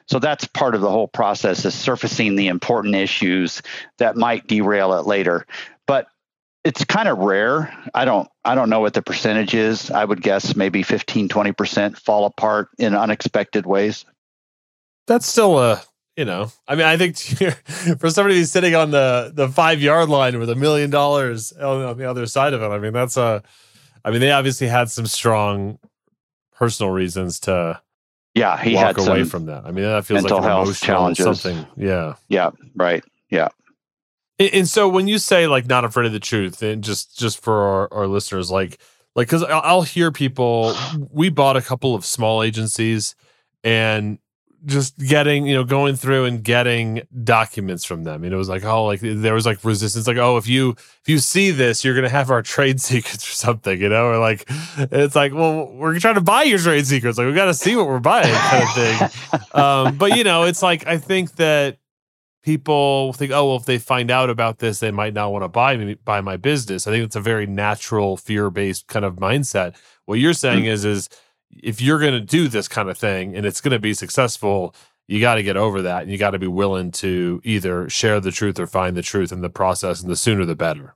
So 0.07 0.19
that's 0.19 0.45
part 0.47 0.75
of 0.75 0.81
the 0.81 0.89
whole 0.89 1.07
process 1.07 1.65
is 1.65 1.73
surfacing 1.73 2.35
the 2.35 2.47
important 2.47 2.95
issues 2.95 3.61
that 3.97 4.15
might 4.15 4.47
derail 4.47 4.93
it 4.93 5.05
later. 5.05 5.45
But 5.85 6.07
it's 6.63 6.83
kind 6.83 7.07
of 7.07 7.19
rare. 7.19 7.75
I 7.93 8.05
don't 8.05 8.29
I 8.43 8.55
don't 8.55 8.69
know 8.69 8.79
what 8.79 8.93
the 8.93 9.01
percentage 9.01 9.53
is. 9.53 9.91
I 9.91 10.03
would 10.03 10.21
guess 10.21 10.55
maybe 10.55 10.83
15 10.83 11.29
20% 11.29 11.97
fall 11.97 12.25
apart 12.25 12.69
in 12.77 12.95
unexpected 12.95 13.65
ways. 13.65 14.05
That's 15.07 15.27
still 15.27 15.57
a 15.59 15.81
you 16.19 16.25
know, 16.25 16.51
I 16.67 16.75
mean, 16.75 16.85
I 16.85 16.97
think 16.97 17.15
for 17.97 18.09
somebody 18.09 18.35
who's 18.35 18.51
sitting 18.51 18.75
on 18.75 18.91
the 18.91 19.31
the 19.33 19.47
five 19.47 19.81
yard 19.81 20.09
line 20.09 20.37
with 20.37 20.49
a 20.49 20.55
million 20.55 20.89
dollars 20.89 21.53
on 21.53 21.97
the 21.97 22.09
other 22.09 22.25
side 22.25 22.53
of 22.53 22.61
it, 22.61 22.65
I 22.65 22.77
mean, 22.77 22.91
that's 22.91 23.15
a, 23.15 23.41
I 24.03 24.11
mean, 24.11 24.19
they 24.19 24.31
obviously 24.31 24.67
had 24.67 24.91
some 24.91 25.07
strong 25.07 25.79
personal 26.51 26.91
reasons 26.91 27.39
to 27.41 27.81
yeah, 28.35 28.61
he 28.61 28.75
walk 28.75 28.97
had 28.97 29.07
away 29.07 29.23
from 29.23 29.45
that. 29.45 29.63
I 29.63 29.71
mean, 29.71 29.85
that 29.85 30.03
feels 30.03 30.23
like 30.25 30.43
health 30.43 30.81
challenges. 30.81 31.23
Something, 31.23 31.65
yeah, 31.77 32.15
yeah, 32.27 32.49
right, 32.75 33.01
yeah. 33.29 33.47
And, 34.39 34.49
and, 34.53 34.67
so 34.67 34.89
when 34.89 35.07
you 35.07 35.19
say 35.19 35.47
like 35.47 35.67
not 35.67 35.85
afraid 35.85 36.07
of 36.07 36.11
the 36.11 36.19
truth, 36.19 36.61
and 36.61 36.83
just 36.83 37.17
just 37.17 37.41
for 37.41 37.61
our, 37.61 37.93
our 37.93 38.07
listeners, 38.07 38.51
like 38.51 38.77
like 39.15 39.27
because 39.27 39.43
I'll, 39.43 39.61
I'll 39.63 39.81
hear 39.83 40.11
people. 40.11 40.75
We 41.13 41.29
bought 41.29 41.55
a 41.55 41.61
couple 41.61 41.95
of 41.95 42.03
small 42.03 42.43
agencies, 42.43 43.15
and 43.63 44.19
just 44.65 44.97
getting 44.97 45.45
you 45.45 45.53
know 45.53 45.63
going 45.63 45.95
through 45.95 46.25
and 46.25 46.43
getting 46.43 47.01
documents 47.23 47.85
from 47.85 48.03
them. 48.03 48.23
And 48.23 48.33
it 48.33 48.37
was 48.37 48.49
like 48.49 48.63
oh 48.63 48.85
like 48.85 48.99
there 49.01 49.33
was 49.33 49.45
like 49.45 49.63
resistance 49.63 50.07
like 50.07 50.17
oh 50.17 50.37
if 50.37 50.47
you 50.47 50.71
if 50.71 51.03
you 51.07 51.19
see 51.19 51.51
this 51.51 51.83
you're 51.83 51.95
gonna 51.95 52.09
have 52.09 52.29
our 52.29 52.41
trade 52.41 52.81
secrets 52.89 53.27
or 53.29 53.33
something 53.33 53.79
you 53.79 53.89
know? 53.89 54.07
Or 54.07 54.17
like 54.17 54.45
it's 54.77 55.15
like 55.15 55.33
well 55.33 55.71
we're 55.73 55.99
trying 55.99 56.15
to 56.15 56.21
buy 56.21 56.43
your 56.43 56.59
trade 56.59 56.85
secrets. 56.87 57.17
Like 57.17 57.27
we 57.27 57.33
gotta 57.33 57.53
see 57.53 57.75
what 57.75 57.87
we're 57.87 57.99
buying 57.99 58.33
kind 58.33 58.63
of 58.63 58.73
thing. 58.73 59.09
Um 59.53 59.97
but 59.97 60.15
you 60.15 60.23
know 60.23 60.43
it's 60.43 60.61
like 60.61 60.85
i 60.85 60.97
think 60.97 61.35
that 61.35 61.79
people 62.43 63.13
think 63.13 63.31
oh 63.31 63.47
well 63.47 63.57
if 63.57 63.65
they 63.65 63.77
find 63.77 64.09
out 64.09 64.29
about 64.29 64.59
this 64.59 64.79
they 64.79 64.91
might 64.91 65.13
not 65.13 65.31
want 65.31 65.43
to 65.43 65.47
buy 65.47 65.75
me 65.75 65.95
buy 66.05 66.21
my 66.21 66.37
business. 66.37 66.87
I 66.87 66.91
think 66.91 67.05
it's 67.05 67.15
a 67.15 67.21
very 67.21 67.45
natural 67.45 68.17
fear-based 68.17 68.87
kind 68.87 69.05
of 69.05 69.15
mindset. 69.15 69.75
What 70.05 70.19
you're 70.19 70.33
saying 70.33 70.63
mm-hmm. 70.63 70.73
is 70.73 70.85
is 70.85 71.09
if 71.57 71.81
you're 71.81 71.99
going 71.99 72.13
to 72.13 72.19
do 72.19 72.47
this 72.47 72.67
kind 72.67 72.89
of 72.89 72.97
thing 72.97 73.35
and 73.35 73.45
it's 73.45 73.61
going 73.61 73.71
to 73.71 73.79
be 73.79 73.93
successful, 73.93 74.75
you 75.07 75.19
got 75.19 75.35
to 75.35 75.43
get 75.43 75.57
over 75.57 75.81
that 75.81 76.03
and 76.03 76.11
you 76.11 76.17
got 76.17 76.31
to 76.31 76.39
be 76.39 76.47
willing 76.47 76.91
to 76.91 77.41
either 77.43 77.89
share 77.89 78.19
the 78.19 78.31
truth 78.31 78.59
or 78.59 78.67
find 78.67 78.95
the 78.95 79.01
truth 79.01 79.31
in 79.31 79.41
the 79.41 79.49
process 79.49 80.01
and 80.01 80.09
the 80.09 80.15
sooner 80.15 80.45
the 80.45 80.55
better. 80.55 80.95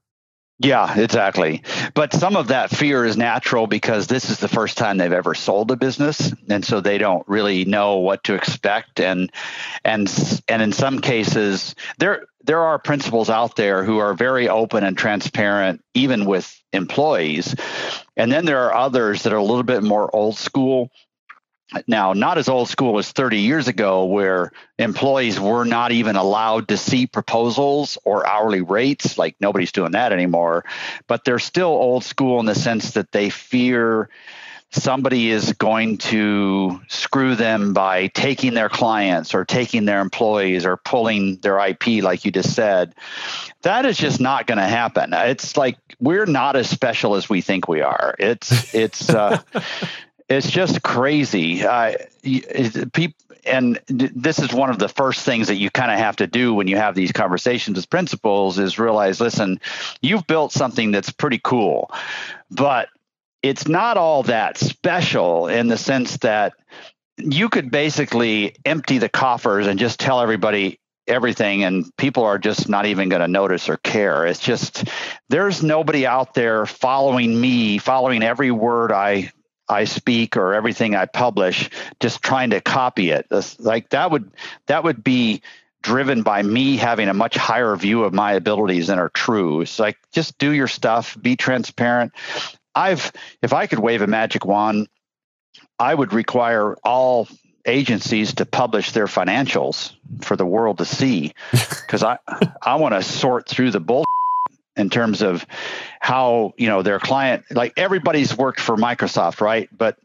Yeah, 0.60 0.98
exactly. 0.98 1.64
But 1.94 2.14
some 2.14 2.36
of 2.38 2.48
that 2.48 2.70
fear 2.70 3.04
is 3.06 3.18
natural 3.18 3.68
because 3.68 4.08
this 4.08 4.30
is 4.30 4.40
the 4.40 4.48
first 4.48 4.78
time 4.78 4.98
they've 4.98 5.12
ever 5.12 5.34
sold 5.34 5.72
a 5.72 5.76
business 5.76 6.34
and 6.50 6.64
so 6.64 6.80
they 6.80 6.98
don't 6.98 7.28
really 7.28 7.66
know 7.66 7.98
what 7.98 8.24
to 8.26 8.36
expect 8.36 9.00
and 9.00 9.32
and 9.84 10.10
and 10.48 10.62
in 10.62 10.72
some 10.72 11.00
cases 11.00 11.76
there 11.98 12.28
there 12.46 12.62
are 12.62 12.78
principals 12.78 13.30
out 13.30 13.56
there 13.56 13.84
who 13.84 13.98
are 13.98 14.14
very 14.14 14.48
open 14.48 14.84
and 14.84 14.98
transparent 14.98 15.84
even 15.96 16.26
with 16.26 16.56
employees 16.72 17.56
and 18.16 18.32
then 18.32 18.46
there 18.46 18.60
are 18.60 18.76
others 18.76 19.24
that 19.24 19.34
are 19.34 19.38
a 19.38 19.44
little 19.44 19.64
bit 19.64 19.84
more 19.84 20.14
old 20.16 20.38
school 20.38 20.92
now 21.88 22.14
not 22.14 22.38
as 22.38 22.50
old 22.50 22.70
school 22.70 22.98
as 22.98 23.12
30 23.12 23.40
years 23.40 23.68
ago 23.68 24.06
where 24.06 24.52
employees 24.78 25.40
were 25.40 25.66
not 25.66 25.92
even 25.92 26.16
allowed 26.16 26.68
to 26.68 26.78
see 26.78 27.08
proposals 27.08 27.98
or 28.04 28.28
hourly 28.28 28.62
rates 28.62 29.18
like 29.18 29.36
nobody's 29.40 29.72
doing 29.72 29.92
that 29.92 30.12
anymore 30.12 30.66
but 31.08 31.24
they're 31.26 31.40
still 31.40 31.70
old 31.70 32.04
school 32.04 32.40
in 32.40 32.46
the 32.46 32.56
sense 32.56 32.92
that 32.92 33.12
they 33.12 33.30
fear 33.30 34.10
somebody 34.74 35.30
is 35.30 35.54
going 35.54 35.98
to 35.98 36.82
screw 36.88 37.36
them 37.36 37.74
by 37.74 38.08
taking 38.08 38.54
their 38.54 38.70
clients 38.70 39.34
or 39.34 39.46
taking 39.46 39.86
their 39.86 40.02
employees 40.02 40.66
or 40.66 40.78
pulling 40.78 41.38
their 41.38 41.60
IP, 41.60 42.04
like 42.04 42.26
you 42.26 42.32
just 42.32 42.54
said. 42.54 42.96
That 43.62 43.86
is 43.86 43.98
just 43.98 44.20
not 44.20 44.48
going 44.48 44.58
to 44.58 44.66
happen. 44.66 45.14
It's 45.14 45.56
like 45.56 45.78
we're 46.00 46.26
not 46.26 46.56
as 46.56 46.70
special 46.70 47.16
as 47.16 47.30
we 47.30 47.42
think 47.42 47.68
we 47.68 47.82
are. 47.82 48.16
It's 48.20 48.74
it's 48.74 49.10
uh, 49.10 49.42
it's 50.30 50.50
just 50.50 50.82
crazy. 50.84 51.66
Uh, 51.66 51.94
people, 52.94 53.16
and 53.46 53.80
this 53.88 54.40
is 54.40 54.54
one 54.54 54.70
of 54.70 54.80
the 54.80 54.88
first 54.88 55.26
things 55.26 55.48
that 55.48 55.56
you 55.56 55.70
kind 55.70 55.92
of 55.92 55.98
have 55.98 56.16
to 56.18 56.28
do 56.28 56.54
when 56.54 56.68
you 56.68 56.78
have 56.78 56.96
these 56.96 57.12
conversations 57.12 57.78
as 57.78 57.86
principals 57.86 58.58
is 58.60 58.80
realize, 58.80 59.20
listen, 59.20 59.60
you've 60.02 60.26
built 60.28 60.52
something 60.52 60.92
that's 60.92 61.12
pretty 61.12 61.40
cool, 61.44 61.92
but 62.50 62.90
it's 63.42 63.68
not 63.68 63.98
all 63.98 64.24
that 64.24 64.58
special 64.58 65.48
in 65.48 65.68
the 65.68 65.78
sense 65.78 66.18
that 66.18 66.54
you 67.18 67.50
could 67.50 67.70
basically 67.70 68.56
empty 68.66 68.98
the 68.98 69.10
coffers 69.10 69.68
and 69.68 69.78
just 69.78 70.00
tell 70.00 70.22
everybody 70.22 70.80
everything 71.06 71.66
and 71.66 71.86
people 71.98 72.24
are 72.24 72.40
just 72.40 72.70
not 72.70 72.86
even 72.86 73.10
going 73.10 73.22
to 73.22 73.28
notice 73.28 73.68
or 73.68 73.76
care 73.76 74.26
it's 74.26 74.40
just 74.40 74.86
there's 75.28 75.62
nobody 75.62 76.06
out 76.06 76.34
there 76.34 76.66
following 76.66 77.40
me 77.40 77.78
following 77.78 78.24
every 78.24 78.52
word 78.52 78.90
i 78.90 79.30
i 79.70 79.84
speak 79.84 80.38
or 80.38 80.54
everything 80.54 80.96
i 80.96 81.06
publish 81.06 81.70
just 82.00 82.22
trying 82.22 82.50
to 82.50 82.62
copy 82.62 83.10
it 83.10 83.26
like 83.60 83.90
that 83.90 84.12
would 84.12 84.32
that 84.68 84.84
would 84.84 85.04
be 85.04 85.42
driven 85.84 86.24
by 86.24 86.42
me 86.42 86.78
having 86.78 87.10
a 87.10 87.14
much 87.14 87.36
higher 87.36 87.76
view 87.76 88.04
of 88.04 88.14
my 88.14 88.34
abilities 88.34 88.88
than 88.88 88.98
are 88.98 89.10
true. 89.10 89.62
It's 89.62 89.78
like 89.78 89.98
just 90.12 90.38
do 90.40 90.52
your 90.52 90.68
stuff, 90.68 91.16
be 91.22 91.36
transparent. 91.36 92.14
I've 92.74 93.12
if 93.44 93.54
I 93.54 93.68
could 93.68 93.80
wave 93.80 94.02
a 94.02 94.08
magic 94.08 94.46
wand, 94.46 94.88
I 95.78 95.94
would 95.94 96.14
require 96.14 96.76
all 96.84 97.28
agencies 97.66 98.36
to 98.36 98.46
publish 98.46 98.92
their 98.92 99.06
financials 99.06 99.94
for 100.22 100.36
the 100.36 100.46
world 100.46 100.80
to 100.80 100.86
see 100.86 101.34
because 101.52 102.02
I 102.02 102.18
I 102.62 102.78
want 102.78 102.96
to 102.96 103.04
sort 103.04 103.48
through 103.48 103.72
the 103.72 103.80
bull 103.80 104.06
in 104.76 104.90
terms 104.90 105.22
of 105.22 105.46
how 106.00 106.54
you 106.58 106.68
know 106.68 106.82
their 106.82 107.00
client 107.00 107.44
like 107.52 107.74
everybody's 107.78 108.36
worked 108.36 108.60
for 108.60 108.76
Microsoft 108.76 109.42
right 109.42 109.70
but 109.76 109.98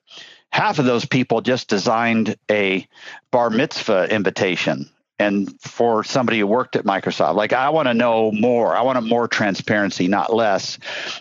half 0.50 0.78
of 0.78 0.84
those 0.84 1.04
people 1.04 1.40
just 1.40 1.68
designed 1.68 2.36
a 2.50 2.86
bar 3.30 3.50
mitzvah 3.50 4.12
invitation 4.12 4.88
and 5.18 5.60
for 5.60 6.04
somebody 6.04 6.38
who 6.38 6.46
worked 6.46 6.76
at 6.76 6.84
Microsoft. 6.84 7.34
Like 7.34 7.52
I 7.52 7.70
want 7.70 7.88
to 7.88 7.94
know 7.94 8.30
more. 8.32 8.76
I 8.76 8.82
want 8.82 9.04
more 9.04 9.26
transparency, 9.26 10.06
not 10.06 10.32
less. 10.32 10.78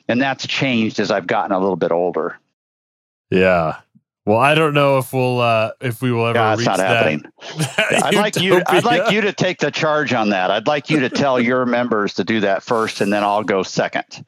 And 0.08 0.22
that's 0.22 0.46
changed 0.46 1.00
as 1.00 1.10
I've 1.10 1.28
gotten 1.28 1.52
a 1.52 1.60
little 1.60 1.76
bit 1.76 1.92
older. 1.92 2.38
Yeah. 3.30 3.78
Well, 4.28 4.40
I 4.40 4.56
don't 4.56 4.74
know 4.74 4.98
if 4.98 5.14
we'll 5.14 5.40
uh 5.40 5.72
if 5.80 6.02
we 6.02 6.12
will 6.12 6.28
ever 6.28 6.38
yeah, 6.38 6.54
reach 6.58 6.66
not 6.66 6.80
that. 6.80 6.98
happening. 6.98 7.24
I'd 8.04 8.14
like 8.14 8.36
you 8.36 8.62
I'd 8.68 8.84
like 8.84 9.10
you 9.10 9.22
to 9.22 9.32
take 9.32 9.60
the 9.60 9.72
charge 9.72 10.12
on 10.12 10.32
that. 10.32 10.52
I'd 10.52 10.68
like 10.68 10.90
you 10.90 11.00
to 11.00 11.10
tell 11.10 11.40
your 11.40 11.66
members 11.66 12.14
to 12.16 12.26
do 12.26 12.42
that 12.42 12.62
first 12.62 13.00
and 13.00 13.14
then 13.14 13.24
I'll 13.24 13.46
go 13.46 13.64
second. 13.64 14.26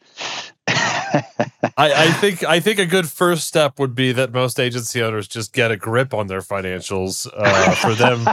I, 1.78 1.94
I, 1.94 2.12
think 2.12 2.44
I 2.44 2.60
think 2.60 2.80
a 2.80 2.86
good 2.86 3.08
first 3.08 3.48
step 3.48 3.80
would 3.80 3.96
be 3.96 4.12
that 4.12 4.32
most 4.34 4.60
agency 4.60 5.02
owners 5.02 5.28
just 5.28 5.54
get 5.54 5.72
a 5.72 5.78
grip 5.78 6.14
on 6.14 6.28
their 6.28 6.42
financials 6.42 7.28
uh, 7.36 7.76
for 7.76 7.94
them 7.94 8.24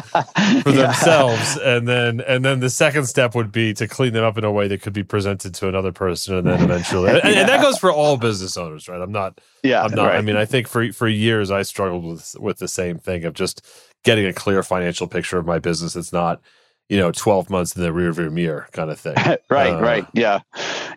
for 0.62 0.70
yeah. 0.70 0.86
themselves, 0.86 1.56
and 1.58 1.86
then 1.88 2.20
and 2.20 2.44
then 2.44 2.60
the 2.60 2.70
second 2.70 3.06
step 3.06 3.34
would 3.34 3.52
be 3.52 3.72
to 3.74 3.88
clean 3.88 4.12
them 4.12 4.24
up 4.24 4.38
in 4.38 4.44
a 4.44 4.52
way 4.52 4.68
that 4.68 4.82
could 4.82 4.92
be 4.92 5.02
presented 5.02 5.54
to 5.54 5.68
another 5.68 5.92
person, 5.92 6.36
and 6.36 6.46
then 6.46 6.62
eventually, 6.62 7.10
and, 7.10 7.20
yeah. 7.24 7.40
and 7.40 7.48
that 7.48 7.62
goes 7.62 7.78
for 7.78 7.92
all 7.92 8.16
business 8.16 8.56
owners, 8.56 8.88
right? 8.88 9.00
I'm 9.00 9.12
not, 9.12 9.40
yeah, 9.62 9.82
I'm 9.82 9.94
not. 9.94 10.08
Right. 10.08 10.16
I 10.16 10.20
mean, 10.20 10.36
I 10.36 10.44
think 10.44 10.68
for 10.68 10.92
for 10.92 11.08
years 11.08 11.50
I 11.50 11.62
struggled 11.62 12.04
with 12.04 12.36
with 12.38 12.58
the 12.58 12.68
same 12.68 12.98
thing 12.98 13.24
of 13.24 13.34
just 13.34 13.64
getting 14.04 14.26
a 14.26 14.32
clear 14.32 14.62
financial 14.62 15.06
picture 15.06 15.38
of 15.38 15.46
my 15.46 15.58
business. 15.58 15.96
It's 15.96 16.12
not 16.12 16.40
you 16.88 16.96
know 16.96 17.10
12 17.10 17.50
months 17.50 17.74
in 17.76 17.82
the 17.82 17.88
rearview 17.88 18.30
mirror 18.30 18.68
kind 18.72 18.90
of 18.90 19.00
thing 19.00 19.16
right 19.50 19.74
uh, 19.74 19.80
right 19.80 20.06
yeah 20.12 20.40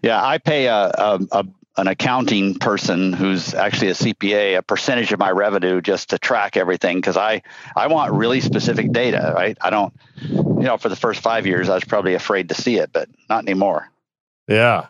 yeah 0.03 0.23
i 0.23 0.37
pay 0.37 0.67
a, 0.67 0.91
a, 0.97 1.19
a, 1.31 1.45
an 1.79 1.87
accounting 1.87 2.55
person 2.55 3.13
who's 3.13 3.53
actually 3.53 3.89
a 3.89 3.93
cpa 3.93 4.57
a 4.57 4.61
percentage 4.61 5.11
of 5.11 5.19
my 5.19 5.31
revenue 5.31 5.81
just 5.81 6.09
to 6.09 6.19
track 6.19 6.57
everything 6.57 6.97
because 6.97 7.17
i 7.17 7.41
i 7.75 7.87
want 7.87 8.13
really 8.13 8.41
specific 8.41 8.91
data 8.91 9.33
right? 9.35 9.57
I 9.61 9.69
don't 9.69 9.93
you 10.21 10.65
know 10.67 10.77
for 10.77 10.89
the 10.89 10.95
first 10.95 11.21
five 11.21 11.45
years 11.47 11.69
i 11.69 11.75
was 11.75 11.83
probably 11.83 12.13
afraid 12.13 12.49
to 12.49 12.55
see 12.55 12.77
it 12.77 12.91
but 12.91 13.09
not 13.29 13.43
anymore. 13.43 13.89
Yeah. 14.47 14.87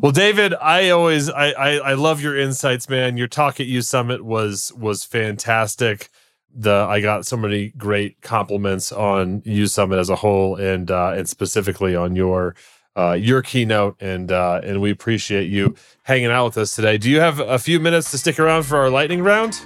Well, 0.00 0.12
David, 0.12 0.54
I 0.54 0.90
always 0.90 1.30
I, 1.30 1.50
I, 1.50 1.70
I 1.76 1.94
love 1.94 2.20
your 2.20 2.36
insights, 2.36 2.88
man. 2.88 3.16
Your 3.16 3.28
talk 3.28 3.60
at 3.60 3.66
U 3.66 3.82
Summit 3.82 4.24
was 4.24 4.72
was 4.74 5.04
fantastic. 5.04 6.08
The 6.54 6.86
I 6.88 7.00
got 7.00 7.26
so 7.26 7.36
many 7.36 7.68
great 7.68 8.20
compliments 8.20 8.90
on 8.90 9.42
U 9.44 9.66
Summit 9.66 9.98
as 9.98 10.10
a 10.10 10.16
whole, 10.16 10.56
and 10.56 10.90
uh, 10.90 11.12
and 11.16 11.28
specifically 11.28 11.94
on 11.94 12.16
your 12.16 12.56
uh, 12.98 13.12
your 13.12 13.42
keynote, 13.42 13.96
and 14.00 14.32
uh, 14.32 14.60
and 14.64 14.80
we 14.80 14.90
appreciate 14.90 15.48
you 15.48 15.74
hanging 16.02 16.30
out 16.30 16.46
with 16.46 16.58
us 16.58 16.74
today. 16.74 16.98
Do 16.98 17.08
you 17.08 17.20
have 17.20 17.38
a 17.38 17.58
few 17.58 17.78
minutes 17.78 18.10
to 18.10 18.18
stick 18.18 18.38
around 18.40 18.64
for 18.64 18.76
our 18.76 18.90
lightning 18.90 19.22
round? 19.22 19.60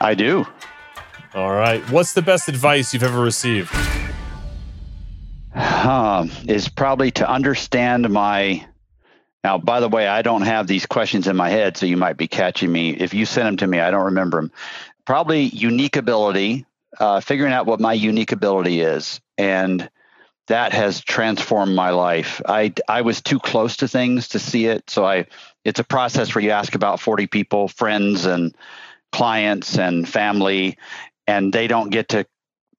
I 0.00 0.14
do. 0.14 0.46
All 1.34 1.52
right. 1.52 1.82
What's 1.90 2.12
the 2.12 2.22
best 2.22 2.48
advice 2.48 2.94
you've 2.94 3.02
ever 3.02 3.20
received? 3.20 3.74
Um, 5.54 6.30
is 6.46 6.68
probably 6.68 7.10
to 7.12 7.28
understand 7.28 8.08
my. 8.08 8.64
Now, 9.44 9.58
by 9.58 9.80
the 9.80 9.88
way, 9.88 10.06
I 10.06 10.22
don't 10.22 10.42
have 10.42 10.66
these 10.66 10.86
questions 10.86 11.26
in 11.26 11.36
my 11.36 11.48
head, 11.48 11.76
so 11.76 11.86
you 11.86 11.96
might 11.96 12.16
be 12.16 12.28
catching 12.28 12.70
me. 12.70 12.90
If 12.90 13.14
you 13.14 13.24
send 13.24 13.46
them 13.46 13.56
to 13.58 13.66
me, 13.66 13.80
I 13.80 13.90
don't 13.90 14.06
remember 14.06 14.40
them 14.40 14.52
probably 15.08 15.44
unique 15.44 15.96
ability, 15.96 16.66
uh, 17.00 17.18
figuring 17.20 17.50
out 17.50 17.64
what 17.64 17.80
my 17.80 17.94
unique 17.94 18.30
ability 18.30 18.82
is. 18.82 19.22
And 19.38 19.88
that 20.48 20.72
has 20.72 21.00
transformed 21.02 21.74
my 21.74 21.90
life. 21.90 22.42
I, 22.46 22.72
I 22.88 23.02
was 23.02 23.22
too 23.22 23.38
close 23.38 23.76
to 23.78 23.88
things 23.88 24.28
to 24.28 24.38
see 24.38 24.66
it. 24.66 24.90
So 24.90 25.04
I, 25.04 25.26
it's 25.64 25.80
a 25.80 25.84
process 25.84 26.34
where 26.34 26.42
you 26.42 26.50
ask 26.50 26.74
about 26.74 27.00
40 27.00 27.26
people, 27.26 27.68
friends 27.68 28.26
and 28.26 28.54
clients 29.12 29.78
and 29.78 30.08
family, 30.08 30.78
and 31.26 31.52
they 31.52 31.66
don't 31.66 31.90
get 31.90 32.08
to 32.10 32.26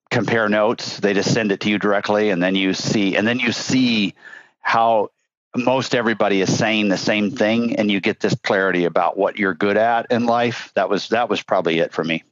compare 0.09 0.49
notes. 0.49 0.99
They 0.99 1.13
just 1.13 1.33
send 1.33 1.51
it 1.51 1.61
to 1.61 1.69
you 1.69 1.77
directly. 1.79 2.31
And 2.31 2.41
then 2.41 2.55
you 2.55 2.73
see, 2.73 3.15
and 3.15 3.27
then 3.27 3.39
you 3.39 3.51
see 3.51 4.15
how 4.61 5.09
most 5.55 5.95
everybody 5.95 6.41
is 6.41 6.55
saying 6.55 6.89
the 6.89 6.97
same 6.97 7.31
thing 7.31 7.75
and 7.75 7.89
you 7.91 7.99
get 7.99 8.19
this 8.19 8.35
clarity 8.35 8.85
about 8.85 9.17
what 9.17 9.37
you're 9.37 9.53
good 9.53 9.77
at 9.77 10.05
in 10.11 10.25
life 10.25 10.71
that 10.75 10.89
was 10.89 11.09
that 11.09 11.27
was 11.27 11.41
probably 11.41 11.79
it 11.79 11.91
for 11.91 12.03
me 12.03 12.23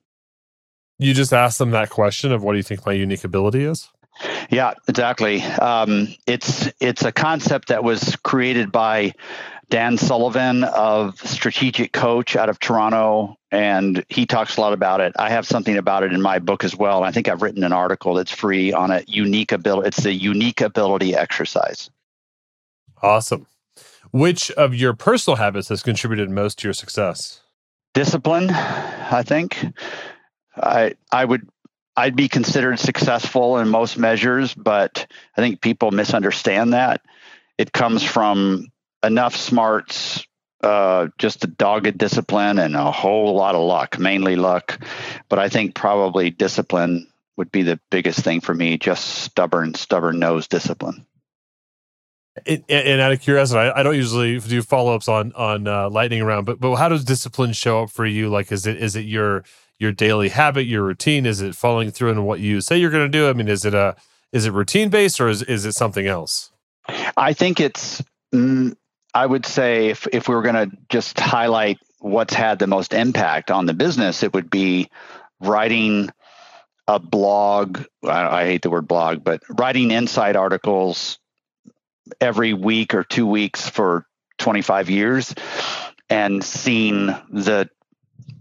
you 1.00 1.16
just 1.16 1.34
asked 1.34 1.58
them 1.58 1.72
that 1.72 1.90
question 1.90 2.32
of 2.32 2.44
what 2.44 2.54
do 2.54 2.58
you 2.58 2.64
think 2.64 2.86
my 2.86 2.92
unique 2.92 3.24
ability 3.24 3.64
is 3.64 3.90
yeah 4.50 4.74
exactly 4.88 5.42
um, 5.44 6.08
it's 6.26 6.70
it's 6.80 7.04
a 7.04 7.12
concept 7.12 7.70
that 7.70 7.84
was 7.84 8.16
created 8.18 8.72
by 8.72 9.14
dan 9.70 9.98
sullivan 9.98 10.64
of 10.64 11.20
strategic 11.20 11.92
coach 11.92 12.36
out 12.36 12.50
of 12.50 12.60
toronto 12.60 13.38
and 13.52 14.06
he 14.10 14.26
talks 14.26 14.56
a 14.58 14.62
lot 14.62 14.72
about 14.74 15.02
it 15.02 15.14
i 15.20 15.30
have 15.30 15.46
something 15.46 15.78
about 15.78 16.04
it 16.04 16.14
in 16.14 16.22
my 16.22 16.40
book 16.40 16.64
as 16.64 16.76
well 16.76 17.04
i 17.04 17.12
think 17.12 17.28
i've 17.28 17.42
written 17.42 17.64
an 17.64 17.74
article 17.74 18.14
that's 18.14 18.32
free 18.32 18.72
on 18.72 18.92
a 18.92 19.04
unique 19.08 19.52
ability 19.52 19.88
it's 19.88 20.04
the 20.04 20.14
unique 20.14 20.62
ability 20.62 21.16
exercise 21.16 21.90
Awesome. 23.02 23.48
Which 24.12 24.52
of 24.52 24.74
your 24.74 24.94
personal 24.94 25.38
habits 25.38 25.70
has 25.70 25.84
contributed 25.84 26.30
most 26.30 26.60
to 26.60 26.68
your 26.68 26.74
success? 26.74 27.42
Discipline, 27.94 28.50
I 28.50 29.24
think. 29.24 29.66
I 30.56 30.96
I 31.12 31.26
would 31.26 31.48
I'd 31.98 32.16
be 32.16 32.30
considered 32.30 32.80
successful 32.80 33.58
in 33.58 33.70
most 33.70 33.98
measures, 33.98 34.54
but 34.54 35.08
I 35.36 35.42
think 35.42 35.62
people 35.62 35.90
misunderstand 35.90 36.74
that. 36.74 37.02
It 37.58 37.74
comes 37.74 38.04
from 38.04 38.68
enough 39.04 39.36
smarts, 39.36 40.24
uh, 40.62 41.08
just 41.18 41.44
a 41.44 41.48
dogged 41.48 41.98
discipline, 41.98 42.60
and 42.60 42.76
a 42.76 42.92
whole 42.92 43.34
lot 43.34 43.56
of 43.56 43.62
luck, 43.62 43.98
mainly 43.98 44.36
luck. 44.36 44.80
But 45.28 45.40
I 45.40 45.50
think 45.50 45.74
probably 45.74 46.30
discipline 46.30 47.08
would 47.36 47.52
be 47.52 47.64
the 47.64 47.80
biggest 47.90 48.20
thing 48.20 48.42
for 48.42 48.54
me. 48.54 48.78
Just 48.78 49.04
stubborn, 49.04 49.74
stubborn 49.74 50.20
nose 50.20 50.48
discipline. 50.48 51.08
It, 52.46 52.64
and 52.70 53.02
out 53.02 53.12
of 53.12 53.22
curiosity, 53.22 53.60
I, 53.60 53.80
I, 53.80 53.82
don't 53.82 53.96
usually 53.96 54.40
do 54.40 54.62
follow 54.62 54.94
ups 54.94 55.08
on 55.08 55.34
on 55.34 55.68
uh, 55.68 55.90
lightning 55.90 56.24
round, 56.24 56.46
but 56.46 56.60
but 56.60 56.76
how 56.76 56.88
does 56.88 57.04
discipline 57.04 57.54
show 57.54 57.82
up 57.82 57.90
for 57.90 58.06
you? 58.06 58.30
Like, 58.30 58.52
is 58.52 58.68
it 58.68 58.78
is 58.78 58.96
it 58.96 59.06
your 59.06 59.44
your 59.80 59.92
daily 59.92 60.30
habit, 60.30 60.66
your 60.66 60.84
routine? 60.84 61.26
Is 61.26 61.42
it 61.42 61.56
following 61.56 61.92
through 61.92 62.12
in 62.12 62.24
what 62.24 62.40
you 62.40 62.62
say 62.62 62.78
you're 62.78 62.92
going 62.92 63.10
to 63.10 63.18
do? 63.18 63.30
I 63.30 63.34
mean, 63.34 63.48
is 63.48 63.66
it 63.66 63.74
a 63.74 63.96
is 64.32 64.46
it 64.46 64.54
routine 64.54 64.90
based 64.90 65.20
or 65.20 65.28
is 65.28 65.44
is 65.44 65.66
it 65.66 65.74
something 65.74 66.08
else? 66.08 66.52
I 67.16 67.34
think 67.34 67.60
it's. 67.60 68.04
Mm, 68.34 68.76
I 69.14 69.26
would 69.26 69.46
say 69.46 69.88
if 69.88 70.08
if 70.12 70.28
we 70.28 70.36
were 70.36 70.42
going 70.42 70.70
to 70.70 70.78
just 70.90 71.20
highlight 71.20 71.80
what's 72.00 72.34
had 72.34 72.60
the 72.60 72.68
most 72.68 72.94
impact 72.94 73.52
on 73.52 73.66
the 73.66 73.74
business, 73.74 74.24
it 74.24 74.34
would 74.34 74.50
be 74.50 74.90
writing 75.40 76.10
a 76.88 77.00
blog. 77.00 77.84
I, 78.04 78.42
I 78.42 78.46
hate 78.46 78.62
the 78.62 78.70
word 78.70 78.88
blog, 78.88 79.24
but 79.24 79.42
writing 79.50 79.92
insight 79.92 80.36
articles 80.36 81.20
every 82.22 82.54
week 82.54 82.94
or 82.94 83.04
two 83.04 83.28
weeks 83.28 83.70
for 83.70 84.06
25 84.38 84.90
years 84.90 85.34
and 86.10 86.44
seeing 86.44 87.08
the 87.30 87.70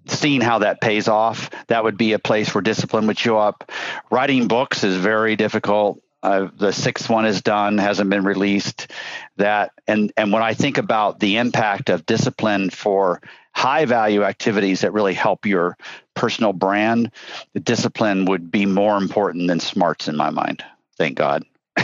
seeing 0.09 0.41
how 0.41 0.61
that 0.61 0.81
pays 0.81 1.09
off 1.09 1.51
that 1.68 1.85
would 1.85 1.99
be 1.99 2.12
a 2.12 2.18
place 2.18 2.55
where 2.55 2.62
discipline 2.62 3.07
would 3.07 3.18
show 3.18 3.39
up. 3.39 3.70
Writing 4.11 4.49
books 4.49 4.85
is 4.85 4.97
very 4.97 5.37
difficult. 5.37 6.01
Uh, 6.22 6.49
the 6.57 6.72
sixth 6.72 7.09
one 7.11 7.27
is 7.27 7.43
done 7.43 7.79
hasn't 7.79 8.11
been 8.11 8.24
released. 8.24 8.91
That 9.37 9.72
and 9.87 10.12
and 10.16 10.33
when 10.33 10.43
i 10.43 10.55
think 10.55 10.79
about 10.79 11.20
the 11.20 11.37
impact 11.37 11.91
of 11.91 12.07
discipline 12.07 12.70
for 12.70 13.20
high 13.55 13.85
value 13.85 14.22
activities 14.22 14.81
that 14.81 14.93
really 14.93 15.14
help 15.14 15.47
your 15.47 15.77
personal 16.14 16.53
brand 16.53 17.11
the 17.55 17.61
discipline 17.61 18.24
would 18.27 18.51
be 18.51 18.66
more 18.66 18.97
important 18.97 19.49
than 19.49 19.61
smarts 19.61 20.09
in 20.09 20.16
my 20.16 20.31
mind. 20.31 20.64
Thank 20.97 21.18
god. 21.18 21.45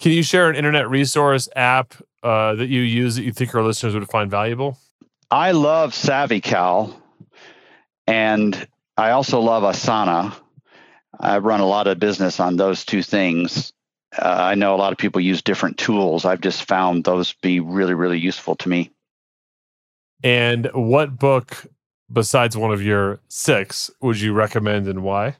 Can 0.00 0.12
you 0.12 0.22
share 0.22 0.48
an 0.48 0.56
internet 0.56 0.88
resource 0.88 1.48
app 1.54 1.94
uh, 2.22 2.54
that 2.54 2.68
you 2.68 2.80
use 2.80 3.16
that 3.16 3.22
you 3.22 3.32
think 3.32 3.54
our 3.54 3.62
listeners 3.62 3.94
would 3.94 4.08
find 4.08 4.30
valuable? 4.30 4.78
I 5.30 5.52
love 5.52 5.92
SavvyCal, 5.92 6.94
and 8.06 8.68
I 8.96 9.10
also 9.10 9.40
love 9.40 9.62
Asana. 9.62 10.34
I 11.18 11.38
run 11.38 11.60
a 11.60 11.66
lot 11.66 11.86
of 11.86 12.00
business 12.00 12.40
on 12.40 12.56
those 12.56 12.84
two 12.84 13.02
things. 13.02 13.72
Uh, 14.16 14.24
I 14.26 14.56
know 14.56 14.74
a 14.74 14.78
lot 14.78 14.92
of 14.92 14.98
people 14.98 15.20
use 15.20 15.42
different 15.42 15.78
tools. 15.78 16.24
I've 16.24 16.40
just 16.40 16.64
found 16.64 17.04
those 17.04 17.32
be 17.34 17.60
really, 17.60 17.94
really 17.94 18.18
useful 18.18 18.56
to 18.56 18.68
me. 18.68 18.90
And 20.22 20.68
what 20.74 21.16
book, 21.16 21.64
besides 22.12 22.56
one 22.56 22.72
of 22.72 22.82
your 22.82 23.20
six, 23.28 23.90
would 24.00 24.20
you 24.20 24.32
recommend 24.32 24.88
and 24.88 25.02
why? 25.02 25.36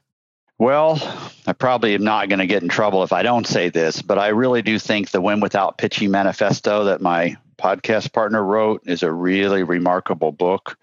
Well, 0.57 1.01
I 1.47 1.53
probably 1.53 1.95
am 1.95 2.03
not 2.03 2.29
going 2.29 2.39
to 2.39 2.47
get 2.47 2.63
in 2.63 2.69
trouble 2.69 3.03
if 3.03 3.11
I 3.11 3.23
don't 3.23 3.47
say 3.47 3.69
this, 3.69 4.01
but 4.01 4.19
I 4.19 4.27
really 4.27 4.61
do 4.61 4.79
think 4.79 5.09
the 5.09 5.19
Win 5.19 5.39
Without 5.39 5.77
Pitching 5.77 6.11
Manifesto 6.11 6.85
that 6.85 7.01
my 7.01 7.35
podcast 7.61 8.11
partner 8.11 8.43
wrote 8.43 8.83
is 8.87 9.03
a 9.03 9.11
really 9.11 9.63
remarkable 9.63 10.31
book. 10.31 10.77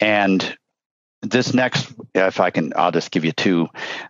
And 0.00 0.56
this 1.22 1.54
next 1.54 1.92
if 2.14 2.40
i 2.40 2.50
can 2.50 2.72
i'll 2.76 2.92
just 2.92 3.10
give 3.10 3.24
you 3.24 3.32
two. 3.32 3.68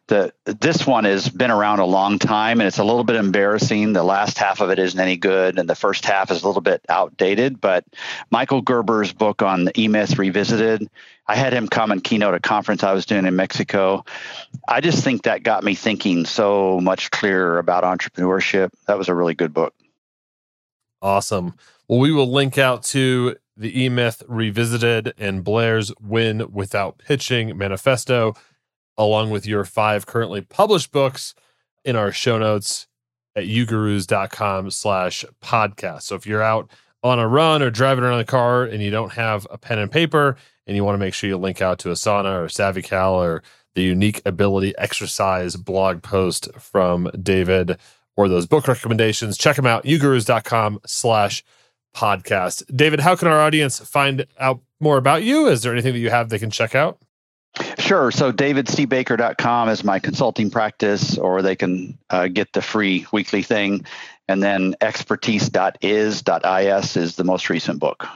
The 0.09 0.33
this 0.45 0.87
one 0.87 1.05
has 1.05 1.29
been 1.29 1.51
around 1.51 1.79
a 1.79 1.87
long 1.87 2.19
time 2.19 2.61
and 2.61 2.67
it's 2.67 2.79
a 2.79 2.85
little 2.85 3.05
bit 3.05 3.17
embarrassing. 3.17 3.93
The 3.93 4.03
last 4.03 4.39
half 4.39 4.61
of 4.61 4.71
it 4.71 4.79
isn't 4.79 4.99
any 4.99 5.17
good 5.17 5.59
and 5.59 5.69
the 5.69 5.75
first 5.75 6.05
half 6.05 6.31
is 6.31 6.43
a 6.43 6.47
little 6.47 6.63
bit 6.63 6.85
outdated. 6.89 7.61
But 7.61 7.85
michael 8.31 8.63
gerber's 8.63 9.13
book 9.13 9.43
on 9.43 9.69
e-myth 9.79 10.19
revisited 10.19 10.89
i 11.27 11.37
had 11.37 11.53
him 11.53 11.69
come 11.69 11.91
and 11.93 12.03
keynote 12.03 12.35
a 12.35 12.41
conference 12.41 12.83
i 12.83 12.93
was 12.93 13.07
doing 13.07 13.25
in 13.25 13.37
mexico. 13.37 14.05
I 14.69 14.81
just 14.81 15.03
think 15.05 15.23
that 15.23 15.43
got 15.43 15.65
me 15.65 15.75
thinking 15.75 16.27
so 16.27 16.81
much 16.81 17.11
clearer 17.11 17.59
about 17.59 17.85
entrepreneurship. 17.85 18.71
That 18.87 18.99
was 18.99 19.09
a 19.09 19.15
really 19.15 19.35
good 19.35 19.55
book 19.55 19.75
awesome 21.03 21.55
well 21.89 22.01
we 22.01 22.13
will 22.13 22.31
link 22.31 22.59
out 22.59 22.83
to 22.83 23.37
the 23.57 23.85
E 23.85 23.89
Myth 23.89 24.23
Revisited, 24.29 25.15
and 25.19 25.43
Blair's 25.43 25.93
Win 26.01 26.53
Without 26.53 26.99
Pitching 26.99 27.57
Manifesto, 27.57 28.35
along 28.99 29.31
with 29.31 29.47
your 29.47 29.65
five 29.65 30.07
currently 30.07 30.43
published 30.43 30.93
books 30.93 31.35
in 31.85 31.97
our 31.97 32.13
show 32.13 32.39
notes 32.39 32.87
at 33.35 33.45
ugurus.com 33.45 34.71
slash 34.71 35.25
podcast. 35.43 36.03
So 36.03 36.15
if 36.17 36.27
you're 36.27 36.43
out 36.43 36.71
on 37.03 37.19
a 37.19 37.29
run 37.29 37.63
or 37.63 37.71
driving 37.71 38.05
around 38.05 38.19
the 38.19 38.25
car 38.25 38.65
and 38.65 38.83
you 38.83 38.91
don't 38.91 39.13
have 39.13 39.47
a 39.51 39.59
pen 39.59 39.79
and 39.79 39.91
paper 39.91 40.37
and 40.67 40.77
you 40.77 40.85
want 40.85 40.95
to 40.95 40.99
make 40.99 41.15
sure 41.15 41.29
you 41.29 41.37
link 41.37 41.63
out 41.63 41.79
to 41.81 41.91
Asana 41.91 42.43
or 42.43 42.47
SavvyCal 42.47 43.13
or 43.13 43.43
the 43.75 43.83
unique 43.83 44.21
ability 44.25 44.77
exercise 44.79 45.55
blog 45.57 46.03
post 46.03 46.49
from 46.59 47.11
David 47.23 47.79
or 48.17 48.29
those 48.29 48.47
book 48.47 48.67
recommendations, 48.67 49.37
check 49.37 49.57
them 49.57 49.67
out, 49.67 49.85
ugurus.com 49.85 50.81
slash 50.87 51.45
podcast. 51.95 52.65
David, 52.75 53.01
how 53.01 53.17
can 53.17 53.29
our 53.29 53.41
audience 53.41 53.79
find 53.79 54.27
out 54.39 54.61
more 54.81 54.99
about 54.99 55.23
you? 55.23 55.47
Is 55.47 55.63
there 55.63 55.73
anything 55.73 55.95
that 55.95 55.99
you 55.99 56.11
have 56.11 56.29
they 56.29 56.39
can 56.39 56.51
check 56.51 56.75
out? 56.75 56.99
Sure. 57.79 58.11
So 58.11 58.33
davidcbaker.com 58.33 59.71
is 59.71 59.83
my 59.83 59.99
consulting 59.99 60.51
practice, 60.51 61.17
or 61.17 61.41
they 61.41 61.57
can 61.57 61.97
uh, 62.11 62.29
get 62.29 62.53
the 62.53 62.61
free 62.61 63.07
weekly 63.13 63.43
thing. 63.43 63.87
And 64.29 64.43
then 64.43 64.75
expertise.is.is 64.81 66.97
is 66.97 67.17
the 67.17 67.25
most 67.25 67.49
recent 67.49 67.81
book. 67.81 68.07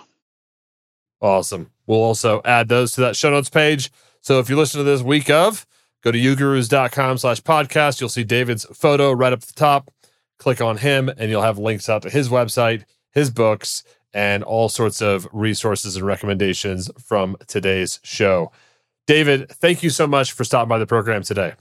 Awesome. 1.22 1.70
We'll 1.86 2.02
also 2.02 2.42
add 2.44 2.68
those 2.68 2.92
to 2.92 3.00
that 3.02 3.16
show 3.16 3.30
notes 3.30 3.48
page. 3.48 3.90
So 4.20 4.40
if 4.40 4.50
you 4.50 4.56
listen 4.56 4.78
to 4.78 4.84
this 4.84 5.02
week 5.02 5.30
of, 5.30 5.66
go 6.02 6.12
to 6.12 6.18
ugurus.com 6.18 7.18
slash 7.18 7.40
podcast. 7.42 8.00
You'll 8.00 8.08
see 8.08 8.24
David's 8.24 8.64
photo 8.66 9.12
right 9.12 9.32
up 9.32 9.42
at 9.42 9.48
the 9.48 9.54
top. 9.54 9.90
Click 10.38 10.60
on 10.60 10.78
him 10.78 11.08
and 11.08 11.30
you'll 11.30 11.42
have 11.42 11.58
links 11.58 11.88
out 11.88 12.02
to 12.02 12.10
his 12.10 12.28
website 12.28 12.84
his 13.12 13.30
books, 13.30 13.82
and 14.12 14.42
all 14.42 14.68
sorts 14.68 15.00
of 15.00 15.28
resources 15.32 15.96
and 15.96 16.06
recommendations 16.06 16.90
from 16.98 17.36
today's 17.46 18.00
show. 18.02 18.50
David, 19.06 19.48
thank 19.50 19.82
you 19.82 19.90
so 19.90 20.06
much 20.06 20.32
for 20.32 20.44
stopping 20.44 20.68
by 20.68 20.78
the 20.78 20.86
program 20.86 21.22
today. 21.22 21.54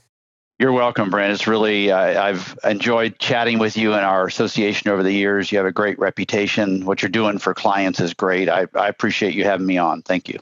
You're 0.58 0.74
welcome, 0.74 1.10
Brent. 1.10 1.32
It's 1.32 1.48
really, 1.48 1.90
uh, 1.90 2.22
I've 2.22 2.58
enjoyed 2.66 3.18
chatting 3.20 3.60
with 3.60 3.78
you 3.78 3.94
and 3.94 4.06
our 4.06 4.28
association 4.28 4.90
over 4.90 5.04
the 5.04 5.12
years. 5.12 5.52
You 5.52 5.58
have 5.58 5.68
a 5.68 5.72
great 5.72 5.98
reputation. 6.00 6.86
What 6.86 7.02
you're 7.02 7.10
doing 7.10 7.38
for 7.38 7.54
clients 7.54 8.00
is 8.02 8.14
great. 8.14 8.50
I, 8.50 8.68
I 8.76 8.90
appreciate 8.90 9.36
you 9.36 9.46
having 9.46 9.66
me 9.66 9.78
on. 9.78 10.02
Thank 10.02 10.28
you. 10.28 10.40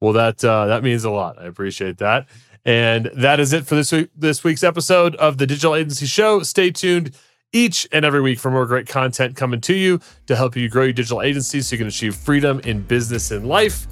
Well, 0.00 0.12
that 0.12 0.44
uh, 0.44 0.66
that 0.66 0.84
means 0.84 1.02
a 1.02 1.10
lot. 1.10 1.40
I 1.40 1.46
appreciate 1.46 1.98
that. 1.98 2.28
And 2.68 3.10
that 3.14 3.40
is 3.40 3.54
it 3.54 3.66
for 3.66 3.76
this 3.76 3.90
week, 3.92 4.10
this 4.14 4.44
week's 4.44 4.62
episode 4.62 5.16
of 5.16 5.38
the 5.38 5.46
Digital 5.46 5.74
Agency 5.74 6.04
Show. 6.04 6.42
Stay 6.42 6.70
tuned 6.70 7.16
each 7.50 7.88
and 7.92 8.04
every 8.04 8.20
week 8.20 8.38
for 8.38 8.50
more 8.50 8.66
great 8.66 8.86
content 8.86 9.36
coming 9.36 9.62
to 9.62 9.74
you 9.74 10.00
to 10.26 10.36
help 10.36 10.54
you 10.54 10.68
grow 10.68 10.82
your 10.82 10.92
digital 10.92 11.22
agency 11.22 11.62
so 11.62 11.72
you 11.72 11.78
can 11.78 11.86
achieve 11.86 12.14
freedom 12.14 12.60
in 12.64 12.82
business 12.82 13.30
and 13.30 13.48
life. 13.48 13.86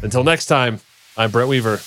Until 0.00 0.24
next 0.24 0.46
time, 0.46 0.80
I'm 1.18 1.30
Brent 1.30 1.50
Weaver. 1.50 1.80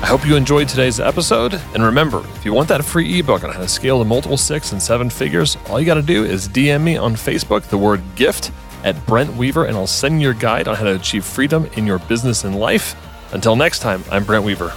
I 0.00 0.06
hope 0.06 0.26
you 0.26 0.36
enjoyed 0.36 0.70
today's 0.70 0.98
episode. 0.98 1.52
And 1.74 1.82
remember, 1.82 2.26
if 2.36 2.46
you 2.46 2.54
want 2.54 2.68
that 2.68 2.82
free 2.82 3.18
ebook 3.18 3.44
on 3.44 3.52
how 3.52 3.60
to 3.60 3.68
scale 3.68 3.98
to 3.98 4.06
multiple 4.06 4.38
six 4.38 4.72
and 4.72 4.80
seven 4.80 5.10
figures, 5.10 5.58
all 5.68 5.78
you 5.78 5.84
got 5.84 5.96
to 5.96 6.02
do 6.02 6.24
is 6.24 6.48
DM 6.48 6.82
me 6.82 6.96
on 6.96 7.12
Facebook 7.12 7.64
the 7.64 7.76
word 7.76 8.00
gift 8.14 8.52
at 8.84 9.04
Brent 9.04 9.36
Weaver, 9.36 9.66
and 9.66 9.76
I'll 9.76 9.86
send 9.86 10.22
you 10.22 10.28
your 10.28 10.34
guide 10.34 10.66
on 10.66 10.76
how 10.76 10.84
to 10.84 10.94
achieve 10.94 11.26
freedom 11.26 11.68
in 11.76 11.86
your 11.86 11.98
business 11.98 12.44
and 12.44 12.58
life. 12.58 12.96
Until 13.32 13.56
next 13.56 13.80
time, 13.80 14.04
I'm 14.10 14.24
Brent 14.24 14.44
Weaver. 14.44 14.72